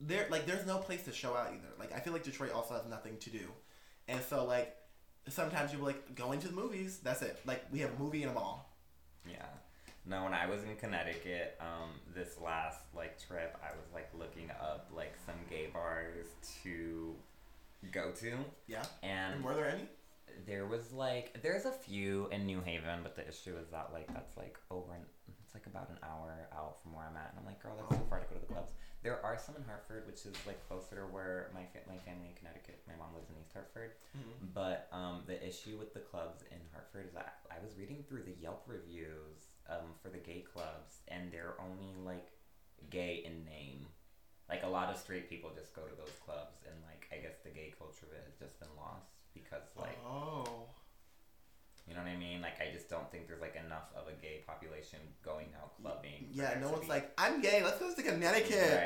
there 0.00 0.26
like 0.30 0.46
there's 0.46 0.66
no 0.66 0.78
place 0.78 1.04
to 1.04 1.12
show 1.12 1.34
out 1.34 1.48
either. 1.48 1.68
Like 1.78 1.92
I 1.94 2.00
feel 2.00 2.12
like 2.12 2.24
Detroit 2.24 2.52
also 2.52 2.74
has 2.74 2.86
nothing 2.86 3.16
to 3.18 3.30
do, 3.30 3.48
and 4.08 4.20
so 4.22 4.44
like 4.44 4.76
sometimes 5.28 5.72
you're 5.72 5.82
like 5.82 6.14
going 6.14 6.40
to 6.40 6.48
the 6.48 6.54
movies. 6.54 6.98
That's 7.02 7.22
it. 7.22 7.38
Like 7.46 7.64
we 7.72 7.78
have 7.80 7.90
a 7.94 8.02
movie 8.02 8.22
and 8.22 8.30
a 8.32 8.34
mall. 8.34 8.70
Yeah. 9.28 9.44
No, 10.06 10.24
when 10.24 10.32
I 10.32 10.46
was 10.46 10.62
in 10.64 10.74
Connecticut, 10.76 11.60
um, 11.60 11.90
this 12.14 12.38
last 12.42 12.80
like 12.96 13.18
trip, 13.26 13.56
I 13.62 13.70
was 13.76 13.84
like 13.92 14.08
looking 14.18 14.50
up 14.50 14.88
like 14.94 15.12
some 15.26 15.34
gay 15.50 15.66
bars 15.72 16.26
to 16.64 17.14
go 17.92 18.10
to, 18.12 18.32
Yeah. 18.66 18.82
and 19.02 19.34
And 19.34 19.44
were 19.44 19.54
there 19.54 19.68
any? 19.70 19.84
There 20.46 20.66
was 20.66 20.92
like 20.92 21.40
there's 21.42 21.64
a 21.64 21.72
few 21.72 22.28
in 22.32 22.46
New 22.46 22.60
Haven, 22.60 23.00
but 23.02 23.16
the 23.16 23.26
issue 23.28 23.56
is 23.60 23.68
that 23.70 23.90
like 23.92 24.06
that's 24.12 24.36
like 24.36 24.58
over 24.70 24.94
an, 24.94 25.02
it's 25.44 25.54
like 25.54 25.66
about 25.66 25.88
an 25.90 25.98
hour 26.02 26.48
out 26.56 26.80
from 26.82 26.94
where 26.94 27.04
I'm 27.08 27.16
at, 27.16 27.30
and 27.30 27.38
I'm 27.40 27.46
like, 27.46 27.62
girl, 27.62 27.74
that's 27.76 28.00
too 28.00 28.06
far 28.08 28.20
to 28.20 28.26
go 28.26 28.34
to 28.40 28.46
the 28.46 28.52
clubs. 28.52 28.72
There 29.02 29.24
are 29.24 29.38
some 29.38 29.56
in 29.56 29.64
Hartford, 29.64 30.06
which 30.06 30.26
is 30.26 30.36
like 30.46 30.60
closer 30.68 30.96
to 30.96 31.02
where 31.08 31.50
my 31.54 31.64
fa- 31.72 31.86
my 31.88 31.96
family 32.04 32.28
in 32.28 32.36
Connecticut. 32.36 32.82
My 32.86 32.94
mom 32.98 33.14
lives 33.14 33.30
in 33.30 33.36
East 33.40 33.52
Hartford, 33.54 33.92
Mhm. 34.16 34.52
but 34.54 34.88
um, 34.92 35.22
the 35.26 35.36
issue 35.46 35.78
with 35.78 35.94
the 35.94 36.00
clubs 36.00 36.42
in 36.50 36.60
Hartford 36.72 37.06
is 37.06 37.12
that 37.14 37.40
I 37.50 37.58
was 37.64 37.76
reading 37.78 38.04
through 38.08 38.24
the 38.24 38.36
Yelp 38.40 38.64
reviews 38.66 39.48
um, 39.68 39.94
for 40.02 40.08
the 40.10 40.18
gay 40.18 40.42
clubs, 40.42 41.00
and 41.08 41.32
they're 41.32 41.56
only 41.60 41.94
like 42.04 42.28
gay 42.90 43.22
in 43.24 43.44
name. 43.44 43.86
Like 44.48 44.64
a 44.64 44.68
lot 44.68 44.90
of 44.90 44.98
straight 44.98 45.28
people 45.30 45.50
just 45.54 45.74
go 45.74 45.82
to 45.82 45.94
those 45.94 46.16
clubs, 46.24 46.58
and 46.66 46.74
like 46.84 47.06
I 47.12 47.22
guess 47.22 47.38
the 47.44 47.50
gay 47.50 47.72
culture 47.78 48.06
of 48.06 48.12
it 48.12 48.24
has 48.26 48.36
just 48.38 48.58
been 48.60 48.74
lost 48.76 49.19
because 49.34 49.62
like 49.76 49.98
oh. 50.06 50.44
you 51.86 51.94
know 51.94 52.02
what 52.02 52.10
I 52.10 52.16
mean. 52.16 52.40
Like 52.40 52.60
I 52.60 52.72
just 52.72 52.88
don't 52.88 53.10
think 53.10 53.28
there's 53.28 53.40
like 53.40 53.56
enough 53.56 53.90
of 53.96 54.08
a 54.08 54.12
gay 54.20 54.42
population 54.46 54.98
going 55.24 55.48
out 55.60 55.74
clubbing. 55.80 56.28
Yeah. 56.32 56.58
No 56.60 56.70
one's 56.70 56.82
be- 56.82 56.88
like, 56.88 57.12
I'm 57.18 57.40
gay. 57.40 57.62
Let's 57.62 57.78
go 57.78 57.92
to 57.92 58.02
Connecticut. 58.02 58.80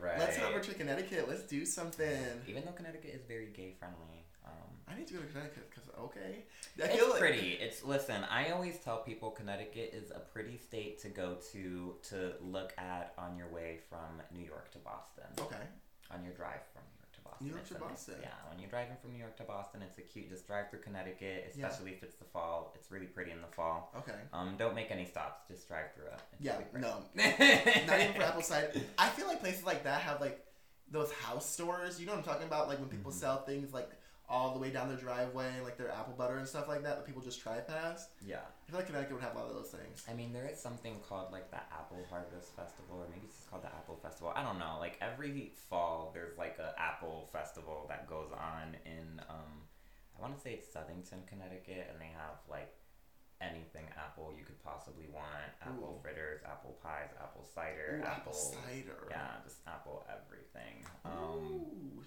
Right, 0.00 0.10
right. 0.10 0.18
Let's 0.18 0.36
head 0.36 0.46
over 0.46 0.60
to 0.60 0.74
Connecticut. 0.74 1.28
Let's 1.28 1.42
do 1.42 1.64
something. 1.64 2.20
Even 2.48 2.64
though 2.64 2.72
Connecticut 2.72 3.12
is 3.14 3.22
very 3.26 3.48
gay 3.54 3.74
friendly. 3.78 4.24
Um, 4.44 4.52
I 4.88 4.96
need 4.96 5.08
to 5.08 5.14
go 5.14 5.20
to 5.20 5.26
Connecticut 5.26 5.70
because 5.70 5.90
okay. 5.98 6.44
I 6.80 6.84
it's 6.84 7.10
like 7.10 7.18
pretty. 7.18 7.58
It's 7.60 7.84
listen. 7.84 8.22
I 8.30 8.50
always 8.50 8.78
tell 8.78 8.98
people 8.98 9.30
Connecticut 9.30 9.92
is 9.92 10.10
a 10.10 10.20
pretty 10.20 10.56
state 10.56 11.00
to 11.02 11.08
go 11.08 11.36
to 11.52 11.96
to 12.10 12.32
look 12.40 12.72
at 12.78 13.12
on 13.18 13.36
your 13.36 13.48
way 13.48 13.78
from 13.88 14.22
New 14.32 14.44
York 14.44 14.70
to 14.72 14.78
Boston. 14.78 15.24
Okay. 15.40 15.56
On 16.12 16.22
your 16.22 16.32
drive 16.34 16.60
from 16.72 16.82
New 16.82 16.92
York 16.92 16.95
to 16.95 16.95
Boston. 17.30 17.46
New 17.46 17.50
York 17.52 17.60
It's 17.62 17.68
to 17.72 17.78
Boston. 17.78 18.14
yeah, 18.22 18.28
when 18.50 18.58
you're 18.60 18.70
driving 18.70 18.96
from 19.00 19.12
New 19.12 19.18
York 19.18 19.36
to 19.36 19.42
Boston, 19.44 19.82
it's 19.82 19.98
a 19.98 20.02
cute. 20.02 20.28
Just 20.30 20.46
drive 20.46 20.70
through 20.70 20.80
Connecticut, 20.80 21.52
Yeah. 21.56 21.66
especially 21.66 21.92
if 21.92 22.02
it's 22.02 22.16
the 22.16 22.24
fall. 22.24 22.72
It's 22.74 22.90
really 22.90 23.06
pretty 23.06 23.30
in 23.32 23.40
the 23.40 23.46
fall. 23.48 23.92
Okay. 23.98 24.18
Um, 24.32 24.56
don't 24.58 24.74
make 24.74 24.90
any 24.90 25.04
stops. 25.04 25.42
Just 25.48 25.68
drive 25.68 25.86
through 25.94 26.06
it. 26.06 26.20
It's 26.34 26.42
Yeah. 26.42 26.58
really. 26.72 26.80
No. 26.86 27.02
Not 27.86 28.00
even 28.00 28.14
for 28.14 28.22
apple 28.22 28.42
cider. 28.42 28.72
I 28.98 29.08
feel 29.10 29.26
like 29.26 29.40
places 29.40 29.64
like 29.64 29.84
that 29.84 30.00
have 30.02 30.20
like 30.20 30.44
those 30.90 31.10
house 31.12 31.48
stores. 31.48 31.98
You 32.00 32.06
know 32.06 32.12
what 32.12 32.18
I'm 32.18 32.24
talking 32.24 32.46
about? 32.46 32.68
Like 32.68 32.78
when 32.78 32.88
people 32.88 33.10
Mhm. 33.10 33.14
sell 33.16 33.42
things 33.44 33.72
like 33.72 33.90
all 34.28 34.52
the 34.52 34.58
way 34.58 34.70
down 34.70 34.88
their 34.88 34.96
driveway, 34.96 35.60
like 35.62 35.76
their 35.76 35.90
apple 35.90 36.14
butter 36.16 36.38
and 36.38 36.48
stuff 36.48 36.66
like 36.68 36.82
that, 36.82 36.96
that 36.96 37.06
people 37.06 37.22
just 37.22 37.42
drive 37.42 37.66
past. 37.68 38.10
Yeah. 38.26 38.40
I 38.66 38.70
feel 38.70 38.78
like 38.80 38.86
Connecticut 38.86 39.14
would 39.14 39.22
have 39.22 39.34
a 39.34 39.38
lot 39.38 39.48
of 39.48 39.54
those 39.54 39.70
things. 39.70 40.04
I 40.10 40.14
mean, 40.14 40.32
there 40.32 40.46
is 40.46 40.58
something 40.58 40.96
called 41.08 41.30
like 41.32 41.50
the 41.50 41.62
Apple 41.70 42.04
Harvest 42.10 42.54
Festival, 42.56 42.98
or 42.98 43.06
maybe 43.08 43.22
it's 43.26 43.36
just 43.36 43.50
called 43.50 43.62
the 43.62 43.68
Apple 43.68 43.96
Festival. 44.02 44.32
I 44.34 44.42
don't 44.42 44.58
know. 44.58 44.76
Like 44.80 44.98
every 45.00 45.52
fall, 45.70 46.10
there's 46.12 46.36
like 46.36 46.58
a 46.58 46.74
Apple 46.80 47.28
Festival 47.32 47.86
that 47.88 48.08
goes 48.08 48.30
on 48.32 48.74
in, 48.84 49.20
um, 49.30 49.62
I 50.18 50.22
want 50.22 50.34
to 50.34 50.40
say 50.40 50.54
it's 50.54 50.66
Southington, 50.74 51.26
Connecticut, 51.28 51.86
and 51.92 52.00
they 52.00 52.10
have 52.16 52.42
like 52.50 52.74
anything 53.40 53.84
apple 54.00 54.32
you 54.36 54.44
could 54.44 54.58
possibly 54.64 55.04
want: 55.12 55.52
apple 55.60 55.98
Ooh. 55.98 56.02
fritters, 56.02 56.40
apple 56.44 56.76
pies, 56.82 57.10
apple 57.20 57.44
cider, 57.54 58.00
Ooh, 58.00 58.06
apple, 58.06 58.32
apple 58.32 58.56
cider. 58.64 59.06
yeah, 59.10 59.36
just 59.44 59.58
apple 59.68 60.04
everything. 60.08 60.84
Um. 61.04 62.02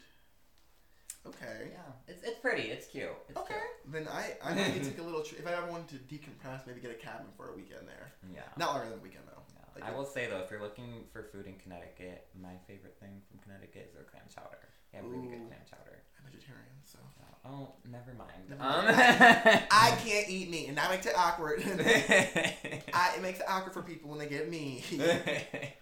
Okay. 1.27 1.71
yeah, 1.71 1.91
it's 2.07 2.23
it's 2.23 2.39
pretty. 2.39 2.69
It's 2.69 2.87
cute. 2.87 3.09
It's 3.27 3.37
Okay. 3.37 3.59
Then 3.91 4.07
I 4.07 4.37
I 4.43 4.53
might 4.53 4.83
take 4.83 4.99
a 4.99 5.03
little 5.03 5.21
trip. 5.21 5.39
If 5.39 5.47
I 5.47 5.53
ever 5.53 5.67
wanted 5.67 5.89
to 5.89 5.99
decompress, 6.07 6.65
maybe 6.65 6.79
get 6.79 6.91
a 6.91 6.95
cabin 6.95 7.27
for 7.35 7.51
a 7.51 7.55
weekend 7.55 7.87
there. 7.87 8.11
Yeah. 8.33 8.47
Not 8.57 8.73
longer 8.73 8.89
than 8.89 8.99
a 8.99 9.03
weekend 9.03 9.25
though. 9.27 9.43
Yeah. 9.53 9.65
Like 9.75 9.93
I 9.93 9.95
will 9.95 10.05
say 10.05 10.27
though, 10.27 10.39
if 10.39 10.49
you're 10.49 10.61
looking 10.61 11.05
for 11.11 11.23
food 11.23 11.45
in 11.45 11.55
Connecticut, 11.55 12.27
my 12.41 12.55
favorite 12.67 12.97
thing 12.99 13.21
from 13.29 13.39
Connecticut 13.39 13.87
is 13.89 13.93
their 13.93 14.07
clam 14.07 14.23
chowder. 14.33 14.69
They 14.91 14.97
have 14.97 15.05
really 15.05 15.27
good 15.27 15.45
clam 15.47 15.61
chowder. 15.69 16.01
I'm 16.17 16.31
vegetarian, 16.31 16.79
so 16.83 16.99
Oh, 17.45 17.69
never 17.89 18.13
mind. 18.13 18.49
Never 18.49 18.61
um, 18.61 18.85
I 19.71 19.97
can't 20.03 20.29
eat 20.29 20.49
meat, 20.49 20.67
and 20.67 20.77
that 20.77 20.89
makes 20.91 21.05
it 21.05 21.13
awkward. 21.17 21.63
I, 21.65 23.13
it 23.15 23.21
makes 23.21 23.39
it 23.39 23.45
awkward 23.47 23.73
for 23.73 23.81
people 23.81 24.09
when 24.09 24.19
they 24.19 24.27
get 24.27 24.49
meat. 24.49 24.83
yeah, 24.91 25.73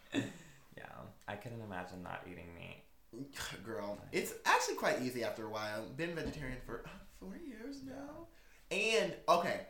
I 1.28 1.36
couldn't 1.36 1.62
imagine 1.62 2.04
not 2.04 2.22
eating 2.30 2.48
meat. 2.56 2.77
Girl, 3.64 3.98
it's 4.12 4.34
actually 4.46 4.76
quite 4.76 5.02
easy 5.02 5.24
after 5.24 5.46
a 5.46 5.50
while. 5.50 5.86
Been 5.96 6.16
vegetarian 6.16 6.58
for 6.66 6.84
uh, 6.86 6.90
four 7.20 7.38
years 7.38 7.82
now, 7.86 8.28
and 8.72 9.14
okay, 9.30 9.62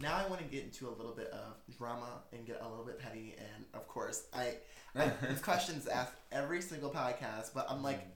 now 0.00 0.14
I 0.14 0.28
want 0.28 0.40
to 0.40 0.46
get 0.46 0.64
into 0.64 0.88
a 0.88 0.94
little 0.94 1.14
bit 1.14 1.28
of 1.28 1.54
drama 1.76 2.22
and 2.32 2.46
get 2.46 2.60
a 2.62 2.68
little 2.68 2.84
bit 2.84 2.98
petty. 2.98 3.34
And 3.38 3.64
of 3.74 3.88
course, 3.88 4.24
I, 4.34 4.54
I 4.94 5.10
this 5.22 5.40
question 5.40 5.76
is 5.76 5.86
asked 5.86 6.14
every 6.32 6.60
single 6.60 6.90
podcast, 6.90 7.52
but 7.54 7.66
I'm 7.70 7.82
like, 7.82 8.06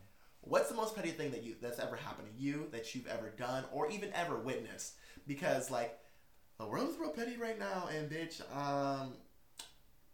what's 0.42 0.68
the 0.68 0.74
most 0.74 0.94
petty 0.94 1.10
thing 1.10 1.30
that 1.30 1.42
you 1.42 1.54
that's 1.60 1.78
ever 1.78 1.96
happened 1.96 2.28
to 2.34 2.42
you 2.42 2.66
that 2.72 2.94
you've 2.94 3.06
ever 3.06 3.30
done 3.30 3.64
or 3.72 3.90
even 3.90 4.12
ever 4.14 4.36
witnessed? 4.36 4.94
Because 5.26 5.70
like, 5.70 5.98
the 6.58 6.66
world 6.66 6.90
is 6.90 6.98
real 6.98 7.10
petty 7.10 7.38
right 7.38 7.58
now, 7.58 7.88
and 7.96 8.10
bitch, 8.10 8.42
um, 8.54 9.14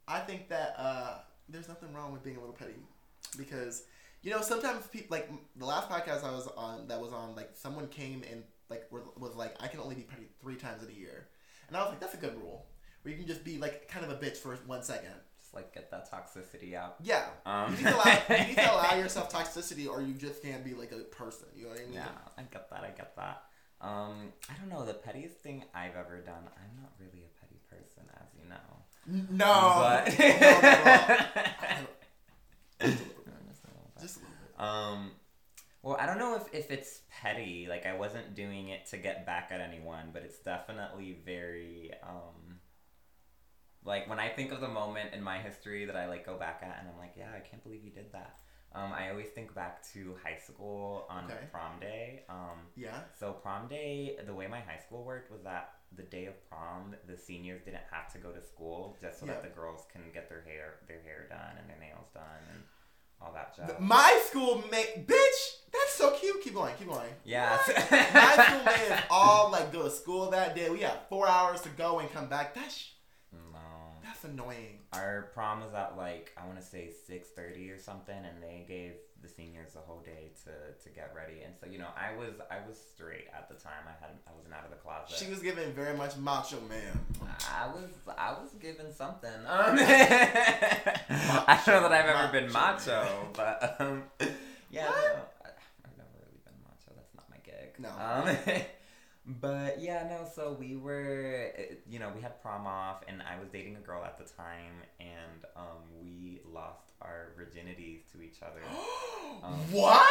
I 0.06 0.20
think 0.20 0.48
that 0.48 0.76
uh, 0.78 1.18
there's 1.48 1.66
nothing 1.66 1.92
wrong 1.92 2.12
with 2.12 2.22
being 2.22 2.36
a 2.36 2.40
little 2.40 2.54
petty 2.54 2.76
because 3.36 3.82
you 4.22 4.30
know 4.30 4.40
sometimes 4.40 4.86
people 4.88 5.16
like 5.16 5.30
the 5.56 5.64
last 5.64 5.88
podcast 5.88 6.24
I 6.24 6.32
was 6.32 6.48
on 6.56 6.88
that 6.88 7.00
was 7.00 7.12
on 7.12 7.34
like 7.36 7.50
someone 7.54 7.86
came 7.88 8.22
and 8.30 8.42
like 8.68 8.86
was, 8.90 9.02
was 9.16 9.34
like 9.34 9.54
I 9.60 9.68
can 9.68 9.80
only 9.80 9.94
be 9.94 10.02
petty 10.02 10.28
three 10.40 10.56
times 10.56 10.82
in 10.82 10.88
a 10.90 10.92
year, 10.92 11.28
and 11.68 11.76
I 11.76 11.80
was 11.80 11.90
like 11.90 12.00
that's 12.00 12.14
a 12.14 12.18
good 12.18 12.36
rule 12.36 12.66
where 13.02 13.12
you 13.12 13.18
can 13.18 13.26
just 13.28 13.44
be 13.44 13.58
like 13.58 13.88
kind 13.88 14.04
of 14.04 14.10
a 14.10 14.16
bitch 14.16 14.36
for 14.38 14.56
one 14.66 14.82
second. 14.82 15.14
Just 15.38 15.54
like 15.54 15.72
get 15.72 15.90
that 15.92 16.10
toxicity 16.10 16.74
out. 16.74 16.96
Yeah, 17.02 17.24
Um, 17.44 17.70
you 17.70 17.76
need 17.78 17.84
to 17.90 17.94
allow 17.94 18.18
you 18.30 18.46
need 18.48 18.56
to 18.56 18.72
allow 18.72 18.94
yourself 18.96 19.32
toxicity, 19.32 19.88
or 19.88 20.02
you 20.02 20.14
just 20.14 20.42
can't 20.42 20.64
be 20.64 20.74
like 20.74 20.90
a 20.92 20.98
person. 21.04 21.46
You 21.54 21.64
know 21.64 21.70
what 21.70 21.80
I 21.80 21.84
mean? 21.84 21.92
Yeah, 21.94 22.08
I 22.36 22.42
get 22.42 22.68
that. 22.70 22.80
I 22.82 22.88
get 22.88 23.14
that. 23.16 23.42
Um, 23.80 24.32
I 24.50 24.54
don't 24.58 24.68
know. 24.70 24.84
The 24.84 24.94
pettiest 24.94 25.36
thing 25.36 25.62
I've 25.74 25.94
ever 25.94 26.20
done. 26.20 26.42
I'm 26.56 26.82
not 26.82 26.92
really 26.98 27.24
a 27.24 27.40
petty 27.40 27.60
person, 27.70 28.08
as 28.20 28.26
you 28.34 28.48
know. 28.48 28.56
No. 29.36 29.78
But 29.78 30.18
no, 30.18 30.60
no, 32.80 32.90
no. 32.90 32.96
Um, 34.56 35.12
well, 35.82 35.96
I 36.00 36.06
don't 36.06 36.18
know 36.18 36.34
if, 36.36 36.52
if 36.52 36.70
it's 36.70 37.00
petty. 37.10 37.66
Like, 37.68 37.86
I 37.86 37.94
wasn't 37.96 38.34
doing 38.34 38.68
it 38.68 38.86
to 38.86 38.96
get 38.96 39.24
back 39.26 39.50
at 39.52 39.60
anyone, 39.60 40.10
but 40.12 40.22
it's 40.22 40.38
definitely 40.38 41.18
very, 41.24 41.92
um, 42.02 42.60
like, 43.84 44.08
when 44.08 44.18
I 44.18 44.28
think 44.28 44.52
of 44.52 44.60
the 44.60 44.68
moment 44.68 45.14
in 45.14 45.22
my 45.22 45.38
history 45.38 45.84
that 45.84 45.96
I, 45.96 46.06
like, 46.08 46.26
go 46.26 46.36
back 46.36 46.62
at, 46.62 46.78
and 46.80 46.88
I'm 46.88 46.98
like, 46.98 47.14
yeah, 47.16 47.28
I 47.34 47.40
can't 47.40 47.62
believe 47.62 47.84
you 47.84 47.90
did 47.92 48.12
that. 48.12 48.38
Um, 48.74 48.92
I 48.92 49.10
always 49.10 49.28
think 49.28 49.54
back 49.54 49.82
to 49.94 50.16
high 50.22 50.38
school 50.38 51.06
on 51.08 51.24
Okay. 51.26 51.46
prom 51.50 51.78
day. 51.80 52.24
Um, 52.28 52.66
Yeah. 52.74 52.98
so 53.18 53.32
prom 53.32 53.68
day, 53.68 54.18
the 54.26 54.34
way 54.34 54.48
my 54.48 54.60
high 54.60 54.76
school 54.84 55.04
worked 55.04 55.30
was 55.30 55.42
that 55.44 55.74
the 55.96 56.02
day 56.02 56.26
of 56.26 56.34
prom, 56.50 56.94
the 57.06 57.16
seniors 57.16 57.62
didn't 57.62 57.84
have 57.90 58.12
to 58.12 58.18
go 58.18 58.32
to 58.32 58.42
school 58.42 58.96
just 59.00 59.20
so 59.20 59.26
Yeah. 59.26 59.32
that 59.34 59.42
the 59.44 59.48
girls 59.48 59.86
can 59.90 60.02
get 60.12 60.28
their 60.28 60.42
hair 60.42 60.80
their 60.88 61.00
hair 61.00 61.26
done 61.30 61.56
and 61.58 61.70
their 61.70 61.78
nails 61.78 62.08
done 62.12 62.42
and 62.52 62.62
all 63.20 63.32
that 63.32 63.56
jazz. 63.56 63.72
My 63.80 64.20
school 64.26 64.62
mate, 64.70 65.06
bitch, 65.06 65.56
that's 65.72 65.92
so 65.94 66.12
cute. 66.12 66.42
Keep 66.42 66.54
going, 66.54 66.74
keep 66.78 66.88
going. 66.88 67.08
yeah. 67.24 67.58
My 67.90 68.44
school 68.44 68.64
mates 68.64 69.02
all 69.10 69.50
like 69.50 69.72
go 69.72 69.84
to 69.84 69.90
school 69.90 70.30
that 70.30 70.54
day. 70.54 70.70
We 70.70 70.80
have 70.80 71.00
four 71.08 71.28
hours 71.28 71.60
to 71.62 71.68
go 71.70 71.98
and 71.98 72.10
come 72.12 72.28
back. 72.28 72.54
That's 72.54 72.92
no. 73.32 73.58
that's 74.02 74.24
annoying. 74.24 74.80
Our 74.92 75.30
prom 75.34 75.60
was 75.60 75.74
at 75.74 75.96
like 75.96 76.32
I 76.36 76.46
want 76.46 76.58
to 76.58 76.64
say 76.64 76.90
six 77.06 77.28
thirty 77.30 77.70
or 77.70 77.78
something, 77.78 78.16
and 78.16 78.42
they 78.42 78.64
gave 78.66 78.92
the 79.22 79.28
seniors 79.28 79.72
the 79.72 79.80
whole 79.80 80.00
day 80.00 80.30
to, 80.44 80.50
to 80.82 80.94
get 80.94 81.12
ready. 81.14 81.42
And 81.42 81.54
so 81.58 81.66
you 81.66 81.78
know, 81.78 81.88
I 81.96 82.16
was 82.16 82.34
I 82.50 82.66
was 82.66 82.76
straight 82.94 83.26
at 83.34 83.48
the 83.48 83.54
time. 83.54 83.84
I 83.86 83.94
had 84.00 84.14
I 84.26 84.32
wasn't 84.36 84.54
out 84.54 84.64
of 84.64 84.70
the 84.70 84.76
closet. 84.76 85.16
She 85.16 85.30
was 85.30 85.40
giving 85.40 85.72
very 85.72 85.96
much 85.96 86.16
macho 86.16 86.60
man. 86.68 86.98
I 87.50 87.66
was 87.66 87.90
I 88.16 88.32
was 88.32 88.50
given 88.60 88.92
something. 88.92 89.30
Um, 89.46 89.78
I 89.78 91.60
don't 91.64 91.82
know 91.82 91.88
that 91.88 91.92
I've 91.92 92.08
ever 92.08 92.32
been 92.32 92.52
Macho, 92.52 93.02
macho, 93.02 93.28
but 93.32 93.76
um, 93.80 94.02
yeah, 94.70 94.84
no, 94.84 94.90
I, 94.90 95.48
I've 95.84 95.96
never 95.96 96.10
really 96.20 96.40
been 96.44 96.58
macho. 96.62 96.92
That's 96.94 97.14
not 97.14 97.28
my 97.30 97.38
gig. 97.44 97.78
No. 97.78 97.90
Um, 97.98 98.64
but 99.40 99.80
yeah, 99.80 100.06
no. 100.08 100.28
So 100.34 100.56
we 100.58 100.76
were, 100.76 101.52
you 101.88 101.98
know, 101.98 102.10
we 102.14 102.20
had 102.20 102.40
prom 102.42 102.66
off, 102.66 103.02
and 103.08 103.22
I 103.22 103.38
was 103.38 103.48
dating 103.48 103.76
a 103.76 103.80
girl 103.80 104.04
at 104.04 104.18
the 104.18 104.24
time, 104.24 104.82
and 105.00 105.44
um, 105.56 105.82
we 106.00 106.40
lost 106.52 106.92
our 107.00 107.32
virginities 107.38 108.10
to 108.12 108.22
each 108.22 108.42
other. 108.42 108.60
Um, 109.46 109.52
what? 109.72 110.06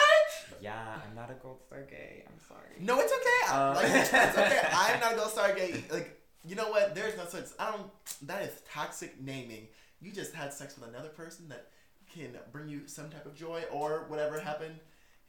Yeah, 0.62 1.00
I'm 1.08 1.16
not 1.16 1.30
a 1.30 1.34
gold 1.36 1.60
star 1.66 1.82
gay. 1.84 2.24
I'm 2.28 2.40
sorry. 2.48 2.76
No, 2.80 3.00
it's 3.00 3.12
okay. 3.14 3.54
I- 3.54 3.70
Um. 3.70 3.76
like, 3.76 3.86
it's 3.90 4.14
okay. 4.38 4.62
I'm 4.74 5.00
not 5.00 5.14
a 5.14 5.16
gold 5.16 5.32
star 5.32 5.54
gay. 5.54 5.84
Like, 5.92 6.22
you 6.46 6.56
know 6.56 6.70
what? 6.70 6.96
There's 6.96 7.18
no 7.18 7.26
such. 7.26 7.46
I 7.60 7.72
don't. 7.72 7.90
That 8.28 8.44
is 8.44 8.62
toxic 8.72 9.20
naming. 9.22 9.68
You 10.02 10.12
just 10.12 10.34
had 10.34 10.54
sex 10.54 10.78
with 10.78 10.88
another 10.90 11.10
person 11.10 11.50
that 11.50 11.68
can 12.14 12.38
bring 12.52 12.70
you 12.70 12.82
some 12.88 13.10
type 13.10 13.26
of 13.26 13.36
joy 13.36 13.64
or 13.72 14.06
whatever 14.08 14.40
happened 14.40 14.80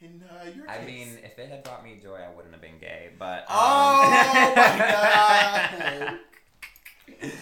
in 0.00 0.22
uh, 0.30 0.44
your 0.54 0.68
I 0.68 0.78
case. 0.78 0.86
mean, 0.86 1.08
if 1.24 1.38
it 1.38 1.48
had 1.48 1.64
brought 1.64 1.82
me 1.82 1.98
joy, 2.02 2.16
I 2.16 2.28
wouldn't 2.34 2.52
have 2.52 2.60
been 2.62 2.78
gay. 2.78 3.10
But 3.18 3.40
um, 3.42 3.46
Oh 3.50 4.52
my 4.56 4.78
god! 6.12 6.18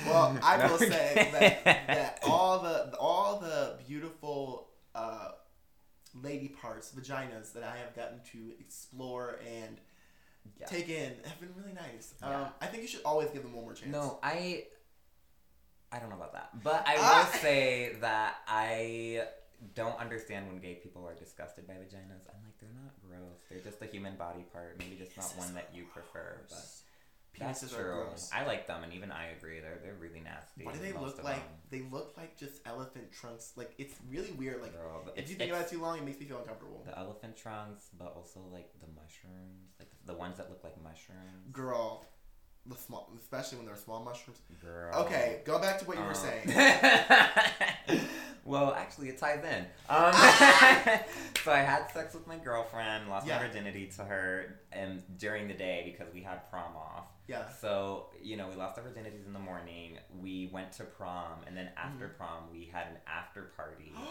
Well, 0.06 0.38
I 0.42 0.56
No. 0.58 0.68
will 0.68 0.78
say 0.78 1.28
that, 1.64 1.64
that 1.88 2.18
all 2.22 2.60
the 2.60 2.94
all 2.98 3.40
the 3.40 3.76
beautiful 3.88 4.68
uh, 4.94 5.30
lady 6.24 6.48
parts, 6.48 6.90
vaginas 6.92 7.52
that 7.52 7.62
I 7.62 7.76
have 7.76 7.94
gotten 7.94 8.20
to 8.32 8.52
explore 8.58 9.38
and 9.46 9.78
Yeah. 10.58 10.66
take 10.66 10.88
in 10.88 11.12
have 11.24 11.40
been 11.40 11.54
really 11.56 11.72
nice. 11.72 12.14
Um, 12.22 12.48
I 12.60 12.66
think 12.66 12.82
you 12.82 12.88
should 12.88 13.02
always 13.04 13.30
give 13.30 13.42
them 13.42 13.52
one 13.54 13.64
more 13.64 13.74
chance. 13.74 13.92
No, 13.92 14.18
I. 14.22 14.66
I 15.92 16.00
don't 16.00 16.08
know 16.10 16.16
about 16.16 16.32
that, 16.32 16.60
but 16.62 16.84
I 16.88 16.96
will 16.96 17.38
say 17.40 17.92
that 18.00 18.36
I 18.48 19.26
don't 19.74 19.98
understand 20.00 20.48
when 20.48 20.58
gay 20.58 20.74
people 20.74 21.06
are 21.06 21.14
disgusted 21.14 21.66
by 21.68 21.74
vaginas. 21.74 22.26
I'm 22.28 22.42
like, 22.42 22.58
they're 22.60 22.68
not 22.82 22.92
gross. 23.06 23.38
They're 23.48 23.60
just 23.60 23.80
a 23.80 23.86
human 23.86 24.16
body 24.16 24.44
part. 24.52 24.76
Maybe 24.78 24.96
just 24.96 25.16
not 25.16 25.32
one 25.38 25.54
that 25.54 25.70
you 25.72 25.84
prefer. 25.92 26.40
But 26.48 26.66
gross. 27.38 27.60
that's 27.60 27.64
Penises 27.64 27.78
are 27.78 27.82
true. 27.82 28.04
gross. 28.04 28.30
I 28.34 28.44
like 28.46 28.66
them, 28.66 28.82
and 28.84 28.92
even 28.92 29.10
I 29.12 29.28
agree. 29.36 29.60
They're 29.60 29.78
they're 29.82 29.94
really 30.00 30.20
nasty. 30.20 30.64
Why 30.64 30.72
do 30.72 30.78
they 30.78 30.92
most 30.92 31.02
look 31.02 31.18
of 31.18 31.24
like? 31.24 31.36
them. 31.36 31.44
They 31.70 31.82
look 31.90 32.14
like 32.16 32.36
just 32.38 32.60
elephant 32.66 33.10
trunks. 33.12 33.52
Like 33.56 33.72
it's 33.78 33.94
really 34.08 34.32
weird. 34.32 34.62
Like 34.62 34.72
Girl, 34.74 35.02
but 35.04 35.12
if 35.14 35.18
it's- 35.24 35.30
you 35.30 35.36
think 35.36 35.50
it's 35.50 35.58
about 35.58 35.72
it 35.72 35.74
too 35.76 35.82
long, 35.82 35.98
it 35.98 36.04
makes 36.04 36.20
me 36.20 36.26
feel 36.26 36.38
uncomfortable. 36.38 36.82
the 36.86 36.98
elephant 36.98 37.36
trunks, 37.36 37.88
but 37.98 38.14
also 38.16 38.40
like 38.52 38.70
the 38.80 38.86
mushrooms, 38.94 39.74
like 39.78 39.88
the, 40.06 40.12
the 40.12 40.18
ones 40.18 40.36
that 40.38 40.48
look 40.50 40.62
like 40.64 40.80
mushrooms. 40.82 41.50
Girl, 41.52 42.04
the 42.66 42.76
small, 42.76 43.10
especially 43.20 43.58
when 43.58 43.66
they're 43.66 43.76
small 43.76 44.02
mushrooms. 44.04 44.38
Girl. 44.62 44.94
Okay, 45.04 45.40
go 45.44 45.58
back 45.58 45.78
to 45.80 45.84
what 45.84 45.96
you 45.98 46.02
were 46.02 46.10
Um, 46.10 46.14
saying. 46.14 46.48
well, 48.44 48.72
actually, 48.74 49.08
it 49.08 49.18
ties 49.18 49.42
in. 49.44 49.66
Um, 49.88 50.12
so 51.44 51.52
I 51.52 51.58
had 51.62 51.90
sex 51.92 52.14
with 52.14 52.26
my 52.26 52.36
girlfriend, 52.36 53.08
lost 53.08 53.26
Yeah. 53.26 53.38
my 53.38 53.46
virginity 53.48 53.90
to 53.96 54.04
her, 54.04 54.60
and 54.72 55.02
during 55.18 55.48
the 55.48 55.54
day 55.54 55.82
because 55.84 56.12
we 56.14 56.22
had 56.22 56.48
prom 56.50 56.74
off. 56.76 57.04
Yeah. 57.26 57.48
So 57.48 58.06
you 58.22 58.36
know, 58.36 58.48
we 58.48 58.56
lost 58.56 58.78
our 58.78 58.84
virginities 58.84 59.26
in 59.26 59.32
the 59.32 59.38
morning. 59.38 59.98
We 60.20 60.50
went 60.52 60.72
to 60.72 60.84
prom, 60.84 61.38
and 61.46 61.56
then 61.56 61.70
after 61.76 62.08
prom, 62.08 62.44
we 62.52 62.68
had 62.72 62.86
an 62.88 62.96
after 63.06 63.50
party. 63.56 63.92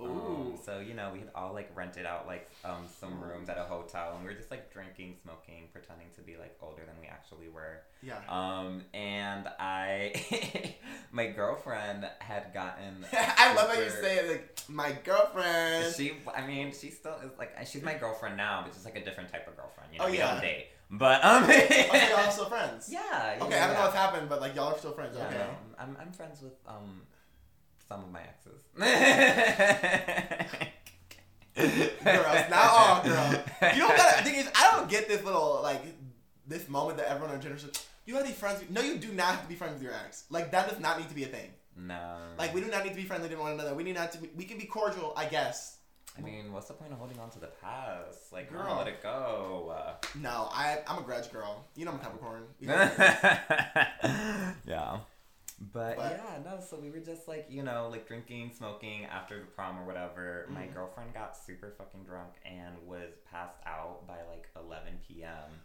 Um, 0.00 0.58
so 0.64 0.80
you 0.80 0.94
know, 0.94 1.10
we 1.12 1.20
had 1.20 1.30
all 1.34 1.52
like 1.52 1.70
rented 1.76 2.06
out 2.06 2.26
like 2.26 2.50
um 2.64 2.86
some 3.00 3.20
rooms 3.20 3.48
at 3.48 3.56
a 3.56 3.62
hotel, 3.62 4.12
and 4.14 4.20
we 4.24 4.32
were 4.32 4.36
just 4.36 4.50
like 4.50 4.72
drinking, 4.72 5.14
smoking, 5.22 5.68
pretending 5.72 6.08
to 6.16 6.22
be 6.22 6.36
like 6.36 6.56
older 6.60 6.82
than 6.84 6.94
we 7.00 7.06
actually 7.06 7.48
were. 7.48 7.82
Yeah. 8.02 8.18
Um, 8.28 8.82
and 8.94 9.46
I, 9.60 10.74
my 11.12 11.28
girlfriend 11.28 12.04
had 12.18 12.52
gotten. 12.52 13.06
I 13.12 13.54
love 13.54 13.68
how 13.72 13.80
you 13.80 13.90
say 13.90 14.16
it 14.18 14.28
like 14.28 14.60
my 14.68 14.92
girlfriend. 15.04 15.94
She, 15.94 16.12
I 16.34 16.44
mean, 16.46 16.72
she 16.72 16.90
still 16.90 17.14
is 17.24 17.30
like 17.38 17.52
she's 17.66 17.82
my 17.82 17.94
girlfriend 17.94 18.36
now, 18.36 18.62
but 18.64 18.72
just 18.72 18.84
like 18.84 18.96
a 18.96 19.04
different 19.04 19.30
type 19.30 19.46
of 19.46 19.56
girlfriend. 19.56 19.90
You 19.92 19.98
know, 20.00 20.06
Oh, 20.06 20.10
we 20.10 20.18
yeah. 20.18 20.32
don't 20.32 20.40
date, 20.42 20.66
but 20.92 21.24
um. 21.24 21.44
okay, 21.44 21.88
y'all 22.10 22.20
are 22.26 22.30
still 22.30 22.44
friends. 22.46 22.88
yeah. 22.92 23.00
yeah 23.02 23.44
Okay, 23.44 23.56
yeah, 23.56 23.64
I 23.64 23.66
don't 23.66 23.76
know 23.76 23.82
what's 23.82 23.96
happened, 23.96 24.28
but 24.28 24.40
like 24.40 24.54
y'all 24.54 24.74
are 24.74 24.78
still 24.78 24.92
friends. 24.92 25.16
Yeah, 25.16 25.26
okay. 25.26 25.38
no, 25.38 25.46
I'm 25.78 25.96
I'm 25.98 26.12
friends 26.12 26.42
with 26.42 26.52
um 26.66 27.02
some 27.88 28.04
of 28.04 28.12
my 28.12 28.20
exes. 28.20 28.62
Girls, 31.54 32.50
not 32.50 32.70
all 32.70 33.02
girl. 33.02 33.30
You 33.74 33.80
don't 33.80 33.96
gotta. 33.96 34.22
The 34.22 34.30
thing 34.30 34.40
is, 34.40 34.50
I 34.54 34.70
don't 34.74 34.88
get 34.88 35.08
this 35.08 35.22
little 35.22 35.60
like 35.62 35.82
this 36.46 36.68
moment 36.68 36.98
that 36.98 37.08
everyone 37.08 37.34
on 37.34 37.40
generation. 37.40 37.70
You 38.06 38.14
gotta 38.14 38.26
be 38.26 38.32
friends. 38.32 38.60
With, 38.60 38.70
no, 38.70 38.80
you 38.80 38.96
do 38.96 39.12
not 39.12 39.26
have 39.26 39.42
to 39.42 39.48
be 39.48 39.54
friends 39.54 39.74
with 39.74 39.82
your 39.82 39.92
ex. 39.92 40.24
Like 40.30 40.50
that 40.52 40.68
does 40.68 40.80
not 40.80 40.98
need 40.98 41.08
to 41.08 41.14
be 41.14 41.24
a 41.24 41.28
thing. 41.28 41.50
No. 41.76 42.16
Like 42.38 42.54
we 42.54 42.60
do 42.60 42.68
not 42.68 42.84
need 42.84 42.90
to 42.90 42.96
be 42.96 43.04
friendly 43.04 43.28
to 43.28 43.36
one 43.36 43.52
another. 43.52 43.74
We 43.74 43.82
need 43.82 43.94
not 43.94 44.12
to. 44.12 44.18
Be, 44.18 44.30
we 44.36 44.44
can 44.44 44.58
be 44.58 44.64
cordial, 44.64 45.12
I 45.16 45.26
guess. 45.26 45.78
I 46.16 46.20
mean, 46.20 46.52
what's 46.52 46.68
the 46.68 46.74
point 46.74 46.92
of 46.92 46.98
holding 46.98 47.18
on 47.18 47.30
to 47.30 47.38
the 47.38 47.46
past? 47.62 48.32
Like, 48.32 48.50
girl, 48.52 48.76
let 48.76 48.86
it 48.86 49.02
go. 49.02 49.72
Uh, 49.74 49.94
No, 50.18 50.48
I 50.52 50.80
I'm 50.86 50.98
a 50.98 51.02
grudge 51.02 51.32
girl. 51.32 51.64
You 51.74 51.86
know 51.86 51.92
I'm 51.92 51.96
a 51.98 52.00
Capricorn. 52.00 52.44
Yeah. 54.66 54.98
But, 55.72 55.96
But- 55.96 56.20
yeah, 56.24 56.38
no, 56.44 56.60
so 56.60 56.76
we 56.76 56.90
were 56.90 56.98
just 56.98 57.28
like, 57.28 57.46
you 57.48 57.62
know, 57.62 57.88
like 57.90 58.06
drinking, 58.08 58.50
smoking 58.56 59.04
after 59.04 59.38
the 59.38 59.46
prom 59.46 59.78
or 59.78 59.84
whatever. 59.84 60.46
My 60.50 60.62
Mhm. 60.62 60.74
girlfriend 60.74 61.14
got 61.14 61.36
super 61.36 61.70
fucking 61.78 62.02
drunk 62.04 62.32
and 62.44 62.76
was 62.86 63.14
passed 63.30 63.60
out 63.64 64.06
by 64.08 64.22
like 64.24 64.48
11 64.56 64.98
p.m. 65.06 65.62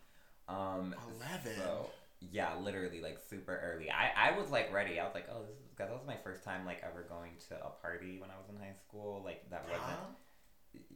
Um, 0.48 0.96
11? 1.20 1.56
So, 1.56 1.90
yeah, 2.20 2.56
literally 2.58 3.02
like 3.02 3.18
super 3.28 3.58
early. 3.60 3.90
I, 3.90 4.30
I 4.30 4.38
was 4.38 4.52
like 4.52 4.72
ready. 4.72 5.00
I 5.00 5.04
was 5.06 5.16
like, 5.16 5.28
oh, 5.32 5.42
this 5.42 5.58
is, 5.58 5.74
cause 5.76 5.88
that 5.88 5.94
was 5.98 6.06
my 6.06 6.18
first 6.24 6.44
time 6.44 6.64
like 6.66 6.82
ever 6.84 7.02
going 7.10 7.32
to 7.50 7.56
a 7.56 7.70
party 7.82 8.20
when 8.20 8.30
I 8.30 8.38
was 8.38 8.48
in 8.50 8.56
high 8.56 8.76
school. 8.88 9.22
Like, 9.26 9.50
that 9.50 9.66
wasn't? 9.68 9.98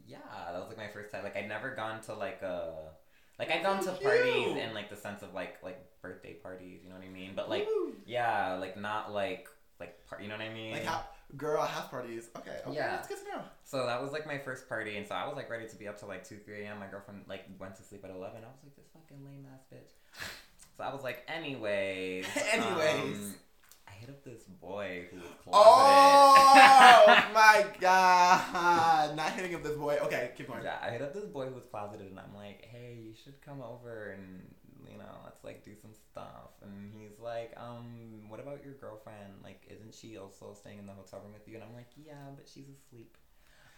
Yeah, 0.06 0.18
that 0.52 0.58
was 0.58 0.68
like 0.68 0.76
my 0.78 0.88
first 0.88 1.10
time. 1.12 1.22
Like 1.24 1.36
I'd 1.36 1.48
never 1.48 1.74
gone 1.74 2.00
to 2.02 2.14
like 2.14 2.42
a 2.42 2.90
like 3.38 3.50
I'd 3.50 3.62
gone 3.62 3.82
to 3.84 3.92
parties 3.92 4.56
and 4.60 4.74
like 4.74 4.90
the 4.90 4.96
sense 4.96 5.22
of 5.22 5.34
like 5.34 5.56
like 5.62 5.78
birthday 6.02 6.34
parties, 6.34 6.80
you 6.82 6.90
know 6.90 6.96
what 6.96 7.04
I 7.04 7.08
mean? 7.08 7.32
But 7.34 7.48
like 7.48 7.66
Woo. 7.66 7.94
yeah, 8.06 8.54
like 8.54 8.76
not 8.78 9.12
like 9.12 9.48
like 9.80 9.98
par- 10.08 10.20
you 10.22 10.28
know 10.28 10.36
what 10.36 10.44
I 10.46 10.52
mean? 10.52 10.72
like 10.72 10.84
how 10.84 11.04
girl 11.36 11.62
house 11.62 11.88
parties. 11.88 12.28
Okay, 12.36 12.56
okay, 12.66 12.76
Yeah. 12.76 12.90
that's 12.90 13.08
good 13.08 13.18
to 13.18 13.24
know. 13.36 13.42
so 13.64 13.86
that 13.86 14.02
was 14.02 14.12
like 14.12 14.26
my 14.26 14.38
first 14.38 14.68
party, 14.68 14.96
and 14.98 15.06
so 15.06 15.14
I 15.14 15.26
was 15.26 15.34
like 15.36 15.48
ready 15.50 15.66
to 15.66 15.76
be 15.76 15.88
up 15.88 15.98
till 15.98 16.08
like 16.08 16.28
two 16.28 16.36
three 16.36 16.62
a.m. 16.64 16.78
My 16.78 16.86
girlfriend 16.86 17.22
like 17.28 17.44
went 17.58 17.74
to 17.76 17.82
sleep 17.82 18.04
at 18.04 18.10
eleven. 18.10 18.38
I 18.44 18.48
was 18.48 18.60
like 18.62 18.76
this 18.76 18.86
fucking 18.92 19.24
lame 19.24 19.46
ass 19.54 19.64
bitch. 19.72 19.90
So 20.76 20.84
I 20.84 20.92
was 20.94 21.02
like, 21.02 21.22
anyways, 21.28 22.26
Anyways. 22.52 23.16
um, 23.16 23.34
hit 24.02 24.10
up 24.10 24.24
this 24.24 24.42
boy 24.60 25.06
who 25.10 25.16
was 25.16 25.30
closeted. 25.44 25.52
Oh 25.54 27.24
my 27.34 27.64
god! 27.78 29.16
Not 29.16 29.30
hitting 29.30 29.54
up 29.54 29.62
this 29.62 29.76
boy. 29.76 29.98
Okay, 30.02 30.32
keep 30.36 30.48
going. 30.48 30.64
Yeah, 30.64 30.78
I 30.82 30.90
hit 30.90 31.02
up 31.02 31.14
this 31.14 31.26
boy 31.26 31.46
who 31.46 31.54
was 31.54 31.64
closeted, 31.66 32.10
and 32.10 32.18
I'm 32.18 32.34
like, 32.34 32.64
"Hey, 32.64 32.98
you 33.00 33.14
should 33.14 33.40
come 33.40 33.62
over 33.62 34.10
and 34.10 34.42
you 34.90 34.98
know, 34.98 35.22
let's 35.24 35.44
like 35.44 35.64
do 35.64 35.72
some 35.80 35.94
stuff." 35.94 36.50
And 36.62 36.92
he's 36.92 37.18
like, 37.20 37.54
"Um, 37.56 38.28
what 38.28 38.40
about 38.40 38.64
your 38.64 38.74
girlfriend? 38.74 39.38
Like, 39.44 39.62
isn't 39.70 39.94
she 39.94 40.18
also 40.18 40.54
staying 40.54 40.78
in 40.78 40.86
the 40.86 40.92
hotel 40.92 41.20
room 41.22 41.32
with 41.32 41.46
you?" 41.46 41.54
And 41.54 41.62
I'm 41.62 41.74
like, 41.74 41.90
"Yeah, 41.96 42.34
but 42.34 42.48
she's 42.48 42.66
asleep." 42.68 43.16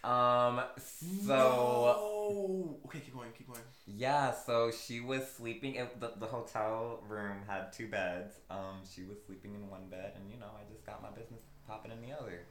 Um, 0.03 0.61
so 0.77 1.35
No. 1.35 2.79
Okay, 2.85 2.99
keep 2.99 3.13
going. 3.15 3.31
Keep 3.37 3.47
going. 3.47 3.61
yeah, 3.87 4.31
so 4.31 4.71
she 4.71 4.99
was 4.99 5.27
sleeping. 5.31 5.75
It, 5.75 5.99
the 5.99 6.13
the 6.17 6.27
hotel 6.27 7.03
room 7.07 7.37
had 7.47 7.73
two 7.73 7.87
beds. 7.87 8.33
Um, 8.49 8.81
she 8.89 9.03
was 9.03 9.17
sleeping 9.25 9.55
in 9.55 9.69
one 9.69 9.87
bed, 9.89 10.13
and 10.15 10.29
you 10.31 10.37
know, 10.39 10.51
I 10.57 10.71
just 10.71 10.85
got 10.85 11.01
my 11.01 11.09
business 11.09 11.41
popping 11.67 11.91
in 11.91 12.01
the 12.01 12.15
other. 12.15 12.41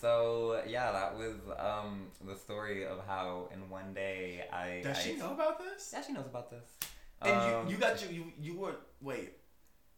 So 0.00 0.62
yeah, 0.66 0.90
that 0.92 1.16
was 1.16 1.36
um 1.58 2.08
the 2.26 2.34
story 2.36 2.84
of 2.86 3.00
how 3.06 3.48
in 3.52 3.68
one 3.70 3.94
day 3.94 4.44
I. 4.52 4.80
Does 4.82 4.98
I, 4.98 5.00
she 5.00 5.16
know 5.16 5.32
about 5.32 5.58
this? 5.58 5.90
Yeah, 5.92 6.02
she 6.02 6.12
knows 6.12 6.26
about 6.26 6.50
this. 6.50 6.68
And 7.22 7.32
Um, 7.32 7.66
you, 7.66 7.74
you 7.74 7.80
got 7.80 8.02
you, 8.02 8.08
you, 8.16 8.24
you 8.40 8.58
were 8.58 8.76
wait. 9.00 9.34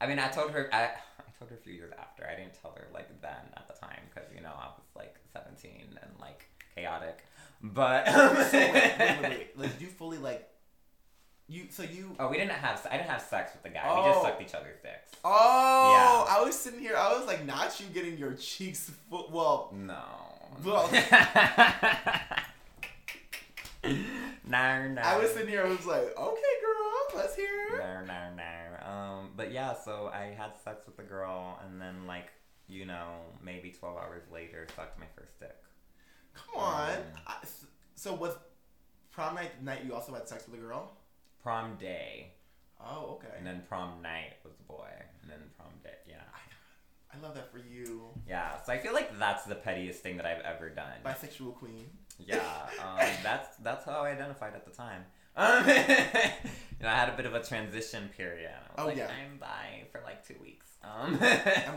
I 0.01 0.07
mean, 0.07 0.19
I 0.19 0.29
told 0.29 0.51
her. 0.53 0.71
I, 0.73 0.85
I 0.85 1.31
told 1.39 1.51
her 1.51 1.57
a 1.57 1.61
few 1.61 1.75
years 1.75 1.93
after. 1.99 2.27
I 2.27 2.35
didn't 2.37 2.55
tell 2.61 2.73
her 2.77 2.89
like 2.95 3.09
then 3.21 3.45
at 3.57 3.69
the 3.69 3.75
time 3.75 4.01
because 4.13 4.29
you 4.35 4.41
know 4.43 4.53
I 4.53 4.67
was 4.69 4.87
like 4.97 5.17
seventeen 5.33 5.99
and 6.03 6.11
like 6.19 6.47
chaotic. 6.75 7.25
But 7.63 8.07
So 8.07 8.29
wait, 8.59 8.73
wait, 8.73 8.99
wait, 8.99 9.23
wait. 9.23 9.47
Like 9.57 9.81
you 9.81 9.87
fully 9.89 10.19
like. 10.19 10.47
You 11.49 11.65
so 11.71 11.83
you. 11.83 12.15
oh, 12.21 12.29
we 12.29 12.37
didn't 12.37 12.53
have. 12.53 12.87
I 12.91 12.97
didn't 12.97 13.11
have 13.11 13.21
sex 13.23 13.53
with 13.53 13.63
the 13.65 13.71
guy. 13.71 13.83
We 13.99 14.03
just 14.09 14.21
Oh. 14.21 14.23
sucked 14.23 14.41
each 14.41 14.55
other's 14.55 14.79
dicks. 14.83 15.11
Oh, 15.25 16.27
yeah. 16.29 16.37
I 16.37 16.43
was 16.45 16.55
sitting 16.57 16.79
here. 16.81 16.95
I 16.97 17.13
was 17.19 17.27
like, 17.27 17.45
not 17.45 17.79
you 17.81 17.87
getting 17.87 18.17
your 18.17 18.35
cheeks. 18.35 18.89
Full, 19.11 19.29
well, 19.33 19.71
No. 19.77 20.01
Well- 20.65 20.89
no, 24.47 24.89
no. 24.89 25.01
I 25.03 25.19
was 25.19 25.31
sitting 25.33 25.49
here. 25.49 25.65
I 25.65 25.69
was 25.71 25.87
like, 25.87 26.17
okay, 26.17 26.55
girl, 26.63 27.17
let's 27.17 27.35
hear. 27.35 27.79
No, 27.79 28.05
no, 28.05 28.35
no. 28.37 28.89
Um, 28.91 29.31
but 29.37 29.53
yeah, 29.53 29.75
so 29.75 30.11
I 30.13 30.35
had 30.37 30.53
sex 30.65 30.87
with 30.87 30.97
the 30.97 31.03
girl, 31.03 31.59
and 31.65 31.81
then 31.81 32.07
like 32.07 32.31
you 32.69 32.85
know 32.87 33.17
maybe 33.43 33.71
twelve 33.71 33.97
hours 33.97 34.23
later, 34.33 34.67
sucked 34.77 34.99
my 34.99 35.07
first 35.17 35.39
dick. 35.41 35.57
Come 36.35 36.63
on. 36.63 36.91
I, 37.27 37.35
so 37.95 38.15
was 38.15 38.35
prom 39.11 39.35
night 39.35 39.63
night 39.63 39.85
you 39.85 39.95
also 39.95 40.13
had 40.15 40.29
sex 40.29 40.47
with 40.49 40.59
a 40.59 40.63
girl? 40.63 40.93
Prom 41.43 41.77
day, 41.77 42.33
Oh, 42.83 43.19
okay. 43.19 43.35
and 43.37 43.47
then 43.47 43.63
prom 43.69 44.01
night 44.03 44.35
was 44.45 44.55
the 44.57 44.65
boy, 44.65 44.89
and 45.23 45.31
then 45.31 45.39
prom 45.57 45.69
day. 45.83 45.91
Yeah, 46.07 46.17
I 47.15 47.19
love 47.27 47.35
that 47.35 47.51
for 47.53 47.59
you, 47.59 48.09
yeah. 48.29 48.61
So 48.63 48.73
I 48.73 48.79
feel 48.79 48.93
like 48.93 49.19
that's 49.19 49.45
the 49.45 49.55
pettiest 49.55 50.03
thing 50.03 50.17
that 50.19 50.27
I've 50.27 50.41
ever 50.43 50.69
done. 50.71 50.93
bisexual 51.05 51.55
queen. 51.57 51.87
Yeah, 52.19 52.39
um, 52.83 52.99
that's 53.23 53.57
that's 53.59 53.85
how 53.85 54.03
I 54.03 54.11
identified 54.11 54.55
at 54.55 54.65
the 54.67 54.71
time. 54.73 55.05
Um, 55.37 55.67
you 55.69 55.75
know, 56.83 56.89
I 56.89 56.95
had 56.97 57.09
a 57.09 57.17
bit 57.17 57.25
of 57.27 57.35
a 57.35 57.43
transition 57.43 58.11
period. 58.17 58.51
I 58.53 58.73
was 58.73 58.85
Oh, 58.85 58.87
like, 58.89 58.97
yeah. 58.97 59.09
I'm 59.09 59.39
bi 59.39 59.85
for 59.93 60.01
like 60.05 60.27
two 60.27 60.37
weeks. 60.43 60.67
Um, 60.83 61.15
I'm 61.15 61.19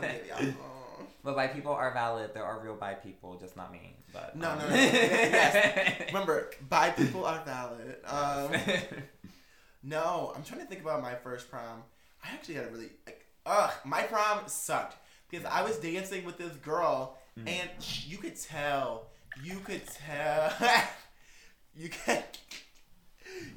get 0.26 0.42
you. 0.42 0.54
Oh. 0.60 1.02
but 1.22 1.36
bi 1.36 1.46
people 1.48 1.72
are 1.72 1.92
valid. 1.92 2.30
There 2.34 2.44
are 2.44 2.58
real 2.60 2.74
bi 2.74 2.94
people, 2.94 3.36
just 3.36 3.56
not 3.56 3.70
me. 3.72 3.96
But 4.12 4.36
No, 4.36 4.50
um, 4.50 4.58
no, 4.58 4.68
no. 4.68 4.74
Yes. 4.74 6.02
Remember, 6.12 6.50
bi 6.68 6.90
people 6.90 7.24
are 7.24 7.42
valid. 7.44 7.96
Um, 8.06 8.52
no, 9.82 10.32
I'm 10.34 10.42
trying 10.42 10.60
to 10.60 10.66
think 10.66 10.80
about 10.82 11.02
my 11.02 11.14
first 11.14 11.50
prom. 11.50 11.82
I 12.24 12.28
actually 12.32 12.54
had 12.54 12.64
a 12.66 12.70
really 12.70 12.90
like, 13.06 13.24
ugh, 13.44 13.72
my 13.84 14.02
prom 14.02 14.40
sucked 14.46 14.96
because 15.30 15.44
I 15.46 15.62
was 15.62 15.76
dancing 15.78 16.24
with 16.24 16.38
this 16.38 16.54
girl, 16.56 17.18
Mhm. 17.38 17.48
and 17.48 17.70
sh- 17.82 18.06
you 18.06 18.18
could 18.18 18.36
tell 18.40 19.08
you 19.42 19.56
could 19.58 19.82
tell. 19.86 20.52
you 21.76 21.88
can. 21.88 22.22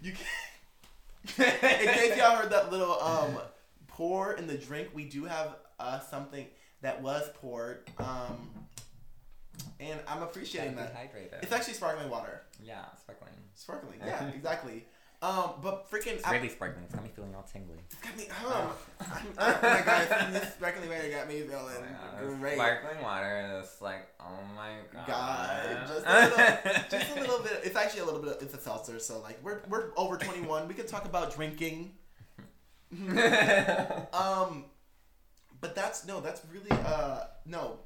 You 0.02 0.12
can. 0.14 1.46
in 1.46 1.88
case 1.94 2.18
y'all 2.18 2.36
heard 2.36 2.50
that 2.52 2.72
little 2.72 3.00
um 3.02 3.38
pour 3.98 4.34
in 4.34 4.46
the 4.48 4.58
drink, 4.58 4.90
we 4.94 5.06
do 5.06 5.26
have 5.26 5.56
uh 5.80 6.00
something 6.00 6.46
that 6.82 7.02
was 7.02 7.28
poured. 7.42 7.90
Um, 7.98 8.50
and 9.80 10.00
I'm 10.08 10.22
appreciating 10.22 10.76
that. 10.76 10.96
hydrated. 10.96 11.42
It's 11.44 11.52
actually 11.52 11.74
sparkling 11.74 12.10
water. 12.10 12.42
yeah, 12.64 12.86
sparkling. 13.02 13.34
Sparkling, 13.56 14.00
yeah, 14.06 14.28
exactly. 14.30 14.86
Um, 15.20 15.54
but 15.64 15.90
freaking, 15.90 16.14
It's 16.18 16.28
I- 16.28 16.36
really 16.36 16.50
sparkling. 16.50 16.84
It's 16.86 16.94
got 16.94 17.04
me 17.04 17.10
feeling 17.16 17.34
all 17.34 17.42
tingly. 17.52 17.80
it's 17.90 17.96
got 18.02 18.16
me. 18.16 18.28
Oh, 18.46 18.76
oh 19.02 19.22
my 19.64 19.82
god, 19.84 20.32
this 20.32 20.54
sparkling 20.54 20.90
water 20.90 21.10
got 21.10 21.28
me 21.28 21.42
feeling 21.42 21.74
Oh 22.22 22.36
great. 22.36 22.54
Sparkling 22.54 23.02
water 23.02 23.60
is 23.64 23.82
like, 23.82 24.08
oh 24.20 24.40
my 24.56 24.74
god. 24.94 25.08
God, 25.08 25.88
just 25.88 26.06
a 26.06 26.22
little, 26.22 26.84
just 27.00 27.18
a 27.18 27.20
little 27.22 27.40
bit. 27.40 27.62
It's 27.64 27.76
actually 27.76 28.02
a 28.02 28.06
little 28.06 28.22
bit. 28.22 28.38
It's 28.42 28.54
a 28.54 28.60
seltzer, 28.60 29.00
so 29.00 29.20
like 29.22 29.40
we're 29.44 29.62
we're 29.68 29.86
over 29.98 30.18
twenty 30.18 30.42
one. 30.42 30.68
We 30.68 30.76
could 30.76 30.88
talk 30.88 31.06
about 31.06 31.34
drinking. 31.36 31.94
Um, 34.14 34.66
but 35.62 35.76
that's 35.76 36.06
no, 36.06 36.22
that's 36.22 36.42
really 36.52 36.72
uh 36.86 37.26
no. 37.46 37.80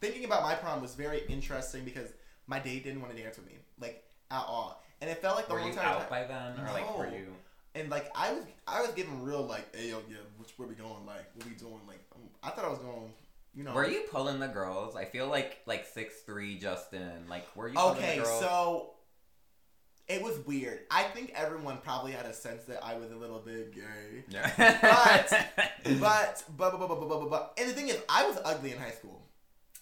Thinking 0.00 0.24
about 0.24 0.42
my 0.42 0.54
prom 0.54 0.80
was 0.80 0.94
very 0.94 1.22
interesting 1.28 1.84
because 1.84 2.08
my 2.46 2.58
date 2.58 2.84
didn't 2.84 3.00
want 3.00 3.14
to 3.16 3.20
dance 3.22 3.36
with 3.36 3.46
me 3.46 3.54
like 3.80 4.04
at 4.30 4.44
all, 4.46 4.82
and 5.00 5.10
it 5.10 5.20
felt 5.20 5.36
like 5.36 5.48
the 5.48 5.54
were 5.54 5.60
whole 5.60 5.68
you 5.70 5.74
time. 5.74 5.86
out 5.86 6.08
by 6.10 6.24
then, 6.24 6.52
or 6.60 6.72
like 6.72 6.96
were 6.98 7.08
you? 7.08 7.26
and 7.74 7.90
like 7.90 8.10
I 8.14 8.32
was, 8.32 8.44
I 8.66 8.80
was 8.80 8.90
getting 8.92 9.22
real 9.22 9.42
like, 9.44 9.74
hey 9.74 9.90
yo, 9.90 9.98
yeah, 10.08 10.16
which 10.36 10.50
where 10.56 10.68
we 10.68 10.74
going? 10.74 11.04
Like, 11.06 11.26
what 11.34 11.46
we 11.46 11.54
doing? 11.54 11.80
Like, 11.86 12.00
um, 12.14 12.22
I 12.42 12.50
thought 12.50 12.64
I 12.64 12.68
was 12.68 12.78
going, 12.78 13.12
you 13.54 13.64
know. 13.64 13.72
Were 13.72 13.88
you 13.88 14.04
pulling 14.10 14.38
the 14.38 14.48
girls? 14.48 14.94
I 14.96 15.04
feel 15.04 15.28
like 15.28 15.58
like 15.66 15.86
six 15.86 16.20
three 16.24 16.58
Justin. 16.58 17.26
Like 17.28 17.44
were 17.56 17.68
you? 17.68 17.74
Pulling 17.74 17.96
Okay, 17.96 18.18
the 18.18 18.24
girls? 18.24 18.40
so 18.40 18.90
it 20.08 20.22
was 20.22 20.38
weird. 20.46 20.80
I 20.90 21.02
think 21.04 21.32
everyone 21.34 21.78
probably 21.78 22.12
had 22.12 22.26
a 22.26 22.32
sense 22.32 22.64
that 22.64 22.82
I 22.84 22.96
was 22.96 23.10
a 23.10 23.16
little 23.16 23.38
bit 23.40 23.74
gay. 23.74 24.24
Yeah. 24.28 24.50
But, 24.56 25.30
but, 25.84 26.00
but, 26.00 26.42
but, 26.56 26.78
but, 26.78 26.88
but, 26.88 26.88
but, 26.88 27.08
but, 27.08 27.30
but, 27.30 27.54
and 27.58 27.68
the 27.70 27.74
thing 27.74 27.88
is, 27.88 27.98
I 28.08 28.26
was 28.26 28.38
ugly 28.44 28.72
in 28.72 28.78
high 28.78 28.90
school. 28.90 29.22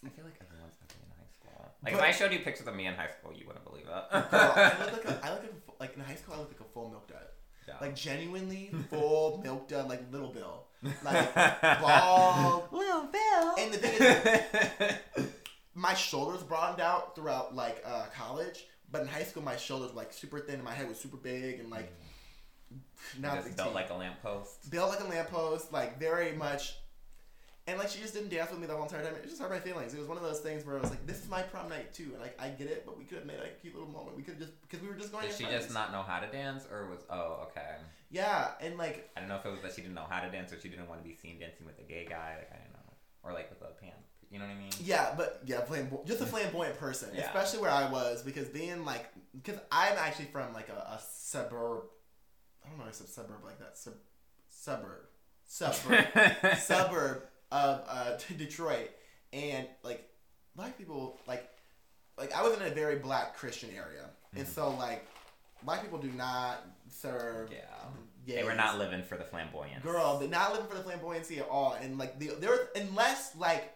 I 0.05 0.09
feel 0.09 0.25
like 0.25 0.39
everyone's 0.41 0.75
ugly 0.83 1.01
in 1.03 1.11
high 1.17 1.31
school. 1.39 1.71
Like 1.83 1.93
But- 1.93 1.99
if 1.99 2.05
I 2.09 2.11
showed 2.11 2.31
you 2.33 2.39
pictures 2.39 2.67
of 2.67 2.75
me 2.75 2.85
in 2.87 2.93
high 2.93 3.09
school, 3.09 3.33
you 3.33 3.45
wouldn't 3.47 3.65
believe 3.65 3.85
it. 3.85 4.31
Girl, 4.31 4.53
I 4.55 4.85
look 4.91 5.05
like 5.05 5.05
a, 5.05 5.19
I 5.25 5.29
look 5.33 5.41
like 5.43 5.51
a, 5.51 5.71
like 5.81 5.95
in 5.95 6.01
high 6.01 6.15
school, 6.15 6.35
I 6.35 6.39
look 6.39 6.49
like 6.49 6.59
a 6.61 6.71
full 6.73 6.89
milk 6.89 7.07
dud. 7.07 7.17
Yeah. 7.67 7.75
Like 7.81 7.95
genuinely 7.95 8.71
full 8.89 9.41
milk 9.43 9.67
dud, 9.67 9.89
like 9.89 10.01
little 10.11 10.29
Bill, 10.31 10.63
like 11.03 11.33
bald. 11.81 12.71
Little 12.71 13.07
Bill. 13.07 13.55
And 13.59 13.73
the 13.73 13.77
thing 13.77 14.87
is, 15.19 15.27
my 15.73 15.93
shoulders 15.93 16.43
broadened 16.43 16.79
out 16.81 17.13
throughout 17.15 17.53
like 17.55 17.83
uh, 17.85 18.05
college, 18.15 18.65
but 18.91 19.01
in 19.01 19.07
high 19.07 19.23
school, 19.23 19.43
my 19.43 19.57
shoulders 19.57 19.91
were 19.91 19.97
like 19.97 20.13
super 20.13 20.39
thin, 20.39 20.55
and 20.55 20.63
my 20.63 20.73
head 20.73 20.87
was 20.87 20.99
super 20.99 21.17
big, 21.17 21.59
and 21.59 21.69
like 21.69 21.91
mm. 22.73 23.21
not 23.21 23.43
just 23.43 23.57
built 23.57 23.73
like 23.73 23.89
a 23.89 23.93
lamppost. 23.93 24.69
built 24.71 24.89
like 24.89 25.01
a 25.01 25.07
lamppost, 25.07 25.73
like 25.73 25.99
very 25.99 26.33
much. 26.33 26.75
And 27.69 27.77
like 27.77 27.89
she 27.89 27.99
just 27.99 28.13
didn't 28.13 28.29
dance 28.29 28.49
with 28.49 28.61
me 28.61 28.65
the 28.65 28.73
whole 28.73 28.83
entire 28.83 29.03
time. 29.03 29.13
It 29.15 29.27
just 29.27 29.41
hurt 29.41 29.51
my 29.51 29.59
feelings. 29.59 29.93
It 29.93 29.99
was 29.99 30.07
one 30.07 30.15
of 30.15 30.23
those 30.23 30.39
things 30.39 30.65
where 30.65 30.77
I 30.77 30.79
was 30.79 30.89
like, 30.89 31.05
"This 31.05 31.21
is 31.21 31.27
my 31.27 31.41
prom 31.41 31.67
night 31.67 31.93
too," 31.93 32.11
and 32.13 32.21
like 32.21 32.41
I 32.41 32.47
get 32.47 32.67
it, 32.67 32.85
but 32.85 32.97
we 32.97 33.03
could 33.03 33.17
have 33.17 33.27
made 33.27 33.39
a 33.39 33.49
cute 33.61 33.73
little 33.73 33.89
moment. 33.89 34.15
We 34.15 34.23
could 34.23 34.35
have 34.35 34.43
just 34.43 34.61
because 34.61 34.81
we 34.81 34.87
were 34.87 34.95
just 34.95 35.11
going. 35.11 35.27
Did 35.27 35.35
she 35.35 35.43
friends. 35.43 35.63
just 35.63 35.73
not 35.73 35.91
know 35.91 36.01
how 36.01 36.21
to 36.21 36.27
dance, 36.27 36.63
or 36.71 36.87
was 36.87 37.01
oh 37.09 37.49
okay? 37.49 37.75
Yeah, 38.09 38.51
and 38.61 38.77
like 38.77 39.09
I 39.17 39.19
don't 39.19 39.27
know 39.27 39.35
if 39.35 39.45
it 39.45 39.51
was 39.51 39.61
that 39.63 39.73
she 39.73 39.81
didn't 39.81 39.95
know 39.95 40.07
how 40.09 40.21
to 40.21 40.31
dance, 40.31 40.53
or 40.53 40.61
she 40.61 40.69
didn't 40.69 40.87
want 40.87 41.03
to 41.03 41.07
be 41.07 41.13
seen 41.13 41.39
dancing 41.39 41.65
with 41.65 41.77
a 41.79 41.83
gay 41.83 42.05
guy. 42.09 42.35
Like 42.37 42.51
I 42.53 42.63
don't 42.63 42.71
know, 42.71 42.93
or 43.23 43.33
like 43.33 43.49
with 43.49 43.61
a 43.61 43.73
pan. 43.81 43.99
You 44.29 44.39
know 44.39 44.45
what 44.45 44.51
I 44.55 44.57
mean? 44.59 44.71
yeah, 44.81 45.13
but 45.15 45.41
yeah, 45.45 45.61
flambo- 45.61 46.05
just 46.05 46.19
a 46.21 46.25
flamboyant 46.25 46.77
person, 46.77 47.09
Yeah. 47.15 47.25
especially 47.27 47.59
where 47.59 47.71
I 47.71 47.89
was 47.89 48.21
because 48.23 48.47
being 48.49 48.83
like 48.85 49.05
because 49.33 49.57
I'm 49.71 49.97
actually 49.97 50.25
from 50.25 50.53
like 50.53 50.67
a, 50.69 50.73
a 50.73 50.99
suburb. 51.09 51.83
I 52.65 52.69
don't 52.69 52.79
know, 52.79 52.85
it's 52.89 52.99
a 52.99 53.07
suburb 53.07 53.43
like 53.45 53.59
that. 53.59 53.77
Sub, 53.77 53.93
suburb, 54.49 55.05
suburb. 55.45 56.05
suburb 56.59 57.23
of 57.51 57.81
uh, 57.87 58.17
Detroit, 58.37 58.89
and 59.31 59.65
like 59.83 60.09
black 60.55 60.77
people 60.77 61.17
like 61.27 61.47
like 62.17 62.33
I 62.35 62.43
was 62.43 62.57
in 62.59 62.63
a 62.65 62.69
very 62.71 62.97
black 62.97 63.37
Christian 63.37 63.69
area, 63.75 64.09
and 64.35 64.45
so 64.47 64.71
like 64.71 65.05
black 65.63 65.81
people 65.83 65.99
do 65.99 66.11
not 66.11 66.65
serve. 66.89 67.49
yeah. 67.51 67.59
gays. 68.25 68.35
They 68.35 68.43
were 68.43 68.55
not 68.55 68.77
living 68.77 69.03
for 69.03 69.17
the 69.17 69.23
flamboyance. 69.23 69.83
Girl, 69.83 70.17
they're 70.19 70.27
not 70.27 70.51
living 70.51 70.67
for 70.67 70.75
the 70.75 70.83
flamboyancy 70.83 71.39
at 71.39 71.47
all, 71.47 71.77
and 71.81 71.97
like 71.97 72.19
the, 72.19 72.31
there 72.39 72.49
was 72.51 72.59
unless 72.75 73.33
like 73.37 73.73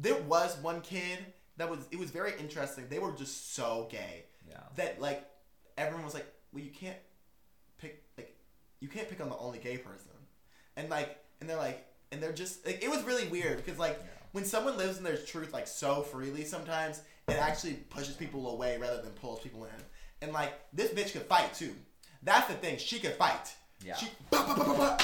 there 0.00 0.16
was 0.22 0.56
one 0.58 0.80
kid 0.80 1.18
that 1.58 1.68
was 1.70 1.80
it 1.90 1.98
was 1.98 2.10
very 2.10 2.32
interesting. 2.38 2.86
They 2.88 2.98
were 2.98 3.12
just 3.12 3.54
so 3.54 3.86
gay 3.90 4.24
Yeah. 4.48 4.56
that 4.76 5.00
like 5.00 5.28
everyone 5.76 6.04
was 6.04 6.14
like, 6.14 6.26
well, 6.52 6.62
you 6.64 6.70
can't 6.70 6.96
pick 7.78 8.02
like 8.16 8.34
you 8.80 8.88
can't 8.88 9.08
pick 9.08 9.20
on 9.20 9.28
the 9.28 9.36
only 9.36 9.58
gay 9.58 9.76
person, 9.78 10.12
and 10.76 10.88
like 10.88 11.18
and 11.40 11.48
they're 11.48 11.56
like 11.56 11.86
and 12.12 12.22
they're 12.22 12.32
just 12.32 12.66
like 12.66 12.82
it 12.82 12.88
was 12.90 13.02
really 13.04 13.28
weird 13.28 13.58
because 13.58 13.78
like 13.78 13.98
Yeah. 14.00 14.06
when 14.32 14.44
someone 14.44 14.76
lives 14.78 14.98
in 14.98 15.04
their 15.04 15.16
truth 15.18 15.52
like 15.52 15.66
so 15.66 16.02
freely, 16.02 16.44
sometimes 16.44 17.02
it 17.28 17.36
actually 17.38 17.74
pushes 17.74 18.14
people 18.14 18.50
away 18.50 18.78
rather 18.78 19.00
than 19.02 19.12
pulls 19.12 19.40
people 19.40 19.64
in. 19.64 19.70
And 20.22 20.32
like 20.32 20.52
this 20.72 20.90
bitch 20.92 21.12
could 21.12 21.22
fight 21.22 21.52
too. 21.54 21.74
That's 22.22 22.46
the 22.48 22.54
thing. 22.54 22.78
She 22.78 22.98
could 23.00 23.12
fight. 23.14 23.54
Yeah. 23.84 23.96
She. 23.96 24.08
Bah, 24.30 24.44
bah, 24.56 24.74
bah. 24.76 24.98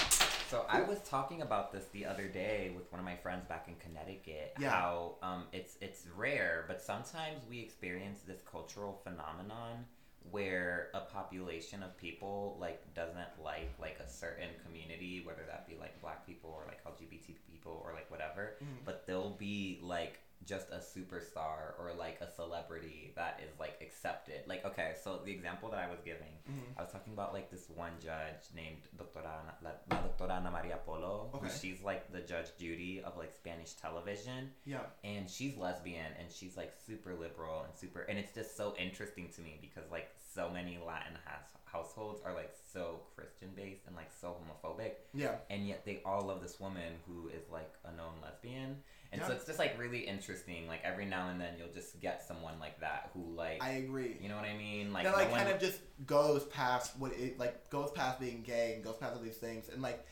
So 0.50 0.64
I 0.68 0.82
was 0.82 1.00
talking 1.00 1.42
about 1.42 1.72
this 1.72 1.86
the 1.92 2.06
other 2.06 2.28
day 2.28 2.70
with 2.76 2.90
one 2.92 3.00
of 3.00 3.04
my 3.04 3.16
friends 3.16 3.44
back 3.48 3.66
in 3.68 3.74
Connecticut. 3.76 4.54
Yeah. 4.60 4.70
How 4.70 5.14
um, 5.22 5.44
it's 5.52 5.76
it's 5.80 6.04
rare, 6.16 6.64
but 6.68 6.80
sometimes 6.80 7.40
we 7.50 7.60
experience 7.60 8.20
this 8.26 8.40
cultural 8.50 9.00
phenomenon 9.02 9.84
where 10.30 10.88
a 10.94 11.00
population 11.00 11.82
of 11.82 11.96
people 11.98 12.56
like 12.60 12.82
doesn't 12.94 13.28
like 13.44 13.70
like 13.80 13.98
a 14.04 14.08
certain 14.08 14.50
community, 14.64 15.22
whether 15.24 15.42
that 15.48 15.68
be 15.68 15.74
like 15.80 16.00
black 16.00 16.24
people 16.26 16.50
or 16.50 16.64
like 16.66 16.82
LGBT 16.84 17.34
people 17.50 17.80
or 17.84 17.92
like 17.92 18.10
whatever, 18.10 18.56
Mhm. 18.62 18.84
but 18.84 19.06
they'll 19.06 19.30
be 19.38 19.80
like 19.82 20.20
just 20.46 20.68
a 20.70 20.76
superstar 20.78 21.74
or 21.78 21.92
like 21.98 22.20
a 22.20 22.30
celebrity 22.30 23.12
that 23.16 23.40
is 23.44 23.58
like 23.58 23.76
accepted. 23.82 24.42
Like 24.46 24.64
okay, 24.64 24.94
so 25.02 25.20
the 25.24 25.32
example 25.32 25.68
that 25.70 25.78
I 25.80 25.90
was 25.90 25.98
giving 26.04 26.34
Mhm. 26.48 26.78
I 26.78 26.82
was 26.82 26.92
talking 26.92 27.12
about 27.12 27.32
like 27.32 27.50
this 27.50 27.68
one 27.70 27.92
judge 28.00 28.42
named 28.54 28.82
Doctora 28.96 29.26
Ana, 29.40 29.54
La, 29.62 29.70
La 29.90 30.02
Doctora 30.02 30.36
Ana 30.36 30.50
Maria 30.50 30.78
Polo. 30.86 31.28
who 31.32 31.38
Okay. 31.38 31.48
she's 31.60 31.82
like 31.82 32.12
the 32.12 32.20
Judge 32.20 32.56
Judy 32.58 33.02
of 33.02 33.16
like 33.16 33.32
Spanish 33.34 33.72
television, 33.74 34.54
Yeah. 34.64 34.86
and 35.02 35.28
she's 35.28 35.56
lesbian 35.56 36.12
and 36.18 36.30
she's 36.30 36.56
like 36.56 36.72
super 36.86 37.14
liberal 37.14 37.62
and 37.62 37.74
super, 37.74 38.02
and 38.02 38.18
it's 38.18 38.32
just 38.32 38.56
so 38.56 38.74
interesting 38.76 39.28
to 39.32 39.40
me 39.40 39.58
because 39.60 39.90
like 39.90 40.08
so 40.34 40.48
many 40.50 40.78
Latin 40.78 41.16
has, 41.24 41.42
households 41.64 42.22
are 42.22 42.32
like 42.34 42.52
so 42.72 43.00
Christian 43.16 43.50
based 43.56 43.86
and 43.86 43.96
like 43.96 44.12
so 44.12 44.36
homophobic, 44.38 44.92
Yeah. 45.12 45.36
and 45.50 45.66
yet 45.66 45.84
they 45.84 46.00
all 46.04 46.22
love 46.22 46.40
this 46.40 46.60
woman 46.60 47.00
who 47.06 47.28
is 47.28 47.48
like 47.50 47.72
a 47.84 47.92
known 47.92 48.14
lesbian. 48.22 48.82
And 49.12 49.22
so 49.22 49.32
it's 49.32 49.46
just 49.46 49.58
like 49.58 49.78
really 49.78 50.00
interesting. 50.00 50.66
Like 50.68 50.80
every 50.84 51.06
now 51.06 51.28
and 51.28 51.40
then 51.40 51.54
you'll 51.58 51.72
just 51.72 52.00
get 52.00 52.22
someone 52.26 52.58
like 52.60 52.80
that 52.80 53.10
who 53.14 53.34
like 53.34 53.62
I 53.62 53.70
agree. 53.72 54.16
you 54.20 54.28
know 54.28 54.36
what 54.36 54.44
I 54.44 54.56
mean? 54.56 54.92
Like 54.92 55.04
that 55.04 55.12
no 55.12 55.16
like 55.18 55.30
one- 55.30 55.40
kind 55.40 55.52
of 55.52 55.60
just 55.60 55.78
goes 56.06 56.44
past 56.44 56.96
what 56.98 57.12
it 57.12 57.38
like 57.38 57.70
goes 57.70 57.90
past 57.92 58.20
being 58.20 58.42
gay 58.42 58.74
and 58.74 58.84
goes 58.84 58.96
past 58.96 59.14
all 59.16 59.22
these 59.22 59.36
things 59.36 59.68
and 59.68 59.80
like 59.82 60.04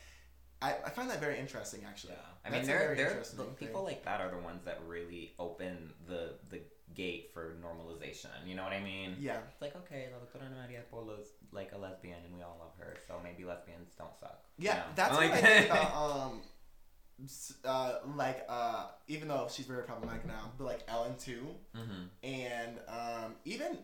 I, 0.61 0.73
I 0.85 0.89
find 0.89 1.09
that 1.09 1.19
very 1.19 1.37
interesting 1.37 1.81
actually. 1.87 2.13
Yeah, 2.13 2.19
I 2.45 2.49
That's 2.49 2.61
mean, 2.61 2.67
they're 2.67 2.85
very 2.85 2.95
they're 2.97 3.07
interesting 3.09 3.37
the 3.39 3.45
people 3.65 3.83
like 3.83 4.03
that 4.05 4.21
are 4.21 4.31
the 4.31 4.37
ones 4.37 4.61
that 4.65 4.79
really 4.87 5.33
open 5.37 5.93
the 6.07 6.33
the 6.49 6.61
gate 6.95 7.29
for 7.33 7.57
normalization. 7.61 8.29
You 8.45 8.55
know 8.55 8.63
what 8.63 8.71
I 8.71 8.81
mean? 8.81 9.17
Yeah. 9.19 9.39
It's 9.51 9.61
like 9.61 9.75
okay, 9.75 10.07
La 10.13 10.17
Doctora 10.19 10.49
Maria 10.55 10.79
Polo's 10.89 11.27
like 11.51 11.71
a 11.73 11.77
lesbian, 11.77 12.17
and 12.25 12.33
we 12.33 12.41
all 12.41 12.57
love 12.59 12.71
her, 12.79 12.95
so 13.07 13.19
maybe 13.21 13.43
lesbians 13.43 13.89
don't 13.97 14.17
suck. 14.19 14.39
you 14.57 14.67
Yeah, 14.69 14.75
know? 14.77 14.83
that's 14.95 15.15
Like- 15.17 15.29
what 15.31 15.37
I 15.39 15.41
think 15.41 15.65
about 15.71 15.93
um 15.93 16.41
uh 17.63 17.93
like 18.15 18.45
uh 18.49 18.87
even 19.07 19.27
though 19.27 19.47
she's 19.49 19.65
very 19.65 19.83
problematic 19.83 20.25
now, 20.25 20.51
but 20.57 20.65
like 20.65 20.83
Ellen 20.87 21.15
too. 21.17 21.47
Mhm. 21.75 22.07
And 22.23 22.77
um 22.87 23.35
even 23.45 23.77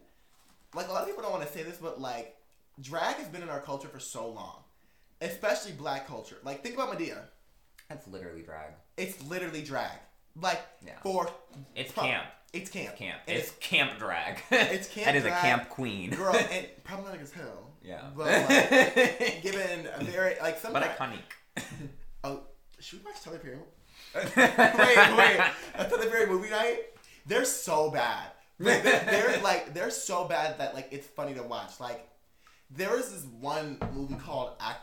like 0.74 0.88
a 0.88 0.92
lot 0.92 1.02
of 1.02 1.08
people 1.08 1.24
don't 1.24 1.32
want 1.32 1.46
to 1.46 1.52
say 1.52 1.64
this, 1.64 1.78
but 1.78 2.00
like 2.02 2.36
drag 2.82 3.16
has 3.16 3.28
been 3.28 3.42
in 3.42 3.50
our 3.50 3.62
culture 3.62 3.88
for 3.88 4.00
so 4.00 4.28
long. 4.30 4.64
Especially 5.22 5.72
black 5.72 6.08
culture. 6.08 6.38
Like 6.44 6.62
think 6.64 6.76
about 6.76 6.92
Madea. 6.98 7.20
That's 7.90 8.08
literally 8.08 8.42
drag. 8.42 8.72
It's 8.98 9.22
literally 9.24 9.62
drag. 9.62 9.98
Like 10.40 10.62
Yeah. 10.86 11.00
for 11.04 11.30
It's 11.76 11.92
Pro- 11.92 12.04
camp. 12.04 12.26
it's 12.54 12.70
camp. 12.70 12.92
It's 12.92 13.00
camp. 13.00 13.18
And 13.28 13.38
It's 13.38 13.52
camp 13.60 13.98
drag. 13.98 14.42
It's 14.52 14.88
camp 14.88 15.06
That 15.06 15.16
is 15.16 15.24
drag. 15.24 15.38
a 15.38 15.42
camp 15.42 15.70
queen. 15.70 16.10
girl 16.10 16.36
and 16.52 16.68
problematic 16.84 17.22
as 17.22 17.32
hell. 17.32 17.72
yeah. 17.82 18.10
But 18.16 18.28
like 18.50 19.42
given 19.42 19.88
a 19.94 20.04
very 20.04 20.36
like 20.42 20.58
some. 20.60 20.74
but 20.74 20.84
iconic. 20.84 21.20
Oh, 22.24 22.42
should 22.82 23.00
we 23.00 23.12
watch 23.12 23.22
Tyler 23.22 23.40
Perry? 23.40 23.58
wait, 24.16 25.18
wait. 25.18 25.52
A 25.76 25.90
Tyler 25.90 26.10
Perry 26.10 26.28
movie 26.28 26.50
night? 26.50 26.80
They're 27.26 27.46
so 27.46 27.92
bad. 27.92 28.28
Like, 28.60 28.84
they're, 28.84 29.06
they're 29.06 29.42
like 29.42 29.74
they're 29.74 29.90
so 29.90 30.26
bad 30.26 30.60
that 30.60 30.76
like 30.76 30.90
it's 30.92 31.08
funny 31.08 31.34
to 31.34 31.44
watch. 31.44 31.80
Like 31.80 32.08
there 32.70 32.92
was 32.92 33.12
this 33.12 33.26
one 33.40 33.78
movie 33.94 34.16
called 34.16 34.52
Ac- 34.62 34.78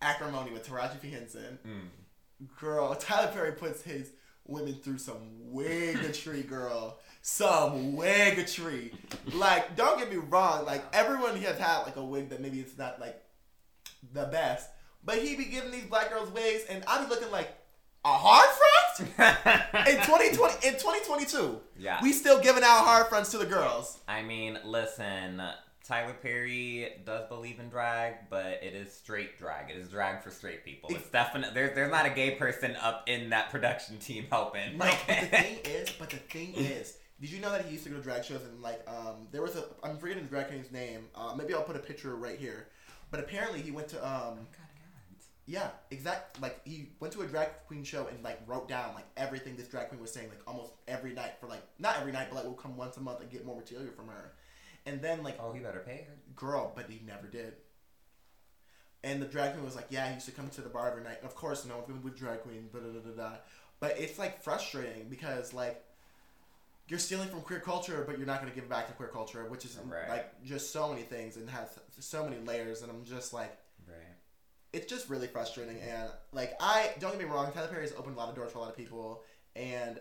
Acrimony 0.00 0.50
with 0.52 0.66
Taraji 0.68 1.00
P 1.00 1.10
Henson. 1.10 1.58
Mm. 1.66 2.48
Girl, 2.58 2.94
Tyler 2.96 3.30
Perry 3.32 3.52
puts 3.52 3.82
his 3.82 4.10
women 4.46 4.74
through 4.74 4.98
some 4.98 5.20
wiggatry, 5.52 6.46
girl. 6.46 6.98
Some 7.22 7.96
wiggatry. 7.96 8.92
Like, 9.32 9.76
don't 9.76 9.98
get 9.98 10.10
me 10.10 10.16
wrong. 10.16 10.64
Like, 10.64 10.84
everyone 10.92 11.36
has 11.40 11.58
had 11.58 11.82
like 11.82 11.96
a 11.96 12.04
wig 12.04 12.30
that 12.30 12.40
maybe 12.40 12.58
it's 12.60 12.76
not 12.76 13.00
like 13.00 13.22
the 14.12 14.24
best, 14.24 14.68
but 15.04 15.18
he 15.18 15.36
be 15.36 15.44
giving 15.46 15.70
these 15.70 15.84
black 15.84 16.10
girls 16.10 16.30
wigs, 16.30 16.64
and 16.68 16.84
I 16.86 17.02
be 17.04 17.08
looking 17.10 17.30
like 17.30 17.50
a 18.04 18.12
hard 18.12 18.48
front 18.48 19.08
in 19.88 19.96
2020 19.96 20.66
in 20.66 20.74
2022. 20.74 21.60
Yeah. 21.78 22.00
we 22.02 22.12
still 22.12 22.40
giving 22.40 22.62
out 22.64 22.84
hard 22.84 23.06
fronts 23.08 23.30
to 23.32 23.38
the 23.38 23.46
girls. 23.46 23.98
I 24.08 24.22
mean, 24.22 24.58
listen, 24.64 25.40
Tyler 25.84 26.14
Perry 26.22 26.92
does 27.04 27.28
believe 27.28 27.58
in 27.60 27.68
drag, 27.68 28.14
but 28.30 28.60
it 28.62 28.74
is 28.74 28.92
straight 28.92 29.38
drag. 29.38 29.70
It 29.70 29.76
is 29.76 29.88
drag 29.88 30.22
for 30.22 30.30
straight 30.30 30.64
people. 30.64 30.90
It's 30.92 31.08
definitely 31.10 31.54
there's 31.54 31.74
there's 31.74 31.90
not 31.90 32.06
a 32.06 32.10
gay 32.10 32.32
person 32.32 32.76
up 32.76 33.04
in 33.08 33.30
that 33.30 33.50
production 33.50 33.98
team 33.98 34.26
helping. 34.30 34.78
No, 34.78 34.84
Like, 34.86 35.06
but 35.06 35.20
the 35.20 35.26
thing 35.38 35.58
is, 35.64 35.90
but 35.98 36.10
the 36.10 36.16
thing 36.16 36.54
is, 36.54 36.96
did 37.20 37.30
you 37.30 37.40
know 37.40 37.50
that 37.50 37.64
he 37.64 37.72
used 37.72 37.84
to 37.84 37.90
go 37.90 37.96
to 37.96 38.02
drag 38.02 38.24
shows 38.24 38.42
and 38.44 38.62
like 38.62 38.82
um 38.88 39.28
there 39.32 39.42
was 39.42 39.56
a 39.56 39.64
I'm 39.82 39.96
forgetting 39.98 40.24
the 40.24 40.28
drag 40.28 40.48
queen's 40.48 40.70
name. 40.72 41.06
Uh, 41.14 41.34
maybe 41.36 41.54
I'll 41.54 41.62
put 41.62 41.76
a 41.76 41.80
picture 41.80 42.14
right 42.16 42.38
here. 42.38 42.68
But 43.10 43.20
apparently 43.20 43.60
he 43.60 43.70
went 43.70 43.88
to 43.88 44.06
um 44.08 44.46
yeah 45.46 45.70
exact 45.90 46.40
like 46.40 46.60
he 46.64 46.88
went 47.00 47.12
to 47.12 47.20
a 47.22 47.26
drag 47.26 47.48
queen 47.66 47.82
show 47.82 48.06
and 48.06 48.22
like 48.22 48.38
wrote 48.46 48.68
down 48.68 48.94
like 48.94 49.06
everything 49.16 49.56
this 49.56 49.66
drag 49.66 49.88
queen 49.88 50.00
was 50.00 50.12
saying 50.12 50.28
like 50.28 50.40
almost 50.46 50.72
every 50.86 51.12
night 51.12 51.32
for 51.40 51.48
like 51.48 51.62
not 51.80 51.98
every 51.98 52.12
night 52.12 52.28
but 52.30 52.36
like 52.36 52.44
we'll 52.44 52.54
come 52.54 52.76
once 52.76 52.96
a 52.96 53.00
month 53.00 53.20
and 53.20 53.28
get 53.30 53.44
more 53.44 53.56
material 53.56 53.92
from 53.96 54.06
her. 54.08 54.32
And 54.86 55.00
then 55.02 55.22
like 55.22 55.38
oh, 55.40 55.52
he 55.52 55.60
better 55.60 55.82
pay 55.84 56.06
her. 56.08 56.14
girl, 56.36 56.72
but 56.74 56.88
he 56.88 57.00
never 57.06 57.26
did. 57.26 57.54
And 59.04 59.20
the 59.20 59.26
drag 59.26 59.52
queen 59.52 59.64
was 59.64 59.74
like, 59.74 59.86
yeah, 59.90 60.06
he 60.08 60.14
used 60.14 60.26
to 60.26 60.32
come 60.32 60.48
to 60.50 60.60
the 60.60 60.68
bar 60.68 60.88
every 60.90 61.02
night. 61.02 61.18
And 61.20 61.26
of 61.26 61.34
course, 61.34 61.64
no 61.64 61.76
one's 61.88 62.04
with 62.04 62.16
drag 62.16 62.42
queen, 62.42 62.68
da 62.72 62.78
da 62.78 62.86
da 62.92 63.00
da 63.00 63.30
da. 63.30 63.36
But 63.80 63.98
it's 63.98 64.18
like 64.18 64.42
frustrating 64.42 65.08
because 65.08 65.52
like 65.52 65.82
you're 66.88 67.00
stealing 67.00 67.28
from 67.28 67.40
queer 67.40 67.58
culture, 67.60 68.04
but 68.06 68.16
you're 68.16 68.26
not 68.26 68.40
going 68.40 68.50
to 68.50 68.54
give 68.54 68.64
it 68.64 68.70
back 68.70 68.86
to 68.88 68.92
queer 68.92 69.08
culture, 69.08 69.44
which 69.48 69.64
is 69.64 69.76
Right. 69.84 70.08
like 70.08 70.44
just 70.44 70.72
so 70.72 70.88
many 70.88 71.02
things 71.02 71.36
and 71.36 71.48
has 71.50 71.78
so 71.98 72.22
many 72.24 72.36
layers. 72.44 72.82
And 72.82 72.90
I'm 72.92 73.04
just 73.04 73.32
like. 73.32 73.56
It's 74.72 74.86
just 74.86 75.08
really 75.08 75.26
frustrating. 75.26 75.78
And 75.80 76.10
like, 76.32 76.54
I 76.60 76.90
don't 77.00 77.12
get 77.12 77.20
me 77.20 77.26
wrong, 77.26 77.52
Tyler 77.52 77.68
Perry 77.68 77.82
has 77.82 77.92
opened 77.92 78.16
a 78.16 78.18
lot 78.18 78.28
of 78.28 78.34
doors 78.34 78.52
for 78.52 78.58
a 78.58 78.60
lot 78.60 78.70
of 78.70 78.76
people, 78.76 79.22
and 79.56 80.00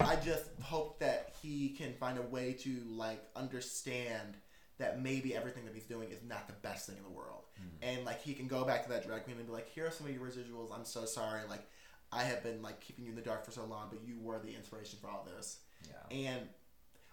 I 0.00 0.16
just 0.16 0.44
hope 0.60 0.98
that 1.00 1.34
he 1.42 1.70
can 1.70 1.92
find 1.94 2.18
a 2.18 2.22
way 2.22 2.52
to 2.60 2.82
like 2.86 3.22
understand 3.36 4.36
that 4.78 5.02
maybe 5.02 5.34
everything 5.34 5.64
that 5.64 5.74
he's 5.74 5.84
doing 5.84 6.10
is 6.10 6.18
not 6.26 6.46
the 6.46 6.54
best 6.54 6.86
thing 6.86 6.96
in 6.96 7.02
the 7.02 7.10
world, 7.10 7.44
mm-hmm. 7.60 7.96
and 7.96 8.04
like 8.04 8.22
he 8.22 8.34
can 8.34 8.48
go 8.48 8.64
back 8.64 8.82
to 8.84 8.88
that 8.90 9.06
drag 9.06 9.24
queen 9.24 9.36
and 9.36 9.46
be 9.46 9.52
like, 9.52 9.68
here 9.68 9.86
are 9.86 9.90
some 9.90 10.06
of 10.06 10.12
your 10.12 10.24
residuals. 10.24 10.74
I'm 10.74 10.84
so 10.84 11.04
sorry, 11.04 11.42
like. 11.48 11.66
I 12.14 12.24
have 12.24 12.42
been 12.42 12.60
like 12.60 12.78
keeping 12.78 13.06
you 13.06 13.10
in 13.12 13.16
the 13.16 13.22
dark 13.22 13.42
for 13.42 13.52
so 13.52 13.64
long, 13.64 13.86
but 13.88 14.00
you 14.06 14.18
were 14.20 14.38
the 14.38 14.54
inspiration 14.54 14.98
for 15.00 15.08
all 15.08 15.26
this. 15.34 15.60
Yeah. 15.88 16.14
And 16.14 16.40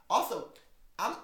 also, 0.10 0.49
I'm 0.99 1.16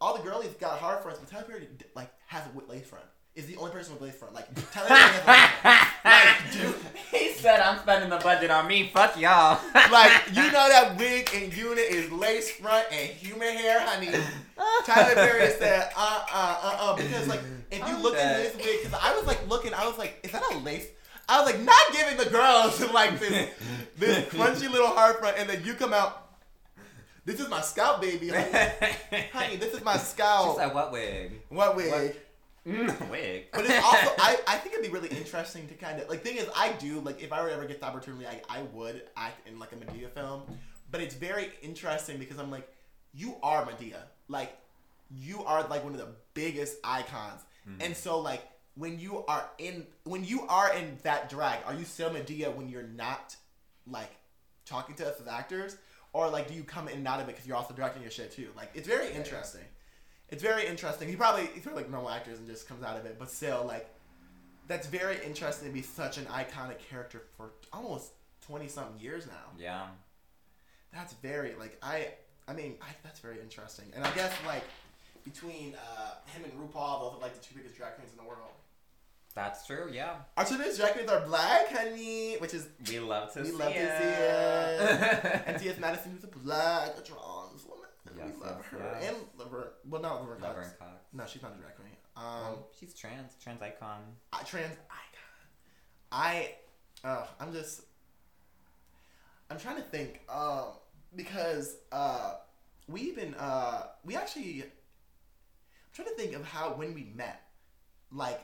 all 0.00 0.16
the 0.16 0.22
girlies 0.22 0.52
got 0.54 0.78
hard 0.78 1.02
fronts, 1.02 1.18
but 1.18 1.28
Tyler 1.28 1.42
Perry 1.42 1.68
like 1.96 2.10
has 2.26 2.44
a 2.46 2.70
lace 2.70 2.86
front. 2.86 3.06
Is 3.36 3.46
the 3.46 3.56
only 3.56 3.72
person 3.72 3.94
with 3.94 4.02
lace 4.02 4.14
front. 4.14 4.32
Like 4.32 4.46
Tyler 4.70 4.86
Perry 4.86 5.00
has 5.00 5.24
a 5.24 5.30
lace 5.32 5.50
front. 5.60 6.04
Like, 6.04 6.52
dude, 6.52 6.74
he 7.10 7.32
said 7.32 7.58
I'm 7.58 7.78
spending 7.80 8.08
the 8.10 8.18
budget 8.18 8.48
on 8.52 8.68
me. 8.68 8.90
Fuck 8.94 9.18
y'all. 9.18 9.58
like 9.74 10.12
you 10.32 10.42
know 10.52 10.68
that 10.68 10.94
wig 10.96 11.28
and 11.34 11.52
unit 11.56 11.84
is 11.90 12.12
lace 12.12 12.52
front 12.52 12.86
and 12.92 13.10
human 13.10 13.56
hair, 13.56 13.80
honey. 13.80 14.10
Tyler 14.86 15.14
Perry 15.14 15.50
said, 15.50 15.90
uh, 15.96 16.24
uh, 16.32 16.58
uh, 16.62 16.76
uh, 16.80 16.96
because 16.96 17.26
like 17.26 17.40
if 17.72 17.78
you 17.80 17.84
I'm 17.84 18.02
look 18.02 18.14
into 18.14 18.24
dead. 18.24 18.52
this 18.52 18.56
wig, 18.64 18.82
because 18.84 19.00
I 19.02 19.16
was 19.16 19.26
like 19.26 19.48
looking, 19.48 19.74
I 19.74 19.84
was 19.88 19.98
like, 19.98 20.20
is 20.22 20.30
that 20.30 20.42
a 20.52 20.58
lace? 20.58 20.86
I 21.28 21.40
was 21.42 21.52
like, 21.52 21.60
not 21.62 21.82
giving 21.92 22.16
the 22.16 22.30
girls 22.30 22.80
like 22.92 23.18
this, 23.18 23.50
this 23.98 24.28
crunchy 24.28 24.70
little 24.70 24.86
hard 24.88 25.16
front, 25.16 25.38
and 25.38 25.48
then 25.48 25.64
you 25.64 25.74
come 25.74 25.92
out. 25.92 26.20
This 27.24 27.40
is 27.40 27.48
my 27.48 27.62
scalp, 27.62 28.00
baby. 28.02 28.28
Honey, 28.28 29.24
honey 29.32 29.56
this 29.56 29.72
is 29.74 29.82
my 29.82 29.94
She 29.94 30.04
scalp. 30.04 30.58
said 30.58 30.72
what 30.74 30.92
wig? 30.92 31.40
What 31.48 31.74
wig? 31.74 31.90
What? 31.90 32.16
Mm, 32.66 33.10
wig. 33.10 33.46
But 33.52 33.66
it's 33.66 33.84
also 33.84 34.12
I, 34.18 34.38
I 34.48 34.56
think 34.56 34.74
it'd 34.74 34.86
be 34.86 34.90
really 34.90 35.10
interesting 35.16 35.68
to 35.68 35.74
kind 35.74 36.00
of 36.00 36.08
like 36.08 36.22
thing 36.22 36.36
is 36.38 36.48
I 36.56 36.72
do 36.72 37.00
like 37.00 37.22
if 37.22 37.32
I 37.32 37.42
were 37.42 37.48
to 37.48 37.54
ever 37.54 37.66
get 37.66 37.80
the 37.80 37.86
opportunity 37.86 38.26
I, 38.26 38.40
I 38.48 38.62
would 38.72 39.02
act 39.16 39.46
in 39.46 39.58
like 39.58 39.72
a 39.72 39.76
Madea 39.76 40.10
film. 40.10 40.42
But 40.90 41.00
it's 41.00 41.14
very 41.14 41.50
interesting 41.62 42.18
because 42.18 42.38
I'm 42.38 42.50
like, 42.50 42.68
you 43.12 43.36
are 43.42 43.66
Madea. 43.66 43.98
Like 44.28 44.56
you 45.10 45.44
are 45.44 45.66
like 45.68 45.84
one 45.84 45.92
of 45.92 45.98
the 45.98 46.08
biggest 46.32 46.78
icons. 46.84 47.42
And 47.80 47.96
so 47.96 48.18
like 48.20 48.42
when 48.76 48.98
you 48.98 49.24
are 49.26 49.48
in 49.58 49.86
when 50.04 50.24
you 50.24 50.42
are 50.48 50.74
in 50.74 50.98
that 51.02 51.28
drag, 51.28 51.60
are 51.66 51.74
you 51.74 51.84
still 51.84 52.10
Madea 52.10 52.54
when 52.54 52.68
you're 52.68 52.82
not 52.82 53.36
like 53.86 54.10
talking 54.64 54.94
to 54.96 55.06
us 55.08 55.20
as 55.20 55.28
actors? 55.28 55.76
Or 56.12 56.28
like 56.30 56.48
do 56.48 56.54
you 56.54 56.62
come 56.62 56.88
in 56.88 56.98
and 56.98 57.08
out 57.08 57.20
of 57.20 57.28
it 57.28 57.32
because 57.32 57.46
you're 57.46 57.56
also 57.56 57.74
directing 57.74 58.02
your 58.02 58.10
shit 58.10 58.32
too? 58.32 58.48
Like 58.56 58.70
it's 58.74 58.88
very 58.88 59.12
interesting. 59.12 59.62
It's 60.30 60.42
very 60.42 60.66
interesting. 60.66 61.08
He 61.08 61.16
probably 61.16 61.48
he's 61.54 61.62
probably 61.62 61.82
like 61.82 61.90
normal 61.90 62.10
actors 62.10 62.38
and 62.38 62.46
just 62.46 62.68
comes 62.68 62.82
out 62.82 62.96
of 62.96 63.04
it, 63.06 63.18
but 63.18 63.30
still 63.30 63.64
like 63.66 63.88
that's 64.66 64.86
very 64.86 65.18
interesting 65.24 65.68
to 65.68 65.74
be 65.74 65.82
such 65.82 66.16
an 66.18 66.24
iconic 66.26 66.78
character 66.90 67.22
for 67.36 67.50
almost 67.72 68.12
twenty 68.40 68.68
something 68.68 68.98
years 69.00 69.26
now. 69.26 69.52
Yeah. 69.58 69.86
That's 70.92 71.12
very 71.14 71.54
like 71.58 71.76
I 71.82 72.08
I 72.48 72.52
mean 72.54 72.74
I, 72.80 72.86
that's 73.02 73.20
very 73.20 73.38
interesting. 73.40 73.84
And 73.94 74.04
I 74.04 74.10
guess 74.12 74.32
like 74.46 74.64
between 75.24 75.74
uh, 75.74 76.14
him 76.34 76.44
and 76.44 76.52
RuPaul, 76.54 77.00
those 77.00 77.18
are 77.18 77.22
like 77.22 77.34
the 77.34 77.44
two 77.44 77.54
biggest 77.56 77.76
drag 77.76 77.94
queens 77.94 78.10
in 78.12 78.18
the 78.22 78.28
world. 78.28 78.50
That's 79.34 79.66
true. 79.66 79.88
Yeah. 79.92 80.14
Our 80.36 80.44
two 80.44 80.58
biggest 80.58 80.78
drag 80.78 80.92
queens 80.92 81.10
are 81.10 81.20
black, 81.26 81.68
honey, 81.68 82.36
which 82.36 82.54
is 82.54 82.68
We 82.88 83.00
love 83.00 83.32
to 83.32 83.40
we 83.40 83.46
see 83.48 83.52
love 83.56 83.72
to 83.72 83.78
it. 83.78 83.98
see 83.98 85.28
it. 85.28 85.42
and 85.46 85.60
T.S. 85.60 85.78
Madison, 85.80 86.12
who's 86.12 86.24
a 86.24 86.28
black, 86.28 86.94
woman. 86.94 87.04
Yes, 88.16 88.26
we 88.34 88.44
love 88.46 88.56
yes, 88.60 88.66
her. 88.70 88.98
yes. 89.00 89.08
And 89.08 89.16
Laverne, 89.38 89.68
well, 89.88 90.02
not 90.02 90.20
Laverne 90.20 90.40
Cox. 90.40 90.48
Laverne 90.56 90.72
Cox. 90.78 90.92
No, 91.12 91.24
she's 91.26 91.42
not 91.42 91.52
a 91.56 91.60
drag 91.60 91.74
queen. 91.76 91.88
Um, 92.16 92.24
Oh, 92.24 92.66
she's 92.78 92.94
trans. 92.94 93.32
Trans 93.42 93.60
icon. 93.62 94.00
I, 94.32 94.42
trans 94.42 94.72
icon. 94.72 95.48
I, 96.12 96.54
uh, 97.04 97.26
I'm 97.40 97.52
just, 97.52 97.82
I'm 99.50 99.58
trying 99.58 99.76
to 99.76 99.82
think, 99.82 100.20
um, 100.28 100.66
because 101.16 101.76
uh, 101.92 102.34
we've 102.88 103.16
been, 103.16 103.34
uh, 103.34 103.86
we 104.04 104.16
actually, 104.16 104.62
I'm 104.62 104.70
trying 105.92 106.08
to 106.08 106.14
think 106.14 106.34
of 106.34 106.44
how 106.44 106.70
when 106.74 106.94
we 106.94 107.10
met, 107.14 107.42
like, 108.12 108.40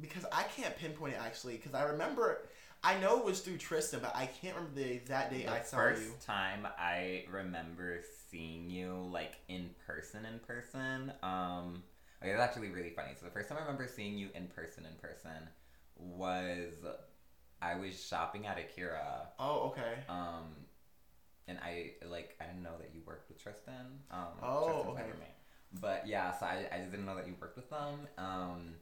because 0.00 0.24
I 0.32 0.44
can't 0.44 0.76
pinpoint 0.78 1.14
it 1.14 1.20
actually, 1.20 1.56
because 1.56 1.74
I 1.74 1.82
remember, 1.82 2.46
I 2.82 2.98
know 2.98 3.18
it 3.18 3.24
was 3.24 3.40
through 3.40 3.58
Tristan, 3.58 4.00
but 4.00 4.14
I 4.16 4.26
can't 4.26 4.56
remember 4.56 4.80
the 4.80 4.90
exact 4.90 5.32
day 5.32 5.44
The 5.44 5.52
I 5.52 5.60
saw 5.62 5.76
first 5.76 6.02
you. 6.02 6.12
time 6.24 6.66
I 6.78 7.24
remember 7.30 8.00
seeing 8.30 8.70
you 8.70 9.06
like 9.12 9.34
in 9.48 9.70
person, 9.86 10.24
in 10.24 10.38
person. 10.40 11.12
Um, 11.22 11.82
okay, 12.22 12.32
that's 12.32 12.40
actually 12.42 12.70
really 12.70 12.90
funny. 12.90 13.10
So 13.18 13.26
the 13.26 13.32
first 13.32 13.48
time 13.48 13.58
I 13.58 13.62
remember 13.62 13.86
seeing 13.86 14.16
you 14.16 14.28
in 14.34 14.46
person, 14.46 14.86
in 14.86 14.94
person, 14.96 15.48
was 15.96 16.72
I 17.60 17.74
was 17.74 18.02
shopping 18.02 18.46
at 18.46 18.58
Akira. 18.58 19.28
Oh, 19.38 19.68
okay. 19.68 19.98
Um, 20.08 20.46
and 21.48 21.58
I 21.62 21.92
like 22.06 22.36
I 22.40 22.44
didn't 22.46 22.62
know 22.62 22.78
that 22.78 22.90
you 22.94 23.02
worked 23.04 23.28
with 23.28 23.42
Tristan. 23.42 23.74
Um, 24.10 24.28
Oh, 24.42 24.64
Tristan's 24.64 24.98
okay. 24.98 25.10
But 25.80 26.06
yeah, 26.06 26.32
so 26.32 26.46
I, 26.46 26.66
I 26.72 26.78
didn't 26.78 27.04
know 27.04 27.14
that 27.16 27.26
you 27.26 27.34
worked 27.40 27.56
with 27.56 27.68
them. 27.70 28.08
Um, 28.18 28.74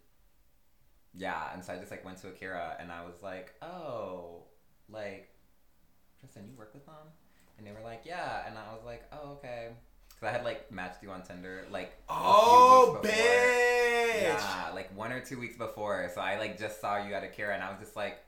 yeah, 1.19 1.53
and 1.53 1.65
so 1.65 1.73
I 1.75 1.77
just 1.77 1.91
like 1.91 2.05
went 2.05 2.19
to 2.23 2.29
Akira 2.29 2.77
and 2.81 2.91
I 2.93 3.05
was 3.05 3.23
like, 3.23 3.53
oh, 3.63 4.45
like 4.89 5.29
Tristan, 6.21 6.45
you 6.49 6.57
work 6.57 6.73
with 6.75 6.87
them? 6.87 6.95
And 7.59 7.67
they 7.67 7.73
were 7.73 7.83
like, 7.85 8.03
yeah, 8.05 8.47
and 8.47 8.57
I 8.57 8.73
was 8.73 8.85
like, 8.87 9.05
oh, 9.13 9.33
okay. 9.33 9.71
Because 10.09 10.29
I 10.29 10.33
had 10.37 10.45
like 10.45 10.71
matched 10.73 11.03
you 11.03 11.11
on 11.11 11.23
Tinder 11.23 11.65
like 11.71 11.93
Oh, 12.09 13.01
bitch! 13.05 14.23
Yeah, 14.23 14.71
like 14.75 14.97
one 14.97 15.13
or 15.13 15.21
two 15.21 15.39
weeks 15.39 15.57
before. 15.57 16.11
So 16.15 16.21
I 16.21 16.39
like 16.39 16.59
just 16.59 16.81
saw 16.81 16.97
you 17.05 17.15
at 17.15 17.23
Akira 17.25 17.55
and 17.55 17.63
I 17.63 17.71
was 17.71 17.79
just 17.81 17.95
like, 17.97 18.19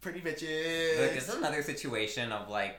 Pretty 0.00 0.20
like 0.20 0.36
bitches. 0.36 1.14
this 1.14 1.28
is 1.28 1.34
another 1.34 1.62
situation 1.62 2.32
of 2.32 2.48
like 2.48 2.76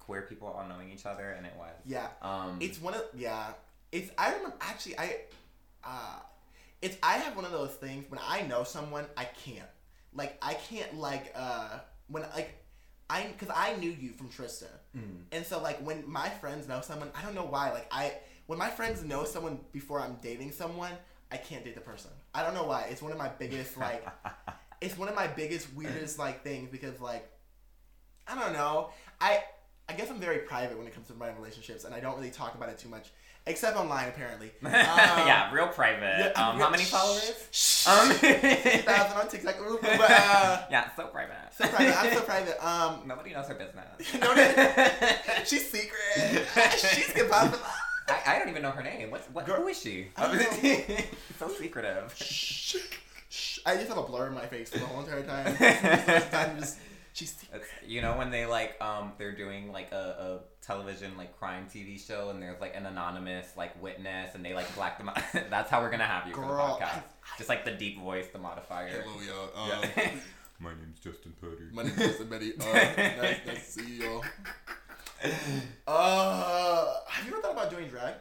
queer 0.00 0.22
people 0.22 0.48
all 0.48 0.66
knowing 0.68 0.90
each 0.90 1.06
other, 1.06 1.30
and 1.30 1.46
it 1.46 1.52
was. 1.56 1.74
yeah. 1.84 2.08
Um, 2.22 2.58
It's 2.60 2.80
one 2.80 2.94
of 2.94 3.02
yeah. 3.16 3.52
It's 3.92 4.10
I 4.18 4.34
remember 4.34 4.56
actually 4.60 4.98
I 4.98 5.16
uh 5.84 6.18
it's 6.82 6.96
I 7.02 7.14
have 7.14 7.36
one 7.36 7.44
of 7.44 7.52
those 7.52 7.72
things 7.72 8.04
when 8.08 8.20
I 8.26 8.42
know 8.42 8.64
someone 8.64 9.06
I 9.16 9.24
can't. 9.24 9.68
Like 10.14 10.38
I 10.42 10.54
can't 10.54 10.98
like 10.98 11.32
uh 11.36 11.78
when 12.08 12.22
like 12.34 12.62
I 13.08 13.26
because 13.26 13.54
I 13.54 13.76
knew 13.76 13.90
you 13.90 14.12
from 14.12 14.28
Tristan 14.28 14.68
mm, 14.96 15.18
and 15.30 15.44
so 15.44 15.60
like 15.60 15.78
when 15.84 16.08
my 16.10 16.28
friends 16.28 16.66
know 16.66 16.80
someone 16.80 17.10
I 17.14 17.22
don't 17.22 17.34
know 17.34 17.44
why 17.44 17.70
like 17.72 17.86
I 17.90 18.14
when 18.46 18.58
my 18.58 18.70
friends 18.70 19.04
know 19.04 19.24
someone 19.24 19.60
before 19.72 20.00
I'm 20.00 20.16
dating 20.22 20.52
someone 20.52 20.92
I 21.30 21.36
can't 21.36 21.64
date 21.64 21.74
the 21.74 21.80
person. 21.80 22.10
I 22.34 22.42
don't 22.42 22.54
know 22.54 22.64
why. 22.64 22.86
It's 22.90 23.02
one 23.02 23.12
of 23.12 23.18
my 23.18 23.28
biggest 23.28 23.76
like 23.76 24.06
it's 24.80 24.96
one 24.96 25.08
of 25.08 25.14
my 25.14 25.26
biggest 25.26 25.72
weirdest 25.74 26.18
like 26.18 26.42
things 26.42 26.68
because 26.70 27.00
like 27.00 27.30
I 28.26 28.34
don't 28.38 28.52
know. 28.52 28.90
I 29.20 29.42
I 29.88 29.92
guess 29.92 30.10
I'm 30.10 30.18
very 30.18 30.38
private 30.38 30.76
when 30.76 30.86
it 30.86 30.94
comes 30.94 31.06
to 31.08 31.14
my 31.14 31.30
relationships, 31.30 31.84
and 31.84 31.94
I 31.94 32.00
don't 32.00 32.16
really 32.16 32.30
talk 32.30 32.54
about 32.56 32.68
it 32.68 32.78
too 32.78 32.88
much, 32.88 33.10
except 33.46 33.76
online 33.76 34.08
apparently. 34.08 34.50
Um, 34.64 34.72
yeah, 34.72 35.52
real 35.54 35.68
private. 35.68 36.32
yeah, 36.36 36.42
um, 36.48 36.58
yeah, 36.58 36.64
how 36.64 36.70
many 36.70 36.82
followers? 36.84 37.48
shh, 37.52 37.86
Um, 37.86 38.10
2,000 38.18 39.16
on 39.16 39.28
TikTok. 39.28 39.60
Ooh, 39.60 39.78
But, 39.80 40.10
uh, 40.10 40.62
yeah, 40.70 40.90
so 40.96 41.06
private. 41.06 41.36
so 41.56 41.68
private. 41.68 41.96
I'm 42.02 42.12
so 42.14 42.20
private. 42.22 42.66
Um, 42.66 43.02
Nobody 43.06 43.32
knows 43.32 43.46
her 43.46 43.54
business. 43.54 44.14
No, 44.20 44.34
no. 44.34 45.44
she's 45.44 45.70
secret. 45.70 46.46
she's 46.76 47.10
impossible. 47.12 47.58
I, 48.08 48.34
I 48.34 48.38
don't 48.40 48.48
even 48.48 48.62
know 48.62 48.70
her 48.72 48.82
name. 48.82 49.10
What's 49.12 49.26
what? 49.28 49.46
Girl, 49.46 49.56
who 49.62 49.68
is 49.68 49.80
she? 49.80 50.08
I 50.16 50.26
don't 50.26 50.38
know. 50.38 50.96
so 51.38 51.48
secretive. 51.48 52.12
Shh, 52.16 52.76
shh. 53.28 53.58
I 53.66 53.76
just 53.76 53.88
have 53.88 53.98
a 53.98 54.02
blur 54.02 54.28
in 54.28 54.34
my 54.34 54.46
face 54.46 54.70
for 54.70 54.78
the 54.78 54.86
whole 54.86 55.00
entire 55.04 55.22
time. 55.22 55.56
I'm 56.32 56.58
just, 56.60 56.78
she's 57.16 57.32
secret. 57.34 57.62
It's- 57.62 57.90
you 57.90 58.02
know 58.02 58.16
when 58.18 58.30
they 58.30 58.46
like 58.46 58.80
um 58.82 59.12
they're 59.18 59.34
doing 59.34 59.72
like 59.72 59.90
a, 59.92 60.40
a 60.42 60.64
television 60.64 61.16
like 61.16 61.36
crime 61.38 61.66
TV 61.72 61.98
show 62.04 62.30
and 62.30 62.42
there's 62.42 62.60
like 62.60 62.76
an 62.76 62.86
anonymous 62.86 63.46
like 63.56 63.80
witness 63.82 64.34
and 64.34 64.44
they 64.44 64.54
like 64.54 64.72
black 64.74 64.98
them 64.98 65.08
out. 65.08 65.18
That's 65.50 65.70
how 65.70 65.80
we're 65.80 65.90
gonna 65.90 66.04
have 66.04 66.28
you 66.28 66.34
for 66.34 66.42
the 66.42 66.46
podcast. 66.48 66.82
I- 66.82 67.02
Just 67.38 67.48
like 67.48 67.64
the 67.64 67.72
deep 67.72 67.98
voice, 68.00 68.26
the 68.32 68.38
modifier. 68.38 69.02
Hello, 69.04 69.48
y'all. 69.56 69.68
Yeah. 69.68 70.10
My 70.58 70.70
name's 70.70 70.98
Justin 71.00 71.34
Petty. 71.40 71.64
My 71.72 71.82
name 71.82 71.92
is 71.98 72.16
Betty. 72.24 72.52
Uh, 72.58 72.64
nice, 72.72 73.38
nice 73.46 73.74
to 73.74 73.82
see 73.82 74.02
y'all. 74.02 74.24
Uh, 75.86 76.94
have 77.08 77.26
you 77.26 77.32
ever 77.32 77.40
thought 77.42 77.52
about 77.52 77.70
doing 77.70 77.88
drag? 77.88 78.14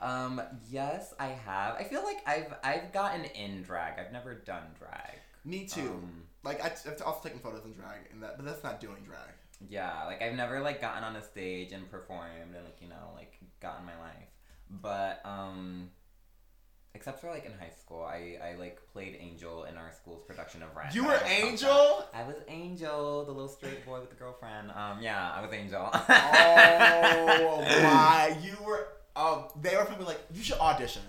um, 0.00 0.40
yes, 0.70 1.14
I 1.20 1.26
have. 1.28 1.76
I 1.76 1.84
feel 1.84 2.02
like 2.02 2.18
I've 2.26 2.52
I've 2.64 2.92
gotten 2.92 3.24
in 3.24 3.62
drag. 3.62 3.98
I've 3.98 4.12
never 4.12 4.34
done 4.34 4.64
drag. 4.78 5.18
Me 5.44 5.66
too. 5.66 5.80
Um, 6.02 6.22
like 6.44 6.62
I, 6.62 6.66
I've 6.68 7.02
also 7.02 7.22
taken 7.22 7.40
photos 7.40 7.64
in 7.64 7.72
drag, 7.72 8.00
and 8.12 8.22
that, 8.22 8.36
but 8.36 8.46
that's 8.46 8.62
not 8.64 8.80
doing 8.80 9.02
drag. 9.04 9.30
Yeah, 9.68 10.04
like 10.06 10.22
I've 10.22 10.34
never 10.34 10.60
like 10.60 10.80
gotten 10.80 11.04
on 11.04 11.16
a 11.16 11.22
stage 11.22 11.72
and 11.72 11.88
performed 11.90 12.32
and 12.42 12.64
like 12.64 12.78
you 12.80 12.88
know 12.88 13.10
like 13.14 13.38
gotten 13.60 13.86
my 13.86 13.96
life, 13.98 14.28
but 14.68 15.20
um, 15.24 15.90
except 16.94 17.20
for 17.20 17.30
like 17.30 17.44
in 17.44 17.52
high 17.52 17.70
school, 17.70 18.02
I 18.02 18.38
I 18.42 18.54
like 18.58 18.80
played 18.92 19.16
Angel 19.20 19.64
in 19.64 19.76
our 19.76 19.92
school's 19.92 20.22
production 20.26 20.62
of 20.62 20.74
Rent. 20.74 20.94
You 20.94 21.04
were 21.04 21.12
pumped 21.12 21.30
Angel. 21.30 22.04
I 22.12 22.24
was 22.24 22.36
Angel, 22.48 23.24
the 23.24 23.32
little 23.32 23.48
straight 23.48 23.84
boy 23.86 24.00
with 24.00 24.10
the 24.10 24.16
girlfriend. 24.16 24.70
Um, 24.72 25.00
yeah, 25.00 25.32
I 25.32 25.42
was 25.42 25.52
Angel. 25.52 25.90
Oh 27.44 27.60
my! 27.82 28.36
You 28.42 28.56
were. 28.64 28.88
Um, 29.14 29.44
they 29.60 29.76
were 29.76 29.84
probably 29.84 30.06
like, 30.06 30.20
you 30.32 30.42
should 30.42 30.58
audition. 30.58 31.02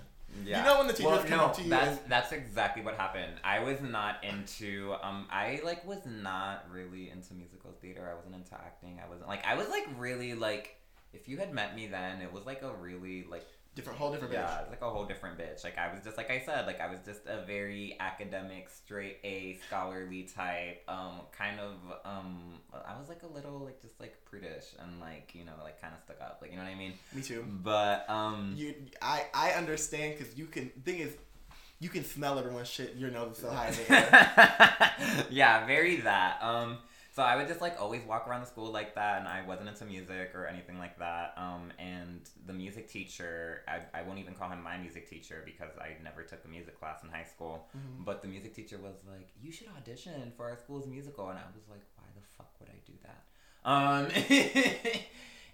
Yeah. 0.46 0.60
You 0.60 0.66
know 0.66 0.78
when 0.80 0.88
the 0.88 0.94
teachers 0.94 1.12
well, 1.12 1.24
come 1.24 1.38
no, 1.38 1.46
up 1.46 1.56
to 1.58 1.64
you 1.64 1.70
That's 1.70 2.00
and- 2.02 2.12
that's 2.12 2.32
exactly 2.32 2.84
what 2.84 2.96
happened. 2.96 3.34
I 3.44 3.60
was 3.60 3.82
not 3.82 4.24
into 4.24 4.96
um 5.02 5.28
I 5.32 5.62
like 5.64 5.86
was 5.86 6.00
not 6.06 6.66
really 6.72 7.10
into 7.10 7.34
musical 7.34 7.72
theater. 7.82 8.10
I 8.12 8.16
wasn't 8.16 8.36
into 8.36 8.54
acting. 8.56 9.00
I 9.04 9.08
wasn't 9.10 9.28
like 9.28 9.46
I 9.46 9.56
was 9.56 9.68
like 9.70 9.88
really 9.98 10.34
like 10.34 10.78
if 11.14 11.28
you 11.30 11.38
had 11.38 11.54
met 11.54 11.76
me 11.76 11.88
then 11.88 12.22
it 12.22 12.32
was 12.34 12.46
like 12.46 12.62
a 12.64 12.72
really 12.74 13.26
like 13.30 13.46
Different, 13.76 13.98
whole 13.98 14.12
different 14.12 14.34
yeah, 14.34 14.44
bitch. 14.44 14.62
it's 14.62 14.70
like 14.70 14.82
a 14.84 14.90
whole 14.90 15.06
different 15.06 15.40
bitch. 15.40 15.64
Like 15.64 15.80
I 15.80 15.92
was 15.92 16.04
just 16.04 16.16
like 16.16 16.30
I 16.30 16.44
said, 16.46 16.68
like 16.68 16.80
I 16.80 16.92
was 16.92 17.00
just 17.04 17.22
a 17.26 17.44
very 17.44 17.98
academic, 18.00 18.70
straight 18.70 19.18
A, 19.24 19.58
scholarly 19.66 20.30
type. 20.36 20.84
Um, 20.88 21.22
kind 21.36 21.60
of. 21.60 21.74
Um, 22.06 22.60
I 22.72 23.00
was 23.00 23.10
like 23.10 23.24
a 23.24 23.28
little 23.28 23.60
like 23.60 23.82
just 23.82 24.00
like 24.00 24.24
prudish 24.26 24.66
and 24.80 25.00
like 25.00 25.32
you 25.34 25.44
know 25.44 25.54
like 25.64 25.82
kind 25.82 25.94
of 25.96 26.02
stuck 26.04 26.22
up. 26.22 26.38
Like 26.40 26.52
you 26.52 26.58
know 26.58 26.64
what 26.64 26.72
I 26.72 26.76
mean. 26.76 26.94
Me 27.14 27.24
too. 27.24 27.44
But 27.64 28.08
um. 28.10 28.54
You, 28.56 28.76
I, 29.02 29.26
I 29.34 29.52
understand 29.54 30.20
because 30.20 30.38
you 30.38 30.46
can. 30.46 30.70
Thing 30.86 31.00
is, 31.00 31.18
you 31.80 31.90
can 31.90 32.04
smell 32.06 32.38
everyone's 32.38 32.70
shit. 32.70 32.96
Your 32.96 33.10
nose 33.10 33.38
is 33.38 33.38
so 33.40 33.50
high 33.50 33.70
in 33.70 33.74
the 33.74 33.92
air. 33.92 35.26
yeah, 35.32 35.66
very 35.66 35.98
that. 36.02 36.44
Um, 36.44 36.78
so 37.16 37.22
I 37.24 37.36
would 37.36 37.48
just 37.48 37.62
like 37.62 37.80
always 37.80 38.02
walk 38.04 38.28
around 38.28 38.42
the 38.42 38.48
school 38.48 38.72
like 38.72 38.96
that, 38.96 39.20
and 39.20 39.28
I 39.28 39.46
wasn't 39.46 39.70
into 39.70 39.86
music 39.86 40.34
or 40.34 40.48
anything 40.48 40.80
like 40.80 40.98
that. 40.98 41.34
Um, 41.38 41.72
and 41.78 42.22
the 42.46 42.54
music 42.54 42.90
teacher, 42.90 43.62
I, 43.68 44.00
I 44.00 44.02
won't 44.02 44.20
even 44.20 44.34
call 44.34 44.50
him 44.50 44.62
my 44.64 44.78
music 44.78 45.08
teacher 45.10 45.44
because 45.46 45.72
I 45.80 45.90
never 46.04 46.24
took 46.24 46.44
a 46.44 46.48
music 46.48 46.80
class 46.80 47.04
in 47.04 47.10
high 47.10 47.26
school. 47.26 47.70
Mhm. 47.78 48.04
But 48.04 48.22
the 48.24 48.28
music 48.28 48.56
teacher 48.56 48.78
was 48.78 48.96
like, 49.08 49.30
"You 49.42 49.52
should 49.52 49.68
audition 49.78 50.32
for 50.36 50.50
our 50.50 50.58
school's 50.58 50.88
musical," 50.88 51.30
and 51.30 51.38
I 51.38 51.44
was 51.56 51.68
like, 51.70 51.84
"Why 51.98 52.06
the 52.16 52.22
fuck 52.36 52.50
would 52.60 52.70
I 52.70 52.80
do 52.86 52.94
that?" 53.04 53.22
Um, 53.66 54.08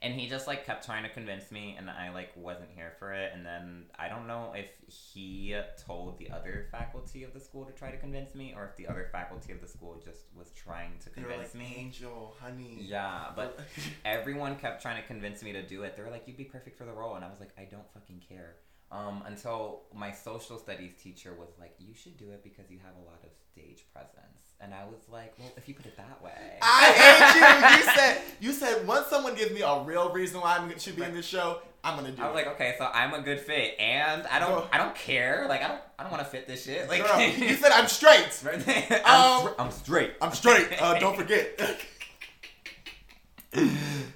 and 0.02 0.14
he 0.14 0.28
just 0.28 0.48
like 0.48 0.66
kept 0.66 0.86
trying 0.86 1.04
to 1.04 1.10
convince 1.10 1.52
me, 1.52 1.76
and 1.78 1.90
I 1.90 2.12
like 2.14 2.32
wasn't 2.36 2.70
here 2.74 2.94
for 3.00 3.14
it. 3.14 3.32
And 3.34 3.46
then 3.46 3.86
I 3.98 4.08
don't 4.08 4.28
know 4.28 4.54
if 4.56 4.68
he 4.88 5.56
told 5.86 6.18
the 6.20 6.30
other 6.32 6.68
faculty 6.72 7.24
of 7.24 7.34
the 7.34 7.40
school 7.40 7.66
to 7.66 7.74
try 7.74 7.92
to 7.92 7.98
convince 7.98 8.34
me, 8.34 8.54
or 8.56 8.66
if 8.66 8.78
the 8.78 8.88
other 8.88 9.10
faculty 9.12 9.52
of 9.52 9.62
the 9.62 9.68
school 9.68 10.02
just 10.04 10.22
was 10.36 10.52
trying 10.52 10.92
to 11.04 11.10
convince 11.10 11.54
like, 11.54 11.56
me. 11.56 11.76
Angel, 11.78 12.36
honey. 12.40 12.78
Yeah, 12.82 13.26
but 13.36 13.60
everyone 14.06 14.56
kept 14.56 14.82
trying 14.82 15.02
to 15.02 15.08
convince 15.08 15.44
me 15.44 15.52
to 15.54 15.62
do 15.62 15.84
it. 15.84 15.96
They 15.98 16.04
were 16.04 16.12
like, 16.12 16.24
"You'd 16.28 16.38
be 16.38 16.46
perfect 16.46 16.78
for 16.78 16.86
the 16.86 16.94
role," 16.94 17.16
and 17.16 17.26
I 17.26 17.30
was 17.30 17.40
like, 17.40 17.52
"I 17.58 17.66
don't 17.66 17.92
fucking 17.94 18.24
care." 18.28 18.56
Um, 18.92 19.22
until 19.28 19.82
my 19.94 20.12
social 20.12 20.58
studies 20.58 20.94
teacher 21.02 21.34
was 21.38 21.50
like, 21.60 21.76
"You 21.78 21.94
should 21.94 22.18
do 22.18 22.32
it 22.32 22.44
because 22.44 22.72
you 22.72 22.80
have 22.80 22.96
a 22.96 23.06
lot 23.06 23.20
of 23.24 23.30
stage 23.52 23.86
presence," 23.94 24.56
and 24.60 24.74
I 24.74 24.84
was 24.86 25.02
like, 25.12 25.36
"Well, 25.38 25.52
if 25.58 25.68
you 25.70 25.76
put 25.76 25.86
it 25.86 25.96
that 25.98 26.20
way." 26.24 26.58
I 26.60 26.86
hate 26.86 27.36
you. 27.36 27.78
You 27.78 27.84
said 27.96 28.22
you 28.40 28.52
said 28.52 28.88
once 28.88 29.06
someone 29.08 29.36
gives 29.36 29.52
me 29.54 29.62
a 29.62 29.82
real 29.84 30.10
reason 30.12 30.42
why 30.42 30.58
I 30.58 30.78
should 30.80 30.96
be 30.96 31.04
in 31.04 31.14
this 31.14 31.28
show, 31.28 31.60
I'm 31.84 31.98
gonna 31.98 32.12
do 32.12 32.20
it. 32.22 32.26
I 32.26 32.32
was 32.32 32.42
it. 32.42 32.46
like, 32.48 32.56
okay, 32.56 32.74
so 32.80 32.90
I'm 32.92 33.14
a 33.14 33.22
good 33.22 33.40
fit, 33.40 33.76
and 33.80 34.26
I 34.26 34.40
don't, 34.40 34.50
Girl. 34.56 34.70
I 34.74 34.80
don't 34.80 34.96
care. 34.96 35.46
Like, 35.48 35.62
I 35.62 35.68
don't, 35.68 35.82
I 36.00 36.04
don't 36.04 36.12
want 36.12 36.24
to 36.24 36.30
fit 36.30 36.48
this 36.48 36.64
shit. 36.66 36.90
Like, 36.90 37.06
Girl, 37.06 37.22
you 37.50 37.54
said 37.58 37.72
I'm 37.72 37.88
straight. 37.88 38.44
I'm, 39.06 39.22
Um, 39.22 39.42
str- 39.42 39.62
I'm 39.62 39.72
straight. 39.72 40.14
I'm 40.20 40.34
straight. 40.34 40.68
Uh, 40.82 40.98
don't 40.98 41.16
forget. 41.16 41.60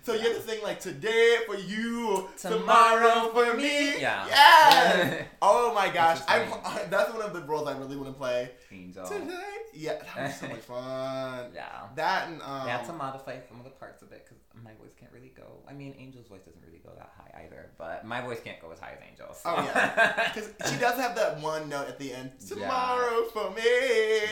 So 0.03 0.13
you 0.13 0.19
have 0.19 0.35
to 0.35 0.41
sing 0.41 0.61
like 0.63 0.79
today 0.79 1.37
for 1.47 1.55
you, 1.57 2.27
tomorrow, 2.37 3.29
for 3.33 3.53
me. 3.55 3.99
Yeah. 3.99 4.25
Yes. 4.27 5.25
oh 5.41 5.73
my 5.73 5.89
gosh, 5.89 6.19
Which 6.19 6.29
I'm, 6.29 6.49
funny. 6.49 6.81
that's 6.89 7.13
one 7.13 7.21
of 7.23 7.33
the 7.33 7.41
roles 7.41 7.67
I 7.67 7.77
really 7.77 7.95
want 7.95 8.09
to 8.09 8.13
play. 8.13 8.51
Angel. 8.71 9.05
Tonight. 9.05 9.39
Yeah, 9.73 9.93
that 10.15 10.23
was 10.27 10.35
so 10.39 10.47
much 10.49 10.59
fun. 10.59 11.51
Yeah. 11.55 11.87
That 11.95 12.27
and 12.27 12.41
um. 12.41 12.67
I 12.67 12.69
had 12.69 12.85
to 12.85 12.93
modify 12.93 13.39
some 13.47 13.57
of 13.59 13.63
the 13.63 13.69
parts 13.71 14.01
of 14.01 14.11
it 14.11 14.25
because 14.25 14.41
my 14.63 14.71
voice 14.73 14.91
can't 14.99 15.11
really 15.11 15.31
go. 15.35 15.61
I 15.67 15.73
mean, 15.73 15.93
Angel's 15.99 16.27
voice 16.27 16.41
doesn't 16.41 16.61
really 16.65 16.79
go 16.83 16.91
that 16.97 17.11
high 17.17 17.43
either, 17.45 17.71
but 17.77 18.05
my 18.05 18.21
voice 18.21 18.39
can't 18.43 18.59
go 18.61 18.71
as 18.71 18.79
high 18.79 18.91
as 18.91 18.99
Angel's. 19.09 19.39
so- 19.41 19.53
Oh 19.55 19.63
yeah, 19.63 20.31
because 20.33 20.49
she 20.71 20.79
does 20.79 20.99
have 20.99 21.15
that 21.15 21.39
one 21.39 21.69
note 21.69 21.87
at 21.87 21.97
the 21.99 22.13
end. 22.13 22.31
Yeah. 22.39 22.55
Tomorrow 22.55 23.23
for 23.31 23.51
me. 23.51 23.61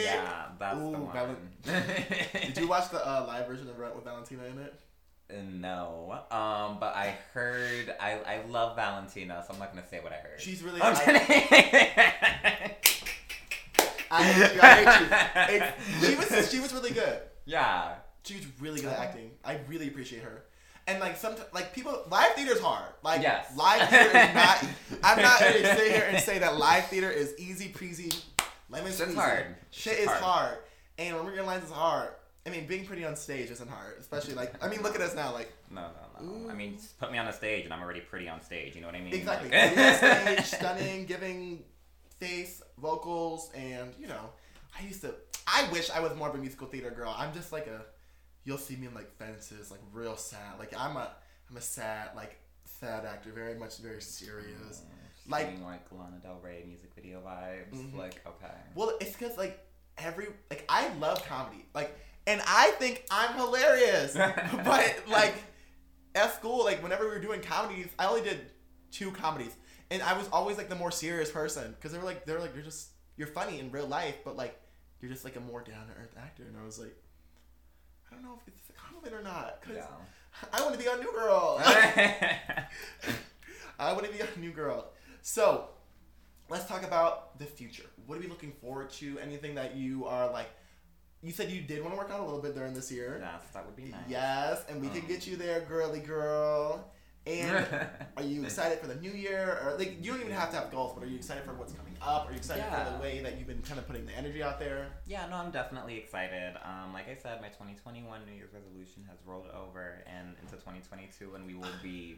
yeah, 0.04 0.48
that's 0.60 0.78
the 0.78 0.84
Ooh, 0.86 0.92
one. 0.92 1.14
Val- 1.14 1.36
Did 2.46 2.58
you 2.58 2.68
watch 2.68 2.90
the 2.90 3.06
uh, 3.08 3.26
live 3.28 3.48
version 3.48 3.70
of 3.70 3.78
Rent 3.80 3.96
with 3.96 4.04
Valentina 4.06 4.44
in 4.46 4.58
it? 4.60 4.80
No, 5.54 6.14
um, 6.32 6.78
but 6.80 6.96
I 6.96 7.16
heard 7.34 7.94
I 8.00 8.20
I 8.26 8.42
love 8.50 8.76
Valentina, 8.76 9.44
so 9.48 9.54
I'm 9.54 9.60
not 9.60 9.74
gonna 9.74 9.88
say 9.88 10.00
what 10.00 10.12
I 10.12 10.16
heard. 10.18 10.40
She's 10.40 10.62
really. 10.64 10.82
I'm 10.82 10.96
I, 10.96 11.00
kidding. 11.00 11.22
I 14.12 14.24
hate 14.24 14.56
you. 14.56 14.62
I 14.62 15.48
hate 15.48 15.60
you. 15.60 15.66
It- 15.66 15.74
she 16.06 16.16
was. 16.16 16.52
She 16.52 16.60
was 16.60 16.74
really 16.74 16.92
good. 16.92 17.20
yeah. 17.46 17.96
She 18.24 18.36
was 18.36 18.46
really 18.60 18.82
good 18.82 18.90
at 18.92 19.00
acting. 19.00 19.32
I 19.44 19.58
really 19.68 19.88
appreciate 19.88 20.22
her. 20.22 20.44
And 20.86 21.00
like 21.00 21.18
sometimes, 21.18 21.48
like 21.54 21.74
people, 21.74 22.04
live 22.12 22.34
theater 22.34 22.52
is 22.54 22.60
hard. 22.62 22.86
Like 23.04 23.22
Yes. 23.24 23.52
live 23.58 23.90
theater 23.90 24.10
is 24.10 24.14
not. 24.36 24.64
I'm 25.04 25.22
not 25.22 25.40
going 25.40 25.54
to 25.54 25.76
sit 25.76 25.92
here 25.92 26.06
and 26.08 26.20
say 26.24 26.38
that 26.40 26.58
live 26.58 26.86
theater 26.88 27.10
is 27.10 27.34
easy 27.40 27.70
peasy, 27.70 28.16
lemon 28.70 28.92
Shit's 28.92 29.12
squeezy. 29.12 29.16
hard. 29.16 29.46
Shit 29.72 29.94
Shit's 29.98 30.02
is 30.02 30.08
hard. 30.10 30.22
hard. 30.24 30.58
And 31.00 31.10
remembering 31.16 31.38
your 31.38 31.46
lines 31.48 31.64
is 31.64 31.72
hard. 31.72 32.10
I 32.46 32.50
mean, 32.50 32.66
being 32.66 32.86
pretty 32.86 33.06
on 33.06 33.16
stage 33.16 33.52
isn't 33.52 33.70
hard, 33.70 33.98
especially 34.00 34.34
like. 34.34 34.64
I 34.64 34.68
mean, 34.68 34.82
look 34.82 34.96
at 34.96 35.02
us 35.02 35.14
now. 35.16 35.32
Like 35.34 35.52
No, 35.70 35.82
no, 36.20 36.26
no. 36.28 36.50
I 36.50 36.54
mean, 36.56 36.76
just 36.78 37.00
put 37.00 37.12
me 37.12 37.18
on 37.20 37.28
a 37.28 37.34
stage 37.34 37.66
and 37.66 37.74
I'm 37.74 37.82
already 37.82 38.00
pretty 38.02 38.28
on 38.28 38.42
stage. 38.42 38.76
You 38.76 38.82
know 38.82 38.88
what 38.88 38.96
I 38.96 39.02
mean? 39.02 39.14
exactly, 39.14 39.50
Like- 39.52 39.78
on 39.78 39.96
stage, 40.36 40.46
stunning, 40.46 41.06
giving 41.06 41.64
face, 42.20 42.62
vocals, 42.80 43.50
and 43.56 43.94
you 44.00 44.08
know, 44.08 44.30
I 44.80 44.84
used 44.84 45.02
to. 45.02 45.14
I 45.48 45.68
wish 45.72 45.90
I 45.92 46.00
was 46.00 46.16
more 46.16 46.30
of 46.30 46.36
a 46.36 46.38
musical 46.38 46.68
theater 46.68 46.92
girl. 46.92 47.14
I'm 47.18 47.34
just 47.34 47.52
like 47.52 47.68
a. 47.68 47.82
You'll 48.44 48.58
see 48.58 48.76
me 48.76 48.88
in 48.88 48.94
like 48.96 49.16
fences, 49.18 49.70
like 49.70 49.82
real 49.94 50.18
sad. 50.18 50.58
Like 50.58 50.74
I'm 50.78 50.98
a, 50.98 51.12
I'm 51.50 51.58
a 51.58 51.62
sad, 51.62 52.10
like 52.16 52.40
sad 52.66 53.06
actor, 53.06 53.30
very 53.32 53.54
much 53.56 53.78
very 53.78 54.02
serious. 54.02 54.82
Like- 55.28 55.46
Like, 55.46 55.64
like 55.64 55.86
Lana 55.92 56.18
Del 56.24 56.40
Rey 56.44 56.64
music 56.68 56.90
video 56.96 57.22
vibes. 57.22 57.72
Mhm. 57.76 57.96
Like, 57.96 58.20
okay. 58.26 58.52
Well, 58.74 58.98
it's 59.00 59.16
because 59.16 59.38
like 59.38 59.64
every 60.00 60.28
like 60.50 60.66
I 60.68 60.92
love 60.96 61.24
comedy, 61.28 61.64
like, 61.76 61.96
and 62.28 62.42
I 62.48 62.72
think 62.80 63.06
I'm 63.12 63.36
hilarious. 63.36 64.14
but 64.66 64.96
like 65.10 65.36
at 66.16 66.34
school, 66.36 66.64
like 66.64 66.82
whenever 66.84 67.04
we 67.06 67.12
were 67.12 67.20
doing 67.22 67.42
comedies, 67.42 67.88
I 68.00 68.06
only 68.06 68.22
did 68.22 68.40
two 68.92 69.12
comedies, 69.12 69.56
and 69.90 70.02
I 70.02 70.18
was 70.18 70.28
always 70.32 70.58
like 70.58 70.70
the 70.70 70.76
more 70.76 70.92
serious 70.92 71.32
person 71.32 71.72
because 71.72 71.92
they 71.92 71.98
were 71.98 72.06
like 72.06 72.26
they're 72.26 72.40
like 72.40 72.54
you're 72.56 72.64
just 72.64 72.90
you're 73.18 73.28
funny 73.28 73.60
in 73.60 73.72
real 73.72 73.88
life, 73.88 74.16
but 74.24 74.36
like 74.36 74.60
you're 75.02 75.12
just 75.12 75.24
like 75.26 75.36
a 75.36 75.40
more 75.40 75.62
down 75.62 75.88
to 75.88 75.94
earth 75.94 76.16
actor, 76.18 76.44
and 76.44 76.56
I 76.62 76.66
was 76.66 76.80
like, 76.80 76.96
I 78.12 78.16
don't 78.16 78.24
know 78.24 78.38
if 78.42 78.48
it's 78.54 78.70
a 78.70 78.74
compliment 78.74 79.16
or 79.16 79.24
not 79.24 79.62
because 79.62 79.78
Yeah. 79.78 79.88
I 80.54 80.62
want 80.62 80.74
to 80.74 80.80
be 80.80 80.88
on 80.88 81.00
New 81.02 81.12
Girl. 81.12 81.60
I 83.80 83.94
want 83.94 84.06
to 84.06 84.12
be 84.12 84.20
a 84.20 84.40
new 84.40 84.52
girl. 84.52 84.92
So, 85.22 85.70
let's 86.50 86.66
talk 86.66 86.84
about 86.84 87.38
the 87.40 87.46
future. 87.46 87.86
What 88.06 88.18
are 88.18 88.22
we 88.22 88.28
looking 88.28 88.52
forward 88.52 88.92
to? 88.92 89.20
Anything 89.20 89.56
that 89.56 89.76
you 89.76 90.06
are 90.06 90.32
like, 90.32 90.50
you 91.24 91.32
said 91.32 91.52
you 91.52 91.62
did 91.62 91.82
want 91.82 91.94
to 91.94 91.98
work 91.98 92.12
out 92.12 92.20
a 92.20 92.24
little 92.24 92.42
bit 92.42 92.56
during 92.56 92.74
this 92.74 92.92
year. 92.92 93.20
Yes, 93.22 93.42
that 93.54 93.66
would 93.66 93.76
be 93.76 93.92
nice. 93.92 94.02
Yes, 94.10 94.64
and 94.70 94.82
we 94.82 94.90
can 94.90 95.08
get 95.08 95.28
you 95.28 95.36
there, 95.36 95.62
girly 95.62 96.00
girl. 96.00 96.92
And 97.28 97.68
are 98.18 98.24
you 98.24 98.44
excited 98.44 98.80
for 98.80 98.88
the 98.88 98.96
new 98.96 99.12
year? 99.12 99.60
Or 99.64 99.78
like 99.78 100.04
you 100.04 100.12
don't 100.12 100.22
even 100.22 100.32
have 100.32 100.50
to 100.52 100.58
have 100.58 100.72
goals, 100.72 100.94
but 100.96 101.04
are 101.04 101.08
you 101.08 101.18
excited 101.18 101.44
for 101.44 101.54
what's 101.54 101.74
coming 101.74 101.96
up? 102.02 102.28
Are 102.28 102.32
you 102.32 102.38
excited 102.38 102.64
for 102.64 102.94
the 102.94 103.00
way 103.00 103.20
that 103.22 103.38
you've 103.38 103.48
been 103.48 103.62
kind 103.62 103.80
of 103.80 103.86
putting 103.88 104.08
the 104.08 104.18
energy 104.18 104.42
out 104.42 104.60
there? 104.60 104.88
Yeah, 105.06 105.28
no, 105.30 105.36
I'm 105.36 105.52
definitely 105.52 105.98
excited. 105.98 106.56
Um, 106.64 106.94
like 106.94 107.08
I 107.08 107.16
said, 107.16 107.40
my 107.42 107.50
2021 107.50 108.26
New 108.26 108.34
Year's 108.34 108.54
resolution 108.54 109.04
has 109.08 109.20
rolled 109.26 109.48
over 109.54 110.04
and 110.08 110.36
into 110.42 110.56
2022, 110.56 111.36
and 111.36 111.46
we 111.46 111.54
will 111.54 111.68
be 111.84 112.18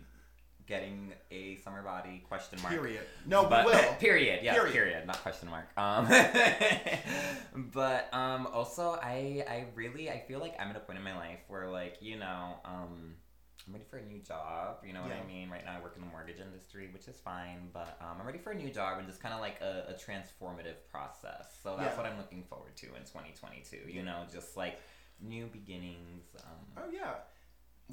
getting 0.68 1.14
a 1.32 1.57
summer 1.57 1.82
body 1.82 2.24
question 2.28 2.59
mark. 2.61 2.74
Period. 2.74 3.01
No, 3.26 3.45
but, 3.45 3.66
we 3.66 3.72
will. 3.72 3.93
period. 3.99 4.43
Yeah, 4.43 4.53
Period. 4.53 4.74
period. 4.74 5.07
Not 5.07 5.18
question 5.22 5.49
mark. 5.49 5.68
Um, 5.78 6.07
but 7.74 8.14
um, 8.14 8.47
also, 8.47 8.97
I 9.01 9.43
I 9.47 9.66
really 9.76 10.09
I 10.09 10.20
feel 10.20 10.39
like 10.39 10.55
I'm 10.59 10.70
at 10.70 10.76
a 10.76 10.80
point 10.80 10.97
in 10.97 11.03
my 11.03 11.16
life 11.16 11.39
where 11.47 11.70
like 11.70 11.97
you 12.01 12.18
know 12.18 12.55
um. 12.66 13.16
I'm 13.66 13.72
ready 13.72 13.86
for 13.89 13.95
a 13.95 14.05
new 14.05 14.20
job. 14.20 14.80
You 14.86 14.91
know 14.91 15.01
what 15.03 15.11
Yeah. 15.11 15.22
I 15.24 15.26
mean? 15.26 15.49
Right 15.49 15.64
now, 15.64 15.78
I 15.80 15.82
work 15.82 15.93
in 15.95 16.01
the 16.01 16.09
mortgage 16.09 16.41
industry, 16.41 16.89
which 16.91 17.07
is 17.07 17.16
fine, 17.24 17.70
but 17.72 17.97
um, 18.01 18.18
I'm 18.20 18.26
ready 18.26 18.38
for 18.39 18.51
a 18.51 18.55
new 18.55 18.70
job 18.70 18.97
and 18.99 19.07
just 19.07 19.22
kind 19.24 19.34
of 19.34 19.39
like 19.39 19.61
a, 19.61 19.86
a 19.88 19.93
transformative 19.93 20.76
process. 20.91 21.47
So 21.64 21.78
that's 21.78 21.95
Yeah. 21.95 22.03
what 22.03 22.05
I'm 22.11 22.18
looking 22.18 22.43
forward 22.43 22.76
to 22.76 22.88
in 22.88 23.03
2022. 23.03 23.89
You 23.89 24.03
know, 24.03 24.24
just 24.30 24.57
like 24.57 24.82
new 25.22 25.45
beginnings. 25.45 26.26
Um, 26.43 26.84
Oh 26.84 26.91
yeah. 26.91 27.14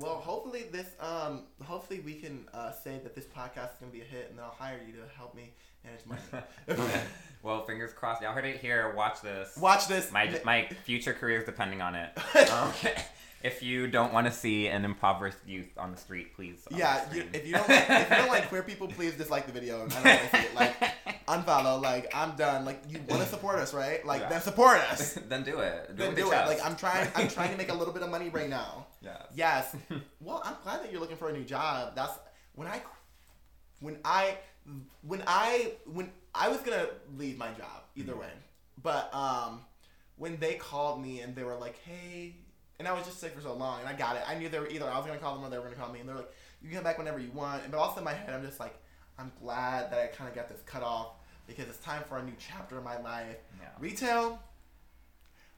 Well, 0.01 0.15
hopefully 0.15 0.65
this 0.73 0.87
um 0.99 1.43
hopefully 1.63 2.01
we 2.01 2.15
can 2.15 2.47
uh, 2.55 2.73
say 2.73 2.99
that 3.03 3.15
this 3.15 3.27
podcast 3.27 3.75
is 3.75 3.79
gonna 3.81 3.93
be 3.93 4.01
a 4.01 4.05
hit, 4.05 4.29
and 4.31 4.39
then 4.39 4.45
I'll 4.45 4.57
hire 4.59 4.81
you 4.87 4.95
to 4.95 5.03
help 5.17 5.35
me 5.35 5.53
manage 5.85 6.07
money. 6.07 6.45
well, 7.43 7.65
fingers 7.67 7.93
crossed. 7.93 8.23
Y'all 8.23 8.33
heard 8.33 8.47
it 8.47 8.61
here. 8.61 8.95
Watch 8.97 9.21
this. 9.21 9.57
Watch 9.59 9.89
this. 9.89 10.11
My 10.11 10.41
my 10.45 10.69
future 10.85 11.13
career 11.13 11.39
is 11.39 11.45
depending 11.45 11.83
on 11.83 11.95
it. 11.95 12.11
Um, 12.51 12.73
if 13.43 13.63
you 13.63 13.87
don't 13.87 14.13
want 14.13 14.27
to 14.27 14.33
see 14.33 14.67
an 14.69 14.85
impoverished 14.85 15.39
youth 15.47 15.69
on 15.79 15.93
the 15.93 15.97
street, 15.97 16.35
please. 16.35 16.67
yeah, 16.71 17.03
you, 17.13 17.25
if 17.33 17.47
you 17.47 17.55
don't 17.55 17.69
like, 17.69 17.89
if 17.89 18.11
you 18.11 18.17
don't 18.17 18.29
like 18.29 18.49
queer 18.49 18.63
people, 18.63 18.87
please 18.89 19.15
dislike 19.15 19.47
the 19.47 19.53
video. 19.53 19.83
And 19.83 19.93
I 19.93 19.97
don't 19.97 20.05
want 20.05 20.31
to 20.31 20.37
see 20.37 20.45
it. 20.45 20.55
Like 20.55 20.90
unfollow. 21.31 21.81
Like 21.83 22.11
I'm 22.15 22.37
done. 22.37 22.65
Like 22.65 22.83
you 22.89 23.01
want 23.09 23.23
to 23.23 23.29
support 23.35 23.59
us, 23.59 23.73
right? 23.73 24.05
Like 24.05 24.23
Yeah. 24.23 24.29
then 24.29 24.41
support 24.41 24.79
us. 24.79 25.15
then 25.29 25.43
do 25.43 25.59
it. 25.61 25.89
Do 25.89 26.03
then 26.03 26.13
it. 26.13 26.17
do 26.17 26.33
it. 26.33 26.47
Like. 26.47 26.65
I'm 26.65 26.77
trying. 26.77 27.09
I'm 27.15 27.29
trying 27.37 27.51
to 27.51 27.57
make 27.57 27.71
a 27.71 27.75
little 27.75 27.95
bit 27.95 28.03
of 28.03 28.11
money 28.11 28.29
right 28.29 28.49
now. 28.51 28.87
Yes. 29.03 29.23
Yes. 29.35 29.77
Well, 30.21 30.43
I'm 30.45 30.57
glad 30.63 30.83
that 30.83 30.93
you're 30.93 31.01
looking 31.01 31.17
for 31.17 31.29
a 31.29 31.33
new 31.33 31.45
job. 31.45 31.95
That's 31.95 32.13
when 32.55 32.69
I, 32.69 32.83
when 33.81 33.99
I, 34.05 34.37
when 35.03 35.23
I, 35.27 35.73
when 35.87 36.11
I 36.35 36.49
was 36.49 36.61
gonna 36.61 36.87
leave 37.17 37.39
my 37.39 37.49
job 37.53 37.85
either 37.97 38.15
way, 38.15 38.29
but 38.83 39.13
um, 39.15 39.61
when 40.17 40.39
they 40.39 40.55
called 40.55 41.01
me 41.03 41.21
and 41.21 41.35
they 41.35 41.45
were 41.45 41.57
like, 41.57 41.79
"Hey," 41.85 42.37
and 42.79 42.87
I 42.87 42.93
was 42.93 43.07
just 43.07 43.21
sick 43.21 43.35
for 43.35 43.41
so 43.41 43.55
long, 43.55 43.81
and 43.81 43.89
I 43.89 43.95
got 43.95 44.17
it. 44.17 44.23
I 44.29 44.35
knew 44.37 44.49
they 44.49 44.59
were 44.59 44.69
either 44.69 44.85
I 44.85 44.99
was 44.99 45.07
gonna 45.07 45.19
call 45.19 45.35
them 45.37 45.45
or 45.45 45.51
they 45.51 45.57
were 45.59 45.65
gonna 45.65 45.77
call 45.77 45.91
me, 45.93 46.01
and 46.01 46.09
they're 46.09 46.17
like, 46.17 46.31
"You 46.61 46.69
can 46.69 46.77
come 46.77 46.85
back 46.85 46.99
whenever 46.99 47.19
you 47.19 47.31
want." 47.31 47.63
But 47.71 47.79
also 47.79 47.99
in 47.99 48.05
my 48.05 48.13
head, 48.13 48.35
I'm 48.35 48.45
just 48.45 48.61
like, 48.61 48.77
I'm 49.19 49.33
glad 49.41 49.91
that 49.91 49.99
I 49.99 50.07
kind 50.09 50.29
of 50.29 50.37
got 50.37 50.49
this 50.49 50.61
cut 50.67 50.83
off 50.83 51.13
because 51.51 51.69
it's 51.69 51.85
time 51.85 52.03
for 52.09 52.19
a 52.19 52.23
new 52.23 52.33
chapter 52.39 52.79
in 52.79 52.85
my 52.85 52.99
life. 53.01 53.37
Yeah. 53.61 53.69
Retail. 53.79 54.41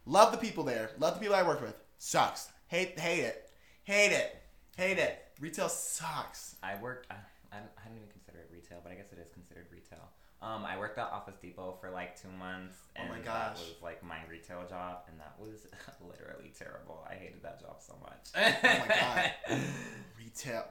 Love 0.06 0.32
the 0.32 0.38
people 0.38 0.64
there. 0.64 0.90
Love 0.98 1.14
the 1.14 1.20
people 1.20 1.36
I 1.36 1.42
worked 1.42 1.62
with. 1.62 1.74
Sucks. 1.98 2.48
Hate 2.66 2.98
hate 2.98 3.20
it. 3.24 3.50
Hate 3.84 4.12
it. 4.12 4.42
Hate 4.76 4.98
it. 4.98 5.22
Retail 5.40 5.68
sucks. 5.68 6.56
I 6.62 6.76
worked. 6.80 7.06
I, 7.10 7.16
I, 7.52 7.58
don't- 7.58 7.96
even 7.96 8.08
consider 8.10 8.38
it 8.38 8.48
retail, 8.52 8.78
but 8.82 8.90
I 8.90 8.94
guess 8.94 9.12
it 9.12 9.18
is 9.18 9.28
considered 9.34 9.66
retail. 9.70 10.08
Um, 10.40 10.64
I 10.64 10.76
worked 10.78 10.98
at 10.98 11.04
Office 11.12 11.36
Depot 11.40 11.76
for 11.80 11.90
like 11.90 12.20
two 12.20 12.30
months, 12.36 12.74
Oh 12.96 13.02
and 13.02 13.10
my 13.10 13.20
that 13.20 13.52
was 13.52 13.74
like 13.82 14.02
my 14.02 14.18
retail 14.28 14.64
job, 14.68 15.02
and 15.08 15.20
that 15.20 15.34
was 15.38 15.66
literally 16.00 16.50
terrible. 16.58 17.06
I 17.08 17.14
hated 17.14 17.42
that 17.44 17.60
job 17.60 17.76
so 17.80 17.94
much. 18.02 18.30
Oh 18.34 18.78
my 18.88 18.88
God. 18.88 19.32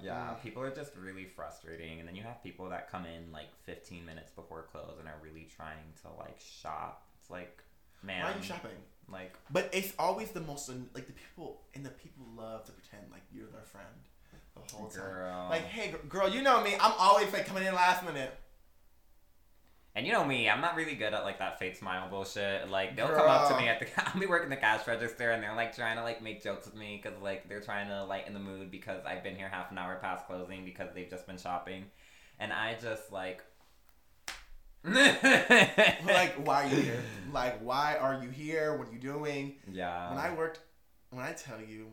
Yeah, 0.02 0.34
people 0.44 0.64
are 0.64 0.72
just 0.72 0.92
really 0.96 1.26
frustrating, 1.26 2.00
and 2.00 2.08
then 2.08 2.16
you 2.16 2.24
have 2.24 2.42
people 2.44 2.70
that 2.70 2.92
come 2.92 3.06
in 3.06 3.32
like 3.32 3.50
15 3.66 4.06
minutes 4.06 4.32
before 4.32 4.66
close 4.72 4.96
and 5.00 5.08
are 5.08 5.20
really 5.22 5.48
trying 5.56 5.94
to 6.04 6.10
like 6.18 6.40
shop. 6.40 7.08
It's 7.20 7.30
like, 7.30 7.64
man, 8.04 8.24
Why 8.24 8.32
are 8.32 8.38
you 8.38 8.44
shopping? 8.44 8.72
Like, 9.12 9.36
But 9.52 9.70
it's 9.74 9.94
always 10.00 10.32
the 10.32 10.42
most 10.42 10.70
like 10.70 11.08
the 11.08 11.14
people 11.14 11.62
and 11.76 11.86
the 11.86 11.90
people 11.90 12.26
love 12.36 12.66
to 12.66 12.72
pretend 12.72 13.12
like 13.12 13.24
you're 13.32 13.48
their 13.48 13.66
friend 13.66 13.88
the 14.56 14.76
whole 14.76 14.88
time. 14.88 15.50
Like, 15.50 15.66
hey, 15.66 15.94
girl, 16.10 16.30
you 16.30 16.42
know 16.42 16.62
me. 16.64 16.76
I'm 16.80 16.94
always 16.98 17.32
like 17.34 17.46
coming 17.46 17.66
in 17.66 17.74
last 17.74 18.06
minute. 18.06 18.38
And 19.94 20.08
you 20.08 20.14
know 20.14 20.24
me, 20.24 20.50
I'm 20.50 20.62
not 20.62 20.76
really 20.78 20.96
good 20.96 21.14
at 21.14 21.24
like 21.24 21.40
that 21.40 21.60
fake 21.60 21.76
smile 21.76 22.10
bullshit. 22.10 22.70
Like 22.70 22.96
they'll 22.96 23.10
come 23.10 23.28
up 23.28 23.50
to 23.50 23.58
me 23.58 23.68
at 23.68 23.80
the 23.80 23.88
I'll 24.08 24.20
be 24.20 24.26
working 24.26 24.50
the 24.50 24.56
cash 24.56 24.88
register 24.88 25.32
and 25.32 25.44
they're 25.44 25.56
like 25.56 25.76
trying 25.76 25.98
to 25.98 26.04
like 26.04 26.22
make 26.22 26.42
jokes 26.42 26.66
with 26.66 26.76
me 26.76 27.02
because 27.02 27.22
like 27.22 27.50
they're 27.50 27.62
trying 27.62 27.90
to 27.90 28.06
lighten 28.06 28.34
the 28.34 28.40
mood 28.40 28.72
because 28.72 29.06
I've 29.06 29.22
been 29.22 29.36
here 29.36 29.50
half 29.50 29.70
an 29.72 29.78
hour 29.78 29.98
past 30.02 30.28
closing 30.28 30.64
because 30.64 30.90
they've 30.96 31.10
just 31.10 31.28
been 31.28 31.38
shopping, 31.38 31.86
and 32.40 32.54
I 32.54 32.78
just 32.82 33.12
like. 33.12 33.44
like, 34.84 36.34
why 36.44 36.64
are 36.64 36.68
you 36.68 36.82
here? 36.82 37.04
Like, 37.32 37.60
why 37.60 37.98
are 37.98 38.20
you 38.24 38.30
here? 38.30 38.76
What 38.78 38.88
are 38.88 38.92
you 38.92 38.98
doing? 38.98 39.58
yeah. 39.72 40.10
when 40.10 40.18
I 40.18 40.34
worked, 40.34 40.60
when 41.12 41.24
I 41.24 41.34
tell 41.34 41.62
you, 41.62 41.86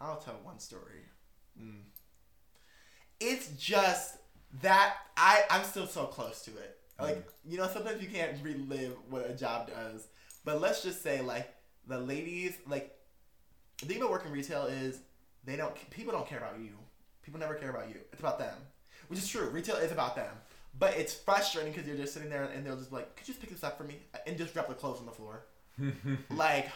I'll 0.00 0.18
tell 0.18 0.38
one 0.42 0.58
story. 0.58 1.00
Mm. 1.58 1.80
It's 3.20 3.48
just 3.56 4.18
that 4.62 4.94
I 5.16 5.42
I'm 5.50 5.64
still 5.64 5.86
so 5.86 6.04
close 6.04 6.42
to 6.42 6.50
it. 6.52 6.78
Like 6.98 7.26
you 7.46 7.58
know, 7.58 7.68
sometimes 7.68 8.02
you 8.02 8.08
can't 8.08 8.32
relive 8.42 8.96
what 9.10 9.28
a 9.28 9.34
job 9.34 9.68
does. 9.68 10.06
But 10.44 10.60
let's 10.60 10.82
just 10.82 11.02
say 11.02 11.20
like 11.20 11.52
the 11.86 11.98
ladies 11.98 12.54
like 12.66 12.96
the 13.78 13.86
thing 13.86 13.98
about 13.98 14.10
working 14.10 14.32
retail 14.32 14.64
is 14.64 15.00
they 15.44 15.56
don't 15.56 15.74
people 15.90 16.12
don't 16.12 16.26
care 16.26 16.38
about 16.38 16.58
you. 16.58 16.72
People 17.22 17.40
never 17.40 17.54
care 17.54 17.70
about 17.70 17.88
you. 17.88 17.96
It's 18.12 18.20
about 18.20 18.38
them, 18.38 18.54
which 19.08 19.18
is 19.18 19.28
true. 19.28 19.48
Retail 19.48 19.76
is 19.76 19.92
about 19.92 20.16
them. 20.16 20.32
But 20.78 20.96
it's 20.96 21.14
frustrating 21.14 21.72
because 21.72 21.88
you're 21.88 21.96
just 21.96 22.12
sitting 22.12 22.28
there 22.28 22.44
and 22.44 22.64
they'll 22.64 22.76
just 22.76 22.90
be 22.90 22.96
like, 22.96 23.16
"Could 23.16 23.26
you 23.26 23.34
just 23.34 23.40
pick 23.40 23.50
this 23.50 23.64
up 23.64 23.78
for 23.78 23.84
me?" 23.84 23.96
and 24.26 24.36
just 24.36 24.52
drop 24.54 24.68
the 24.68 24.74
clothes 24.74 25.00
on 25.00 25.06
the 25.06 25.12
floor. 25.12 25.42
Like, 26.30 26.70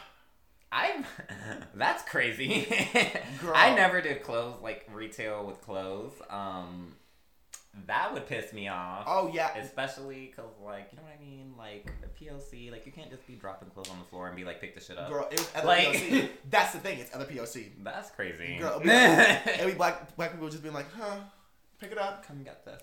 I'm. 0.73 1.05
That's 1.75 2.03
crazy. 2.05 2.67
Girl. 3.41 3.53
I 3.55 3.75
never 3.75 4.01
did 4.01 4.23
clothes 4.23 4.61
like 4.63 4.87
retail 4.93 5.45
with 5.45 5.61
clothes. 5.63 6.13
Um, 6.29 6.95
that 7.87 8.13
would 8.13 8.27
piss 8.27 8.53
me 8.53 8.69
off. 8.69 9.05
oh 9.07 9.31
yeah, 9.33 9.57
Especially 9.57 10.27
because, 10.35 10.51
like, 10.65 10.89
you 10.93 10.97
know 10.99 11.05
what 11.05 11.13
I 11.19 11.25
mean? 11.25 11.55
Like, 11.57 11.91
a 12.05 12.09
POC, 12.25 12.71
like, 12.73 12.85
you 12.85 12.93
can't 12.93 13.11
just 13.11 13.27
be 13.27 13.35
dropping 13.35 13.71
clothes 13.71 13.89
on 13.91 13.99
the 13.99 14.05
floor 14.07 14.27
and 14.27 14.37
be 14.37 14.45
like, 14.45 14.61
pick 14.61 14.75
the 14.75 14.81
shit 14.81 14.99
up. 14.99 15.09
girl, 15.09 15.29
it 15.31 15.39
was 15.39 15.51
other 15.55 15.67
Like- 15.69 15.87
POC. 15.89 16.29
That's 16.51 16.73
the 16.73 16.81
thing. 16.81 16.99
It's 16.99 17.15
other 17.15 17.25
POC. 17.27 17.69
That's 17.85 18.11
crazy. 18.11 18.57
Girl, 18.59 18.71
it'll 18.81 18.81
be 18.81 18.89
like, 18.89 19.47
it'll 19.47 19.67
be 19.69 19.73
black 19.75 20.17
black 20.17 20.33
people 20.33 20.49
just 20.49 20.63
being 20.63 20.75
like, 20.75 20.87
huh, 20.99 21.17
pick 21.81 21.93
it 21.93 21.99
up, 21.99 22.27
Come 22.27 22.43
get 22.43 22.65
this. 22.65 22.83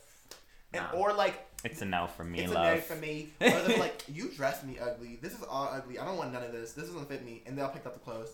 and 0.74 0.84
Nah. 0.92 0.98
or 1.00 1.14
like 1.14 1.46
It's 1.66 1.82
a 1.82 1.86
no 1.86 2.08
for 2.08 2.24
me, 2.24 2.40
it's 2.40 2.54
love. 2.54 2.66
a 2.68 2.76
no 2.76 2.82
for 2.82 2.96
me. 2.96 3.30
Or 3.42 3.50
they're 3.50 3.78
like, 3.78 4.04
you 4.08 4.30
dressed 4.30 4.64
me 4.66 4.78
ugly. 4.80 5.20
This 5.22 5.34
is 5.34 5.44
all 5.44 5.70
ugly. 5.72 6.00
I 6.00 6.06
don't 6.06 6.18
want 6.18 6.32
none 6.32 6.44
of 6.44 6.52
this. 6.54 6.72
This 6.74 6.86
doesn't 6.88 7.10
fit 7.10 7.26
me. 7.26 7.44
And 7.46 7.58
they'll 7.58 7.70
pick 7.70 7.86
up 7.86 7.94
the 7.94 8.00
clothes. 8.00 8.30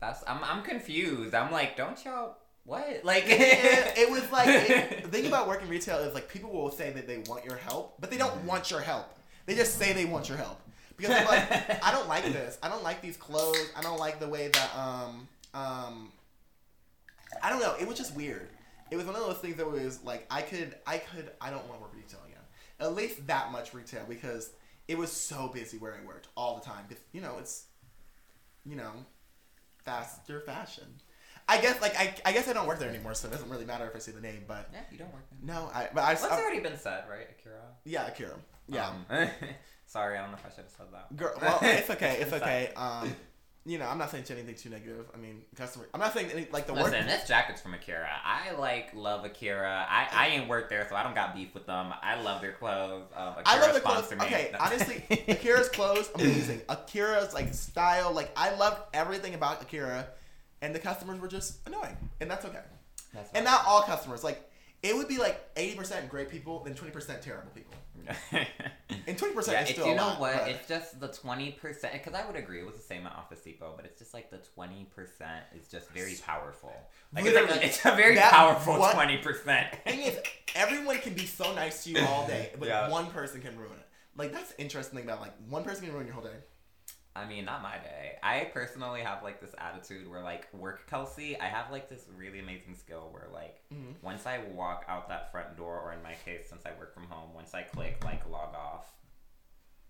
That's 0.00 0.22
I'm 0.28 0.38
I'm 0.44 0.62
confused. 0.62 1.34
I'm 1.34 1.50
like, 1.50 1.76
don't 1.76 2.02
y'all 2.04 2.36
what? 2.64 3.04
Like 3.04 3.24
And 3.30 3.98
it 3.98 4.10
was 4.10 4.30
like 4.32 4.48
it, 4.48 5.02
the 5.02 5.08
thing 5.08 5.26
about 5.26 5.48
working 5.48 5.68
retail 5.68 5.98
is 5.98 6.14
like 6.14 6.28
people 6.28 6.50
will 6.50 6.70
say 6.70 6.90
that 6.90 7.06
they 7.06 7.18
want 7.18 7.44
your 7.44 7.56
help, 7.56 8.00
but 8.00 8.10
they 8.10 8.16
don't 8.16 8.44
want 8.44 8.70
your 8.70 8.80
help. 8.80 9.06
They 9.46 9.54
just 9.54 9.78
say 9.78 9.92
they 9.92 10.06
want 10.06 10.28
your 10.28 10.38
help 10.38 10.60
because 10.96 11.14
they're 11.14 11.26
like, 11.26 11.84
I 11.84 11.90
don't 11.92 12.08
like 12.08 12.24
this. 12.32 12.58
I 12.62 12.68
don't 12.68 12.82
like 12.82 13.02
these 13.02 13.16
clothes. 13.16 13.70
I 13.76 13.82
don't 13.82 13.98
like 13.98 14.18
the 14.18 14.28
way 14.28 14.48
that 14.48 14.76
um 14.76 15.28
um. 15.52 16.12
I 17.42 17.50
don't 17.50 17.60
know. 17.60 17.74
It 17.80 17.86
was 17.86 17.98
just 17.98 18.14
weird. 18.14 18.48
It 18.90 18.96
was 18.96 19.06
one 19.06 19.16
of 19.16 19.22
those 19.22 19.38
things 19.38 19.56
that 19.56 19.70
was 19.70 20.02
like 20.02 20.26
I 20.30 20.40
could 20.40 20.74
I 20.86 20.98
could 20.98 21.30
I 21.40 21.50
don't 21.50 21.66
want 21.68 21.80
to 21.80 21.82
work 21.82 21.94
retail 21.94 22.20
again. 22.26 22.40
At 22.80 22.94
least 22.94 23.26
that 23.26 23.52
much 23.52 23.74
retail 23.74 24.04
because 24.08 24.50
it 24.88 24.96
was 24.96 25.10
so 25.10 25.48
busy 25.48 25.78
where 25.78 25.94
I 25.94 26.06
worked 26.06 26.28
all 26.36 26.56
the 26.58 26.64
time. 26.64 26.84
Because 26.88 27.04
you 27.12 27.20
know 27.20 27.36
it's 27.38 27.64
you 28.64 28.76
know 28.76 28.92
faster 29.84 30.40
fashion. 30.40 30.86
I 31.48 31.60
guess 31.60 31.80
like 31.82 31.94
I, 31.98 32.14
I 32.24 32.32
guess 32.32 32.48
I 32.48 32.52
don't 32.54 32.66
work 32.66 32.78
there 32.78 32.88
anymore, 32.88 33.14
so 33.14 33.28
it 33.28 33.32
doesn't 33.32 33.48
really 33.50 33.64
matter 33.66 33.86
if 33.86 33.94
I 33.94 33.98
say 33.98 34.12
the 34.12 34.20
name. 34.20 34.44
But 34.48 34.68
Yeah, 34.72 34.80
you 34.90 34.98
don't 34.98 35.12
work 35.12 35.24
there. 35.30 35.54
no, 35.54 35.70
I 35.74 35.88
but 35.94 36.02
I, 36.02 36.10
What's 36.14 36.24
I 36.24 36.40
already 36.40 36.60
been 36.60 36.78
said, 36.78 37.04
right, 37.10 37.26
Akira? 37.38 37.60
yeah 37.84 38.06
Akira 38.06 38.34
yeah 38.66 38.88
Um, 38.88 39.04
sorry, 39.86 40.16
I 40.16 40.22
don't 40.22 40.30
know 40.30 40.38
if 40.38 40.46
I 40.46 40.48
should 40.50 40.64
have 40.64 40.70
said 40.76 40.86
that. 40.92 41.14
girl. 41.16 41.34
Well, 41.40 41.58
it's 41.62 41.90
okay, 41.90 42.16
it's 42.20 42.32
okay. 42.32 42.70
Um, 42.76 43.14
you 43.66 43.78
know 43.78 43.86
I'm 43.86 43.96
not 43.98 44.10
saying 44.10 44.24
anything 44.30 44.54
too 44.56 44.68
negative. 44.70 45.06
I 45.14 45.16
mean 45.18 45.42
customer. 45.56 45.86
I'm 45.94 46.00
not 46.00 46.12
saying 46.14 46.30
any, 46.32 46.46
like 46.52 46.66
the 46.66 46.74
work. 46.74 46.84
Listen, 46.84 47.06
this 47.06 47.26
jacket's 47.28 47.60
from 47.62 47.72
Akira. 47.74 48.08
I 48.24 48.52
like 48.52 48.94
love 48.94 49.24
Akira. 49.24 49.86
I, 49.88 50.06
I 50.12 50.26
ain't 50.28 50.48
work 50.48 50.68
there, 50.70 50.86
so 50.88 50.96
I 50.96 51.02
don't 51.02 51.14
got 51.14 51.34
beef 51.34 51.52
with 51.54 51.66
them. 51.66 51.92
I 52.02 52.20
love 52.20 52.40
their 52.42 52.52
clothes. 52.52 53.04
Um, 53.16 53.34
Akira 53.38 53.42
I 53.46 53.60
love 53.60 53.74
the 53.74 53.80
clothes. 53.80 54.10
me. 54.10 54.16
Okay, 54.24 54.52
honestly, 54.58 55.02
Akira's 55.28 55.68
clothes 55.70 56.10
amazing. 56.14 56.60
Akira's 56.68 57.32
like 57.34 57.52
style, 57.54 58.12
like 58.12 58.30
I 58.36 58.54
love 58.56 58.82
everything 58.92 59.32
about 59.34 59.62
Akira, 59.62 60.08
and 60.64 60.74
the 60.74 60.78
customers 60.78 61.20
were 61.20 61.28
just 61.28 61.58
annoying, 61.66 61.96
and 62.20 62.30
that's 62.30 62.44
okay. 62.46 62.58
That's 63.12 63.30
And 63.34 63.44
not 63.44 63.64
all 63.66 63.82
customers. 63.82 64.24
Like 64.24 64.50
it 64.82 64.96
would 64.96 65.08
be 65.08 65.18
like 65.18 65.40
eighty 65.56 65.76
percent 65.76 66.08
great 66.08 66.28
people, 66.30 66.62
then 66.64 66.74
twenty 66.74 66.92
percent 66.92 67.22
terrible 67.22 67.50
people. 67.54 67.74
And 69.06 69.18
twenty 69.18 69.34
percent 69.34 69.56
yeah, 69.58 69.64
is 69.64 69.70
still 69.70 69.86
you 69.88 69.94
know 69.94 70.06
lot, 70.08 70.20
what? 70.20 70.34
but- 70.38 70.48
It's 70.48 70.66
just 70.68 70.98
the 71.00 71.08
twenty 71.08 71.52
percent. 71.52 71.92
Because 71.94 72.14
I 72.14 72.26
would 72.26 72.36
agree 72.36 72.60
it 72.60 72.66
was 72.66 72.74
the 72.76 72.82
same 72.82 73.06
at 73.06 73.12
Office 73.14 73.40
Depot, 73.40 73.74
but 73.76 73.84
it's 73.84 73.98
just 73.98 74.14
like 74.14 74.30
the 74.30 74.38
twenty 74.54 74.86
percent 74.94 75.44
is 75.58 75.68
just 75.68 75.88
very 75.90 76.14
powerful. 76.24 76.72
Like 77.14 77.26
it's, 77.26 77.50
like, 77.50 77.64
it's 77.64 77.84
a 77.84 77.94
very 77.94 78.16
powerful 78.16 78.76
twenty 78.92 79.18
percent. 79.18 79.68
thing 79.84 80.00
is, 80.00 80.18
everyone 80.54 80.98
can 80.98 81.12
be 81.14 81.26
so 81.26 81.54
nice 81.54 81.84
to 81.84 81.90
you 81.90 82.00
all 82.00 82.26
day, 82.26 82.50
but 82.58 82.68
Yeah. 82.68 82.88
one 82.88 83.06
person 83.10 83.40
can 83.42 83.56
ruin 83.58 83.72
it. 83.78 83.86
Like 84.16 84.32
that's 84.32 84.54
interesting 84.58 84.96
thing 84.98 85.06
about 85.08 85.20
like 85.20 85.32
one 85.48 85.64
person 85.64 85.84
can 85.84 85.92
ruin 85.94 86.06
your 86.06 86.14
whole 86.14 86.24
day. 86.24 86.36
I 87.16 87.26
mean, 87.26 87.44
not 87.44 87.62
my 87.62 87.76
day. 87.78 88.16
I 88.22 88.50
personally 88.52 89.00
have 89.00 89.22
like 89.22 89.40
this 89.40 89.54
attitude 89.58 90.10
where 90.10 90.20
like 90.22 90.52
work 90.52 90.88
Kelsey. 90.90 91.38
I 91.38 91.46
have 91.46 91.70
like 91.70 91.88
this 91.88 92.06
really 92.16 92.40
amazing 92.40 92.74
skill 92.74 93.08
where 93.12 93.28
like 93.32 93.60
Mhm. 93.72 93.94
once 94.02 94.26
I 94.26 94.38
walk 94.52 94.84
out 94.88 95.08
that 95.08 95.30
front 95.30 95.56
door, 95.56 95.78
or 95.80 95.92
in 95.92 96.02
my 96.02 96.14
case, 96.24 96.48
since 96.48 96.66
I 96.66 96.72
work 96.78 96.92
from 96.92 97.04
home, 97.06 97.32
once 97.32 97.54
I 97.54 97.62
click 97.62 98.04
like 98.04 98.28
log 98.28 98.54
off, 98.56 98.90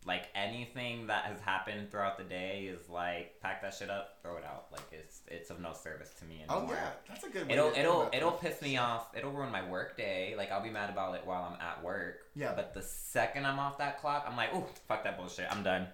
like 0.05 0.25
anything 0.35 1.07
that 1.07 1.25
has 1.25 1.41
happened 1.41 1.91
throughout 1.91 2.19
the 2.19 2.25
day 2.25 2.65
is 2.67 2.91
like 2.91 3.41
pack 3.41 3.63
that 3.63 3.73
shit 3.73 3.89
up, 3.89 4.19
throw 4.21 4.37
it 4.37 4.45
out. 4.45 4.67
Like 4.71 4.85
it's 4.93 5.23
it's 5.27 5.49
of 5.49 5.61
no 5.61 5.73
service 5.73 6.13
to 6.19 6.27
me 6.27 6.45
Oh 6.51 6.59
anymore. 6.59 6.75
yeah, 6.75 6.91
that's 7.09 7.25
a 7.25 7.31
good. 7.31 7.47
Way 7.49 7.55
It'll 7.55 7.73
it'll 7.75 8.11
it'll 8.13 8.31
that. 8.33 8.41
piss 8.43 8.61
me 8.61 8.77
off. 8.77 9.17
It'll 9.17 9.33
ruin 9.33 9.51
my 9.51 9.67
work 9.67 9.97
day. 9.97 10.35
Like 10.37 10.53
I'll 10.53 10.63
be 10.63 10.69
mad 10.69 10.91
about 10.91 11.15
it 11.15 11.25
while 11.25 11.43
I'm 11.45 11.59
at 11.59 11.83
work. 11.83 12.27
Yeah. 12.35 12.53
But 12.55 12.75
the 12.75 12.83
second 12.83 13.47
I'm 13.47 13.59
off 13.59 13.79
that 13.79 14.03
clock, 14.03 14.27
I'm 14.29 14.37
like, 14.37 14.51
oh 14.53 14.67
fuck 14.89 15.05
that 15.05 15.17
bullshit. 15.17 15.51
I'm 15.51 15.63
done. 15.63 15.89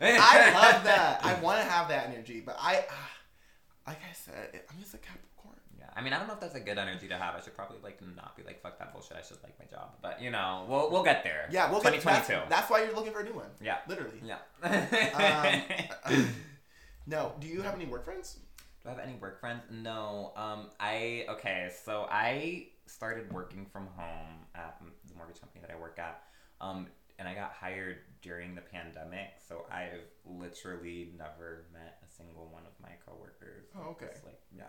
I 0.00 0.52
love 0.72 0.84
that. 0.84 1.20
I 1.24 1.34
want 1.40 1.58
to 1.60 1.64
have 1.64 1.88
that 1.88 2.08
energy, 2.08 2.42
but 2.44 2.56
I, 2.58 2.84
ah, 2.90 3.10
like 3.86 3.98
I 4.08 4.12
said, 4.12 4.60
I'm 4.70 4.78
just 4.80 4.94
a 4.94 4.98
Capricorn. 4.98 5.56
Yeah, 5.78 5.86
I 5.94 6.02
mean, 6.02 6.12
I 6.12 6.18
don't 6.18 6.26
know 6.28 6.34
if 6.34 6.40
that's 6.40 6.54
a 6.54 6.60
good 6.60 6.78
energy 6.78 7.08
to 7.08 7.16
have. 7.16 7.34
I 7.34 7.40
should 7.40 7.54
probably 7.56 7.78
like 7.82 8.00
not 8.16 8.36
be 8.36 8.42
like 8.42 8.60
fuck 8.62 8.78
that 8.78 8.92
bullshit. 8.92 9.16
I 9.16 9.22
should 9.22 9.42
like 9.42 9.58
my 9.58 9.66
job, 9.66 9.90
but 10.02 10.20
you 10.20 10.30
know, 10.30 10.66
we'll 10.68 10.90
we'll 10.90 11.02
get 11.04 11.22
there. 11.24 11.48
Yeah, 11.50 11.70
we'll 11.70 11.80
get. 11.80 11.92
That's, 12.02 12.26
2022. 12.26 12.48
that's 12.50 12.70
why 12.70 12.82
you're 12.84 12.94
looking 12.94 13.12
for 13.12 13.20
a 13.20 13.24
new 13.24 13.34
one. 13.34 13.48
Yeah, 13.62 13.78
Literally. 13.88 14.20
yeah. 14.22 14.38
Um, 16.04 16.28
No. 17.06 17.32
Do 17.40 17.46
you 17.46 17.62
have 17.62 17.74
any 17.74 17.86
work 17.86 18.04
friends? 18.04 18.38
Do 18.82 18.88
I 18.88 18.92
have 18.94 19.00
any 19.00 19.14
work 19.14 19.38
friends? 19.40 19.62
No. 19.70 20.32
Um, 20.36 20.70
I 20.80 21.24
okay. 21.30 21.70
So 21.84 22.06
I 22.10 22.68
started 22.86 23.32
working 23.32 23.66
from 23.72 23.86
home 23.96 24.44
at 24.54 24.80
the 25.08 25.14
mortgage 25.16 25.40
company 25.40 25.60
that 25.66 25.70
I 25.70 25.78
work 25.80 25.98
at. 25.98 26.22
Um, 26.60 26.86
and 27.18 27.28
I 27.28 27.34
got 27.34 27.52
hired 27.52 27.98
during 28.22 28.54
the 28.54 28.60
pandemic, 28.60 29.28
so 29.48 29.66
I've 29.70 30.04
literally 30.24 31.12
never 31.16 31.66
met 31.72 31.98
a 32.06 32.10
single 32.12 32.48
one 32.52 32.62
of 32.66 32.72
my 32.82 32.90
coworkers. 33.06 33.66
Oh, 33.76 33.90
okay. 33.90 34.06
It's 34.06 34.24
like 34.24 34.40
yeah. 34.56 34.64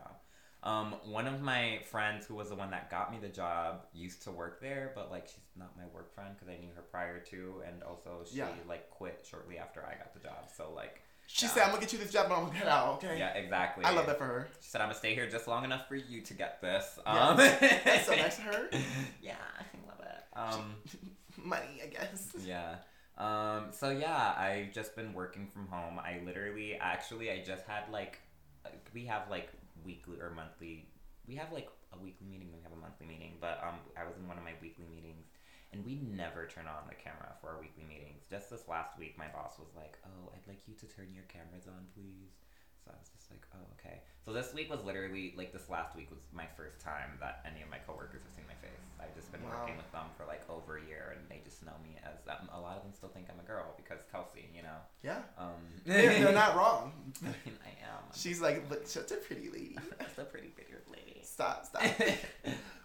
Um, 0.64 0.96
one 1.06 1.28
of 1.28 1.42
my 1.42 1.80
friends 1.90 2.26
who 2.26 2.34
was 2.36 2.50
the 2.50 2.56
one 2.56 2.72
that 2.72 2.90
got 2.90 3.12
me 3.12 3.20
the 3.22 3.30
job 3.30 3.86
used 3.94 4.24
to 4.24 4.32
work 4.32 4.60
there, 4.60 4.92
but 4.96 5.12
like 5.12 5.28
she's 5.28 5.38
not 5.56 5.78
my 5.78 5.86
work 5.94 6.14
friend 6.16 6.32
because 6.34 6.50
I 6.50 6.58
knew 6.60 6.72
her 6.76 6.82
prior 6.82 7.20
to, 7.20 7.62
and 7.68 7.84
also 7.84 8.24
she 8.30 8.38
Yeah. 8.38 8.50
like 8.68 8.90
quit 8.90 9.26
shortly 9.30 9.58
after 9.60 9.86
I 9.86 9.94
got 9.96 10.14
the 10.14 10.20
job. 10.20 10.50
So 10.56 10.72
like 10.76 11.02
She 11.30 11.46
Yeah. 11.46 11.52
said, 11.52 11.64
"I'm 11.64 11.70
gonna 11.72 11.82
get 11.82 11.92
you 11.92 12.00
this 12.00 12.12
job, 12.12 12.30
but 12.30 12.38
I'm 12.38 12.46
gonna 12.48 12.58
get 12.60 12.68
out." 12.70 13.04
Okay. 13.04 13.20
yeah, 13.20 13.34
exactly. 13.34 13.84
I 13.84 13.92
love 13.92 14.06
that 14.08 14.18
for 14.18 14.24
her. 14.26 14.48
She 14.62 14.70
said, 14.70 14.80
"I'm 14.82 14.88
gonna 14.88 14.98
stay 14.98 15.14
here 15.14 15.30
just 15.30 15.46
long 15.48 15.66
enough 15.66 15.86
for 15.88 15.96
you 15.98 16.22
to 16.22 16.34
get 16.34 16.62
this." 16.62 16.98
Yeah. 17.06 17.28
Um, 17.28 17.38
That's 17.38 18.06
so 18.06 18.16
nice 18.16 18.38
of 18.38 18.44
her. 18.46 18.70
Yeah, 19.22 19.36
I 19.60 19.88
love 19.90 20.00
it. 20.00 20.24
Um, 20.38 20.76
Money, 21.44 21.82
I 21.84 21.88
guess. 21.88 22.34
yeah. 22.44 22.76
Um, 23.18 23.70
so 23.72 23.90
yeah, 23.90 24.36
I've 24.38 24.72
just 24.74 24.96
been 24.96 25.14
working 25.14 25.48
from 25.48 25.68
home. 25.68 26.00
I 26.00 26.22
literally, 26.26 26.76
actually, 26.76 27.32
I 27.32 27.44
just 27.44 27.66
had 27.66 27.90
like, 27.92 28.20
uh, 28.66 28.70
we 28.94 29.06
have 29.06 29.30
like 29.30 29.50
weekly 29.84 30.20
or 30.20 30.30
monthly. 30.30 30.88
We 31.28 31.36
have 31.36 31.52
like 31.52 31.70
a 31.94 31.98
weekly 31.98 32.28
meeting. 32.28 32.50
We 32.54 32.62
have 32.64 32.72
a 32.72 32.80
monthly 32.80 33.08
meeting, 33.08 33.38
but 33.42 33.60
um, 33.64 33.80
I 33.98 34.06
was 34.06 34.18
in 34.18 34.28
one 34.28 34.38
of 34.38 34.44
my 34.44 34.54
weekly 34.62 34.86
meetings, 34.90 35.26
and 35.74 35.84
we 35.86 35.96
never 35.96 36.46
turn 36.46 36.68
on 36.68 36.86
the 36.88 36.96
camera 36.96 37.34
for 37.42 37.50
our 37.50 37.60
weekly 37.60 37.84
meetings. 37.90 38.26
Just 38.30 38.50
this 38.50 38.68
last 38.70 38.98
week, 39.00 39.18
my 39.18 39.28
boss 39.34 39.58
was 39.58 39.74
like, 39.76 39.98
"Oh, 40.06 40.32
I'd 40.34 40.48
like 40.48 40.68
you 40.68 40.76
to 40.76 40.86
turn 40.86 41.10
your 41.14 41.26
cameras 41.26 41.66
on, 41.68 41.90
please." 41.94 42.47
So 42.88 42.96
I 42.96 43.00
was 43.04 43.12
just 43.12 43.28
like, 43.30 43.44
"Oh, 43.54 43.60
okay." 43.76 44.00
So 44.24 44.32
this 44.32 44.54
week 44.54 44.70
was 44.72 44.84
literally 44.84 45.34
like 45.36 45.52
this 45.52 45.68
last 45.70 45.96
week 45.96 46.10
was 46.10 46.20
my 46.32 46.48
first 46.56 46.80
time 46.80 47.20
that 47.20 47.44
any 47.50 47.62
of 47.62 47.70
my 47.70 47.80
coworkers 47.84 48.24
have 48.24 48.32
seen 48.36 48.48
my 48.48 48.56
face. 48.64 48.80
I've 49.00 49.14
just 49.16 49.32
been 49.32 49.44
Wow. 49.44 49.60
working 49.60 49.76
with 49.76 49.92
them 49.92 50.08
for 50.16 50.24
like 50.26 50.44
over 50.50 50.78
a 50.80 50.84
year, 50.88 51.16
and 51.20 51.28
they 51.30 51.42
just 51.44 51.64
know 51.66 51.76
me 51.84 52.00
as 52.04 52.16
um, 52.32 52.48
a 52.56 52.60
lot 52.60 52.78
of 52.78 52.84
them 52.84 52.94
still 52.96 53.10
think 53.10 53.28
I'm 53.32 53.40
a 53.40 53.48
girl 53.48 53.76
because 53.76 54.00
Kelsey, 54.12 54.48
you 54.56 54.64
know. 54.64 54.80
Yeah. 55.04 55.20
Um, 55.38 55.60
They're, 55.86 56.16
they're 56.24 56.32
not 56.34 56.56
wrong. 56.56 56.92
I 57.24 57.26
mean, 57.44 57.58
I 57.66 57.76
am. 57.92 58.04
She's 58.16 58.40
like, 58.42 58.70
"Look, 58.70 58.88
such 58.88 59.12
a 59.12 59.16
pretty 59.20 59.50
lady." 59.52 59.78
That's 60.00 60.18
a 60.18 60.24
pretty 60.24 60.52
beard 60.56 60.88
lady. 60.88 61.20
Stop, 61.24 61.66
stop. 61.66 61.84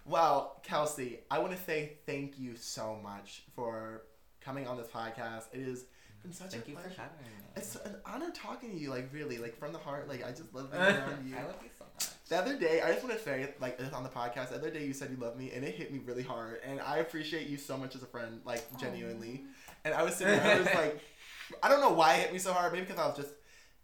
well, 0.04 0.60
Kelsey, 0.62 1.20
I 1.30 1.38
want 1.38 1.56
to 1.56 1.62
say 1.62 1.94
thank 2.06 2.38
you 2.38 2.56
so 2.56 2.98
much 3.02 3.44
for 3.54 4.02
coming 4.40 4.66
on 4.66 4.76
this 4.76 4.88
podcast. 4.88 5.44
It 5.52 5.62
has 5.66 5.84
been 6.22 6.32
such 6.32 6.50
Thank 6.52 6.66
a 6.66 6.70
you 6.70 6.76
for 6.76 6.82
pleasure. 6.82 7.00
having 7.00 7.18
me. 7.18 7.30
It's 7.56 7.76
uh, 7.76 7.80
an 7.84 7.96
honor 8.06 8.30
talking 8.34 8.70
to 8.70 8.78
you, 8.78 8.90
like 8.90 9.10
really, 9.12 9.38
like 9.38 9.58
from 9.58 9.72
the 9.72 9.78
heart. 9.78 10.08
Like 10.08 10.24
I 10.24 10.30
just 10.30 10.54
love 10.54 10.70
being 10.72 10.82
around 10.82 11.28
you. 11.28 11.36
I 11.36 11.42
love 11.44 11.56
you 11.62 11.70
so 11.78 11.84
much. 11.94 12.08
The 12.28 12.38
other 12.38 12.56
day, 12.58 12.80
I 12.80 12.92
just 12.92 13.04
want 13.04 13.16
to 13.16 13.22
say, 13.22 13.52
like 13.60 13.78
on 13.92 14.02
the 14.02 14.08
podcast, 14.08 14.50
the 14.50 14.56
other 14.56 14.70
day 14.70 14.86
you 14.86 14.92
said 14.92 15.10
you 15.10 15.16
love 15.16 15.36
me, 15.36 15.50
and 15.54 15.64
it 15.64 15.74
hit 15.74 15.92
me 15.92 16.00
really 16.04 16.22
hard. 16.22 16.60
And 16.64 16.80
I 16.80 16.98
appreciate 16.98 17.48
you 17.48 17.56
so 17.56 17.76
much 17.76 17.94
as 17.94 18.02
a 18.02 18.06
friend, 18.06 18.40
like 18.44 18.64
genuinely. 18.78 19.44
And 19.84 19.92
I 19.94 20.02
was 20.02 20.14
sitting 20.14 20.34
there, 20.34 20.56
I 20.56 20.58
was 20.58 20.74
like, 20.74 21.00
I 21.62 21.68
don't 21.68 21.80
know 21.80 21.92
why 21.92 22.14
it 22.14 22.20
hit 22.20 22.32
me 22.32 22.38
so 22.38 22.52
hard. 22.52 22.72
Maybe 22.72 22.86
because 22.86 23.00
I 23.00 23.06
was 23.06 23.16
just 23.16 23.30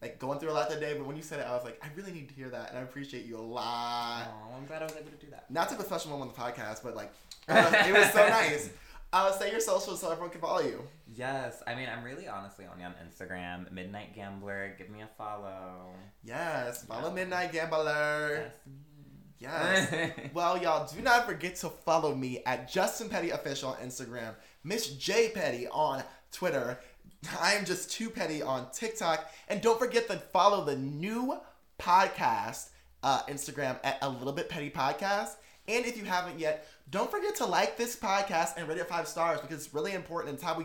like 0.01 0.19
going 0.19 0.39
through 0.39 0.51
a 0.51 0.53
lot 0.53 0.71
that 0.71 0.81
day. 0.81 0.95
But 0.97 1.07
when 1.07 1.17
you 1.17 1.23
said 1.23 1.41
it, 1.41 1.47
I 1.47 1.55
was 1.55 1.65
like, 1.65 1.83
I 1.85 1.89
really 1.97 2.13
need 2.13 2.29
to 2.29 2.35
hear 2.35 2.49
that, 2.49 2.71
and 2.71 2.79
I 2.79 2.83
appreciate 2.83 3.27
you 3.27 3.37
a 3.37 3.43
lot. 3.43 4.29
Aw, 4.29 4.57
I'm 4.57 4.65
glad 4.67 4.83
I 4.83 4.87
was 4.87 4.95
able 4.95 5.11
to 5.11 5.17
do 5.17 5.31
that. 5.31 5.51
Not 5.51 5.69
to 5.71 5.75
put 5.75 5.85
a 5.85 5.89
special 5.89 6.11
moment 6.13 6.31
on 6.31 6.37
the 6.37 6.53
podcast, 6.53 6.83
but 6.83 6.95
like, 6.97 7.13
it 7.49 7.93
was 7.93 8.11
so 8.13 8.29
nice. 8.29 8.71
Uh, 9.13 9.33
say 9.33 9.51
your 9.51 9.61
socials 9.61 10.01
so 10.01 10.11
everyone 10.11 10.31
can 10.31 10.41
follow 10.41 10.61
you. 10.61 10.83
Yes, 11.15 11.63
I 11.67 11.75
mean 11.75 11.89
I'm 11.89 12.05
really 12.05 12.29
honestly 12.29 12.67
only 12.71 12.85
on 12.85 12.95
Instagram, 13.07 13.71
Midnight 13.73 14.15
Gambler. 14.15 14.75
Give 14.77 14.91
me 14.91 15.01
a 15.01 15.09
follow. 15.17 15.93
Yes, 16.23 16.85
follow 16.85 17.09
Yeah. 17.09 17.15
Midnight 17.15 17.53
Gambler. 17.53 18.53
Me. 18.67 18.73
Yes. 19.41 20.11
Well, 20.35 20.61
y'all, 20.61 20.87
do 20.93 21.01
not 21.01 21.27
forget 21.27 21.57
to 21.57 21.69
follow 21.71 22.15
me 22.15 22.43
at 22.45 22.71
Justin 22.71 23.09
Petty 23.09 23.31
Official 23.31 23.71
on 23.71 23.77
Instagram, 23.77 24.35
Miss 24.63 24.89
J 24.89 25.31
Petty 25.31 25.67
on 25.69 26.03
Twitter. 26.33 26.79
I 27.41 27.55
am 27.55 27.65
just 27.65 27.91
too 27.91 28.11
petty 28.11 28.43
on 28.43 28.71
TikTok. 28.73 29.29
And 29.49 29.61
don't 29.61 29.79
forget 29.79 30.07
to 30.09 30.17
follow 30.19 30.65
the 30.65 30.77
new 30.77 31.37
podcast 31.79 32.69
uh, 33.03 33.23
Instagram 33.29 33.79
at 33.83 33.99
a 34.03 34.09
little 34.09 34.33
bit 34.33 34.49
petty 34.49 34.71
podcast. 34.71 35.31
And 35.67 35.85
if 35.85 35.97
you 35.97 36.05
haven't 36.05 36.39
yet, 36.39 36.67
don't 36.91 37.11
forget 37.11 37.37
to 37.37 37.47
like 37.47 37.77
this 37.77 37.97
podcast 37.97 38.57
and 38.57 38.69
rate 38.69 38.79
it 38.79 38.89
five 38.89 39.07
stars 39.09 39.41
because 39.41 39.65
it's 39.65 39.75
really 39.75 39.93
important. 39.93 40.35
It's 40.35 40.43
how 40.43 40.57
we 40.57 40.65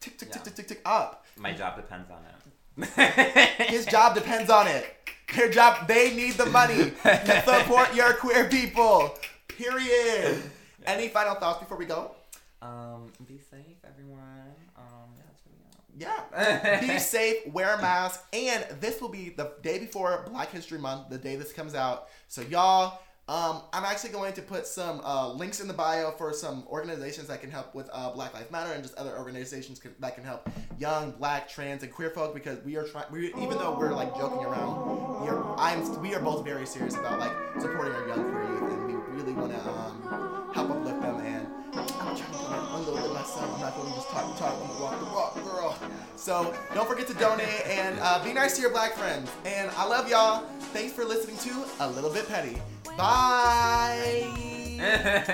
tick, 0.00 0.18
tick, 0.18 0.18
tick, 0.18 0.28
Yeah. 0.32 0.42
tick, 0.42 0.54
tick, 0.54 0.68
tick 0.68 0.82
up. 0.84 1.24
My 1.36 1.52
job 1.52 1.76
depends 1.76 2.10
on 2.10 2.18
it. 2.24 2.30
His 3.70 3.86
job 3.86 4.14
depends 4.14 4.50
on 4.50 4.66
it. 4.66 4.86
Their 5.34 5.50
job, 5.50 5.86
they 5.88 6.14
need 6.14 6.34
the 6.34 6.46
money 6.46 6.92
to 7.02 7.42
support 7.44 7.94
your 7.94 8.12
queer 8.14 8.44
people. 8.48 9.14
Period. 9.48 10.42
Any 10.86 11.08
final 11.08 11.34
thoughts 11.36 11.60
before 11.60 11.76
we 11.78 11.86
go? 11.86 12.12
Um, 12.60 13.10
be 13.26 13.38
safe, 13.50 13.76
everyone. 13.88 14.20
Um, 14.76 15.10
yeah, 15.16 15.22
that's 15.26 15.42
really 15.46 16.20
all. 16.20 16.80
Yeah. 16.80 16.80
Be 16.94 16.98
safe, 16.98 17.46
wear 17.46 17.74
a 17.74 17.80
mask, 17.82 18.24
and 18.32 18.64
this 18.80 19.00
will 19.00 19.08
be 19.08 19.30
the 19.30 19.52
day 19.62 19.78
before 19.78 20.26
Black 20.30 20.50
History 20.50 20.78
Month, 20.78 21.08
the 21.10 21.18
day 21.18 21.36
this 21.36 21.52
comes 21.52 21.74
out. 21.74 22.08
So 22.28 22.42
y'all, 22.42 23.00
um, 23.26 23.62
I'm 23.72 23.84
actually 23.84 24.10
going 24.10 24.34
to 24.34 24.42
put 24.42 24.66
some 24.66 25.00
uh, 25.02 25.32
links 25.32 25.60
in 25.60 25.66
the 25.66 25.72
bio 25.72 26.10
for 26.10 26.34
some 26.34 26.64
organizations 26.68 27.28
that 27.28 27.40
can 27.40 27.50
help 27.50 27.74
with 27.74 27.88
uh, 27.90 28.10
Black 28.10 28.34
Lives 28.34 28.50
Matter 28.50 28.72
and 28.72 28.82
just 28.82 28.94
other 28.96 29.16
organizations 29.16 29.78
can, 29.78 29.94
that 30.00 30.14
can 30.14 30.24
help 30.24 30.48
young 30.78 31.12
Black, 31.12 31.48
trans, 31.48 31.82
and 31.82 31.90
queer 31.90 32.10
folk 32.10 32.34
because 32.34 32.62
we 32.64 32.76
are 32.76 32.84
trying. 32.84 33.06
Even 33.14 33.56
though 33.56 33.78
we're 33.78 33.94
like 33.94 34.14
joking 34.14 34.44
around, 34.44 35.22
we 35.22 35.28
are 35.28 35.58
I'm 35.58 36.02
we 36.02 36.14
are 36.14 36.20
both 36.20 36.44
very 36.44 36.66
serious 36.66 36.96
about 36.96 37.18
like 37.18 37.32
supporting 37.60 37.94
our 37.94 38.08
young 38.08 38.30
queer 38.30 38.44
youth, 38.44 38.72
and 38.72 38.86
we 38.86 38.94
really 39.16 39.32
want 39.32 39.52
to 39.52 39.70
um, 39.70 40.50
help 40.52 40.70
uplift 40.70 41.00
them. 41.00 41.20
And 41.20 41.46
I'm 41.72 41.86
trying 41.88 42.16
to 42.16 42.44
a 42.74 42.78
little 42.78 42.96
bit 42.96 43.12
myself. 43.12 43.54
I'm 43.54 43.60
not 43.60 43.76
going 43.76 43.88
to 43.88 43.94
just 43.94 44.08
talk, 44.10 44.38
talk, 44.38 44.52
I'm 44.60 44.68
gonna 44.68 44.82
walk 44.82 44.98
the 44.98 45.06
walk, 45.06 45.34
girl. 45.44 45.78
So 46.16 46.54
don't 46.74 46.88
forget 46.88 47.06
to 47.06 47.14
donate 47.14 47.66
and 47.66 47.98
uh, 48.00 48.22
be 48.22 48.32
nice 48.32 48.56
to 48.56 48.60
your 48.60 48.70
black 48.70 48.92
friends. 48.92 49.30
And 49.44 49.70
I 49.76 49.86
love 49.86 50.08
y'all. 50.08 50.44
Thanks 50.72 50.92
for 50.92 51.04
listening 51.04 51.38
to 51.38 51.64
A 51.80 51.90
Little 51.90 52.10
Bit 52.10 52.28
Petty. 52.28 52.60
Bye. 52.96 54.30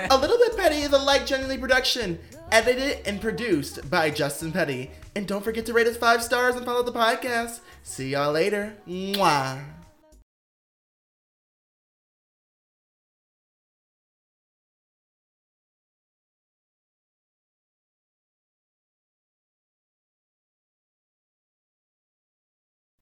a 0.09 0.17
Little 0.17 0.37
Bit 0.37 0.57
Petty 0.57 0.77
is 0.77 0.93
a 0.93 0.97
like 0.97 1.25
genuinely 1.25 1.57
production, 1.57 2.19
edited 2.51 3.05
and 3.05 3.21
produced 3.21 3.89
by 3.89 4.09
Justin 4.09 4.51
Petty. 4.51 4.91
And 5.15 5.27
don't 5.27 5.43
forget 5.43 5.65
to 5.67 5.73
rate 5.73 5.87
us 5.87 5.97
five 5.97 6.23
stars 6.23 6.55
and 6.55 6.65
follow 6.65 6.83
the 6.83 6.91
podcast. 6.91 7.59
See 7.83 8.09
y'all 8.09 8.31
later. 8.31 8.73
Mwah. 8.87 9.61